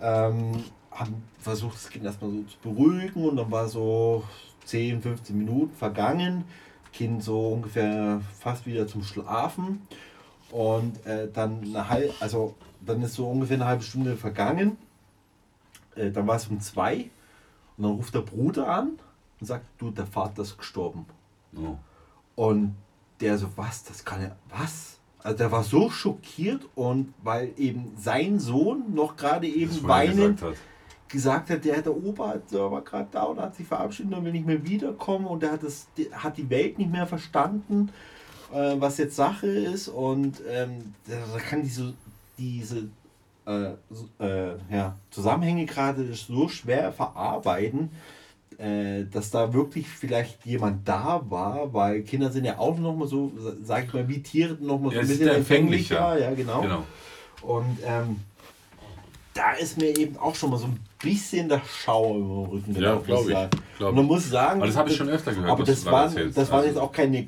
[0.00, 4.24] ähm, haben versucht, das Kind erstmal so zu beruhigen und dann war so
[4.64, 6.44] 10, 15 Minuten vergangen.
[6.92, 9.86] Kind so ungefähr fast wieder zum Schlafen.
[10.50, 14.78] Und äh, dann eine halbe, also dann ist so ungefähr eine halbe Stunde vergangen.
[15.96, 17.10] Äh, dann war es um zwei
[17.76, 18.98] und dann ruft der Bruder an
[19.40, 21.06] und sagt, du, der Vater ist gestorben.
[21.56, 21.76] Oh.
[22.36, 22.76] Und
[23.20, 24.98] der so, was, das kann ja, was?
[25.24, 30.36] Also der war so schockiert und weil eben sein Sohn noch gerade eben er weinend
[30.38, 30.56] gesagt hat.
[31.08, 34.22] gesagt hat, der, der Opa hat, der war gerade da und hat sich verabschiedet und
[34.22, 37.88] will nicht mehr wiederkommen und der hat, das, hat die Welt nicht mehr verstanden,
[38.52, 41.94] äh, was jetzt Sache ist und ähm, da kann diese,
[42.36, 42.88] diese
[43.46, 43.72] äh,
[44.18, 47.88] äh, ja, Zusammenhänge gerade so schwer verarbeiten,
[48.58, 53.08] äh, dass da wirklich vielleicht jemand da war, weil Kinder sind ja auch noch mal
[53.08, 53.32] so,
[53.62, 56.14] sag ich mal, wie Tiere noch mal so Ja, ein bisschen empfänglicher.
[56.14, 56.18] empfänglicher.
[56.30, 56.60] Ja, genau.
[56.62, 56.84] Genau.
[57.42, 58.20] Und ähm,
[59.34, 62.72] da ist mir eben auch schon mal so ein bisschen der Schauer über den Rücken
[62.74, 63.34] Ja, gelaufen, glaub muss ich.
[63.34, 63.50] sagen.
[63.76, 66.14] Glaub Und man muss sagen, Aber das habe ich schon öfter gehört, aber das waren,
[66.14, 67.26] das waren Also- jetzt auch keine äh,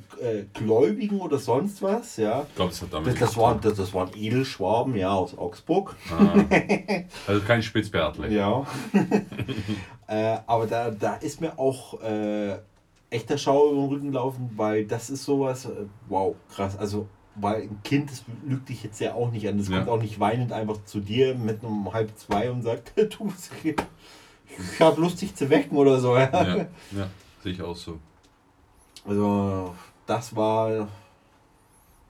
[0.55, 2.47] Gläubigen oder sonst was, ja.
[2.49, 5.97] Ich glaube, das hat damit Das, das, waren, das, das waren Edelschwaben, ja, aus Augsburg.
[6.17, 6.45] Ah.
[7.27, 8.29] Also kein Spitzbärtle.
[8.33, 8.65] Ja.
[10.09, 12.57] äh, aber da, da ist mir auch äh,
[13.11, 16.77] echter Schauer über den Rücken gelaufen, weil das ist sowas, äh, wow, krass.
[16.77, 19.59] Also, weil ein Kind, das lügt dich jetzt ja auch nicht an.
[19.59, 19.79] Das Ja.
[19.79, 24.81] kommt auch nicht weinend einfach zu dir mit um halb zwei und sagt, du, ich
[24.81, 26.17] habe Lust, dich zu wecken oder so.
[26.17, 26.31] Ja.
[26.33, 26.67] Ja, ja,
[27.43, 27.99] sehe ich auch so.
[29.05, 29.75] Also,
[30.07, 30.89] das war.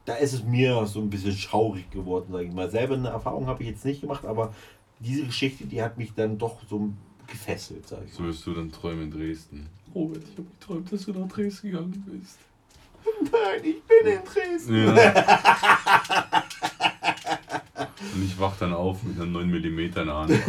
[0.05, 2.70] Da ist es mir so ein bisschen schaurig geworden, sage ich mal.
[2.70, 4.55] Selber eine Erfahrung habe ich jetzt nicht gemacht, aber
[5.01, 6.90] diese Geschichte, die hat mich dann doch so
[7.27, 8.28] gefesselt, sage ich So mal.
[8.28, 9.66] wirst du dann träumen in Dresden.
[9.94, 12.39] Robert, ich habe geträumt, dass du nach Dresden gegangen bist.
[13.32, 14.94] Nein, ich bin in Dresden.
[14.94, 16.43] Ja.
[18.15, 20.31] Und ich wach dann auf mit einer 9 mm in der Hand.
[20.31, 20.47] Und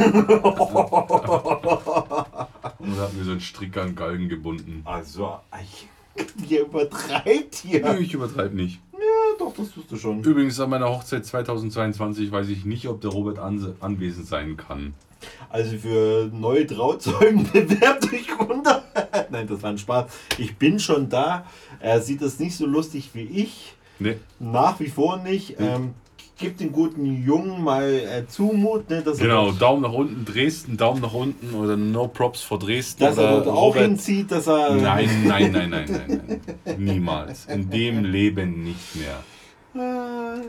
[2.99, 4.81] hab mir so einen Strick an den Galgen gebunden.
[4.85, 5.87] Also, ich,
[6.49, 7.81] ihr übertreibt hier.
[7.83, 8.79] Nö, Ich übertreibe nicht.
[8.93, 8.99] Ja,
[9.39, 10.23] doch, das tust du schon.
[10.23, 14.93] Übrigens an meiner Hochzeit 2022 weiß ich nicht, ob der Robert anse- anwesend sein kann.
[15.49, 18.83] Also für neue Trauzeugen bewerbt euch runter.
[19.29, 20.05] Nein, das war ein Spaß.
[20.37, 21.45] Ich bin schon da.
[21.79, 23.75] Er sieht das nicht so lustig wie ich.
[23.99, 25.59] Ne, Nach wie vor nicht.
[25.59, 25.93] Ähm,
[26.37, 31.01] gibt den guten Jungen mal äh, Zumut, ne, genau, er, Daumen nach unten Dresden, Daumen
[31.01, 34.75] nach unten oder No Props vor Dresden dass er oder dort auch hinzieht, dass er.
[34.75, 36.83] Nein, nein, nein, nein, nein, nein.
[36.83, 37.45] Niemals.
[37.47, 39.23] In dem Leben nicht mehr.
[39.75, 40.41] Äh,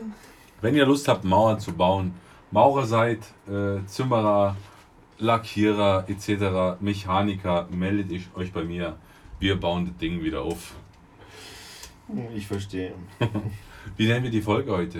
[0.61, 2.13] Wenn ihr Lust habt, Mauern zu bauen,
[2.51, 4.55] Maurer seid, äh, Zimmerer,
[5.19, 8.95] Lackierer etc., Mechaniker, meldet ich euch bei mir.
[9.39, 10.73] Wir bauen das Ding wieder auf.
[12.35, 12.93] Ich verstehe.
[13.97, 14.99] Wie nennen wir die Folge heute?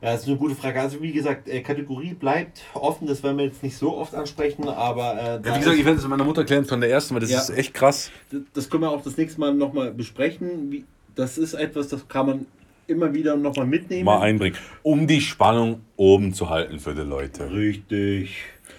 [0.00, 0.80] Ja, das ist eine gute Frage.
[0.80, 3.06] Also wie gesagt, äh, Kategorie bleibt offen.
[3.06, 5.98] Das werden wir jetzt nicht so oft ansprechen, aber äh, Ja, wie gesagt, ich werde
[5.98, 7.40] es meiner Mutter klären von der ersten, weil das Ja.
[7.40, 8.10] ist echt krass.
[8.54, 10.86] das- können wir auch das nächste Mal nochmal besprechen.
[11.14, 12.46] Das ist etwas, das kann man
[12.86, 14.04] immer wieder nochmal mitnehmen.
[14.04, 14.56] Mal einbringen.
[14.82, 17.50] Um die Spannung oben zu halten für die Leute.
[17.50, 18.36] Richtig.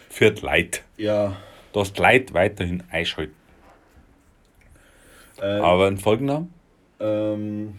[0.10, 0.84] Für das Leid.
[0.98, 1.36] Ja.
[1.74, 3.36] Das Leid weiterhin einschalten.
[5.40, 6.52] Äh, Aber ein Folgennamen?
[7.00, 7.76] ähm,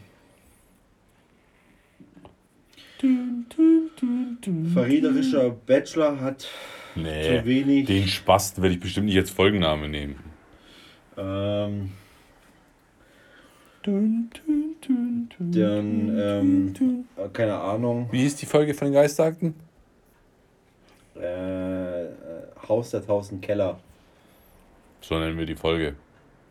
[4.73, 6.49] verräterischer Bachelor hat
[6.95, 7.39] Nee.
[7.39, 7.87] zu wenig.
[7.87, 10.17] Den Spasten werde ich bestimmt nicht als Folgenname nehmen.
[11.17, 11.91] Ähm,
[15.39, 19.55] dann, ähm, äh, keine Ahnung, Wie hieß die Folge von den Geisterakten?
[21.21, 22.09] äh, äh,
[22.69, 23.79] Haus der tausend Keller.
[25.01, 25.95] So nennen wir die Folge.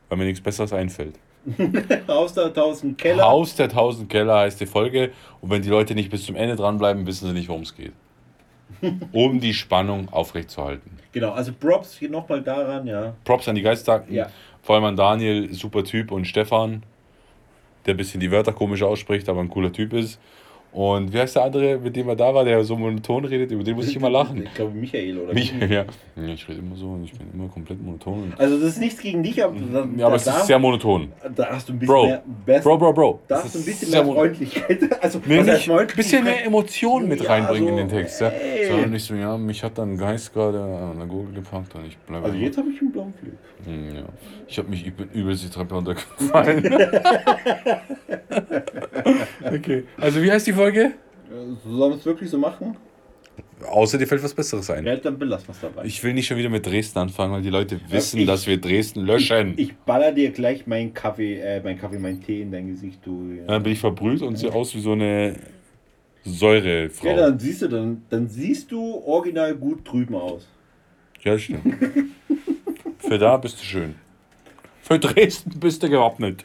[0.09, 1.15] Weil mir nichts Besseres einfällt.
[2.07, 3.23] Haus der tausend Keller.
[3.23, 5.11] Haus der tausend Keller heißt die Folge.
[5.41, 7.93] Und wenn die Leute nicht bis zum Ende dranbleiben, wissen sie nicht, worum es geht.
[9.13, 10.91] Um die Spannung aufrechtzuerhalten.
[11.13, 13.13] Genau, also Props hier nochmal daran, ja.
[13.23, 14.13] Props an die Geisterakten.
[14.13, 14.27] Ja.
[14.61, 16.83] Vor allem an Daniel, super Typ, und Stefan,
[17.87, 20.19] der ein bisschen die Wörter komisch ausspricht, aber ein cooler Typ ist.
[20.73, 23.51] Und wie heißt der andere, mit dem er da war, der so monoton redet?
[23.51, 24.43] Über den muss ich immer lachen.
[24.43, 25.85] Ich glaube Michael oder Michael, ja.
[26.15, 28.33] Ja, Ich rede immer so und ich bin immer komplett monoton.
[28.37, 31.11] Also das ist nichts gegen dich, aber da, Ja, aber es ist sehr monoton.
[31.35, 32.05] da hast du ein bisschen Bro.
[32.07, 33.19] mehr best, Bro, Bro, Bro.
[33.27, 34.79] da hast du ein bisschen mehr Freundlichkeit.
[35.01, 38.19] Also Nee, nicht, ein bisschen mehr Emotionen mit Ja, reinbringen so, in den Text.
[38.21, 38.31] Ja.
[38.69, 41.85] Sondern nicht so, ja, mich hat dann ein Geist gerade an der Gurgel gepackt und
[41.87, 42.25] ich bleibe.
[42.25, 43.33] Also jetzt habe ich einen blauen Fleck.
[43.65, 44.03] Hm, ja.
[44.47, 46.63] Ich habe mich übelst die Treppe runtergefallen.
[49.53, 49.83] okay.
[49.99, 50.93] Also wie heißt die Folge?
[51.63, 52.75] Sollen wir es wirklich so machen?
[53.67, 54.85] Außer dir fällt was Besseres ein.
[54.85, 55.83] Ja, dann belassen wir es dabei.
[55.85, 58.57] Ich will nicht schon wieder mit Dresden anfangen, weil die Leute wissen, ich- dass wir
[58.61, 59.53] Dresden löschen.
[59.57, 63.35] Ich baller dir gleich meinen Kaffee, äh, mein Kaffee, mein Tee in dein Gesicht, du.
[63.47, 65.35] dann bin ich verbrüht und sehe aus wie so eine
[66.23, 67.07] Säurefrau.
[67.07, 70.47] Ja, dann siehst du, dann, dann siehst du original gut drüben aus.
[71.23, 71.63] Ja, stimmt.
[72.99, 73.95] Für da bist du schön.
[74.81, 76.43] Für Dresden bist du gewappnet.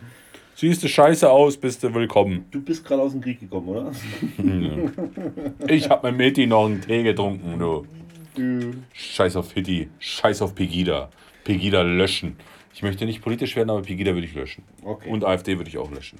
[0.55, 2.47] Siehst du scheiße aus, bist du willkommen.
[2.51, 3.93] Du bist gerade aus dem Krieg gekommen, oder?
[5.69, 7.87] Ich hab mit Meti noch einen Tee getrunken, du.
[8.35, 8.73] Du.
[8.93, 9.89] Scheiß auf Hitti.
[9.99, 11.11] Scheiß auf Pegida.
[11.45, 12.37] Pegida löschen.
[12.75, 14.65] Ich möchte nicht politisch werden, aber Pegida würde ich löschen.
[14.85, 15.11] Okay.
[15.11, 16.19] Und AfD würde ich auch löschen.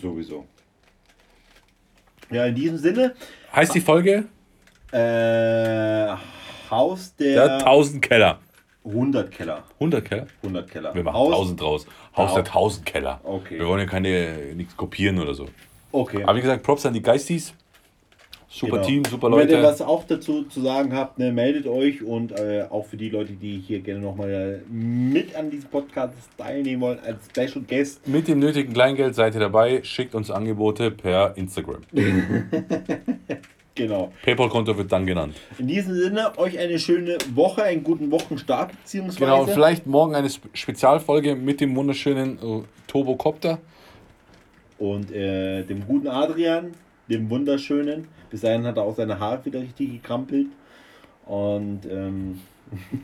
[0.00, 0.46] Sowieso.
[2.30, 3.14] Ja, in diesem Sinne,
[3.54, 4.24] Heißt die Folge?
[4.92, 6.14] äh,
[6.70, 8.40] Haus Der der 1000 Keller.
[8.84, 9.64] 100 Keller.
[9.74, 10.26] 100 Keller?
[10.42, 10.94] 100 Keller.
[10.94, 11.86] Wir machen Haus, 1000 draus.
[12.16, 13.20] Haus der Haus- 1000 Keller.
[13.24, 13.58] Okay.
[13.58, 15.46] Wir wollen ja keine nichts kopieren oder so.
[15.92, 16.22] Okay.
[16.24, 17.54] Aber wie gesagt, Props an die Geistis.
[18.50, 19.68] Super Team, super Und Wenn ihr Leute.
[19.68, 23.34] was auch dazu zu sagen habt, ne, meldet euch und äh, auch für die Leute,
[23.34, 28.08] die hier gerne nochmal mit an diesem Podcast teilnehmen wollen, als Special Guest.
[28.08, 29.82] Mit dem nötigen Kleingeld seid ihr dabei.
[29.82, 31.82] Schickt uns Angebote per Instagram.
[33.78, 34.12] Genau.
[34.24, 35.36] PayPal-Konto wird dann genannt.
[35.58, 39.20] In diesem Sinne, euch eine schöne Woche, einen guten Wochenstart, beziehungsweise.
[39.20, 43.58] Genau, und vielleicht morgen eine Spe- Spezialfolge mit dem wunderschönen äh, Turbocopter.
[44.78, 46.72] Und äh, dem guten Adrian,
[47.08, 48.08] dem wunderschönen.
[48.30, 50.48] Bis dahin hat er auch seine Haare wieder richtig gekrampelt.
[51.24, 52.40] Und ähm,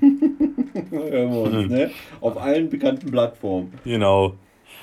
[0.90, 1.90] hören wir uns, ne?
[2.20, 3.72] Auf allen bekannten Plattformen.
[3.84, 4.34] Genau.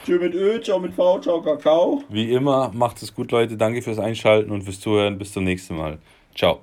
[0.05, 2.03] Tschö mit Ö, ciao mit V, ciao Kakao.
[2.09, 3.55] Wie immer, macht es gut, Leute.
[3.57, 5.17] Danke fürs Einschalten und fürs Zuhören.
[5.17, 5.99] Bis zum nächsten Mal.
[6.35, 6.61] Ciao.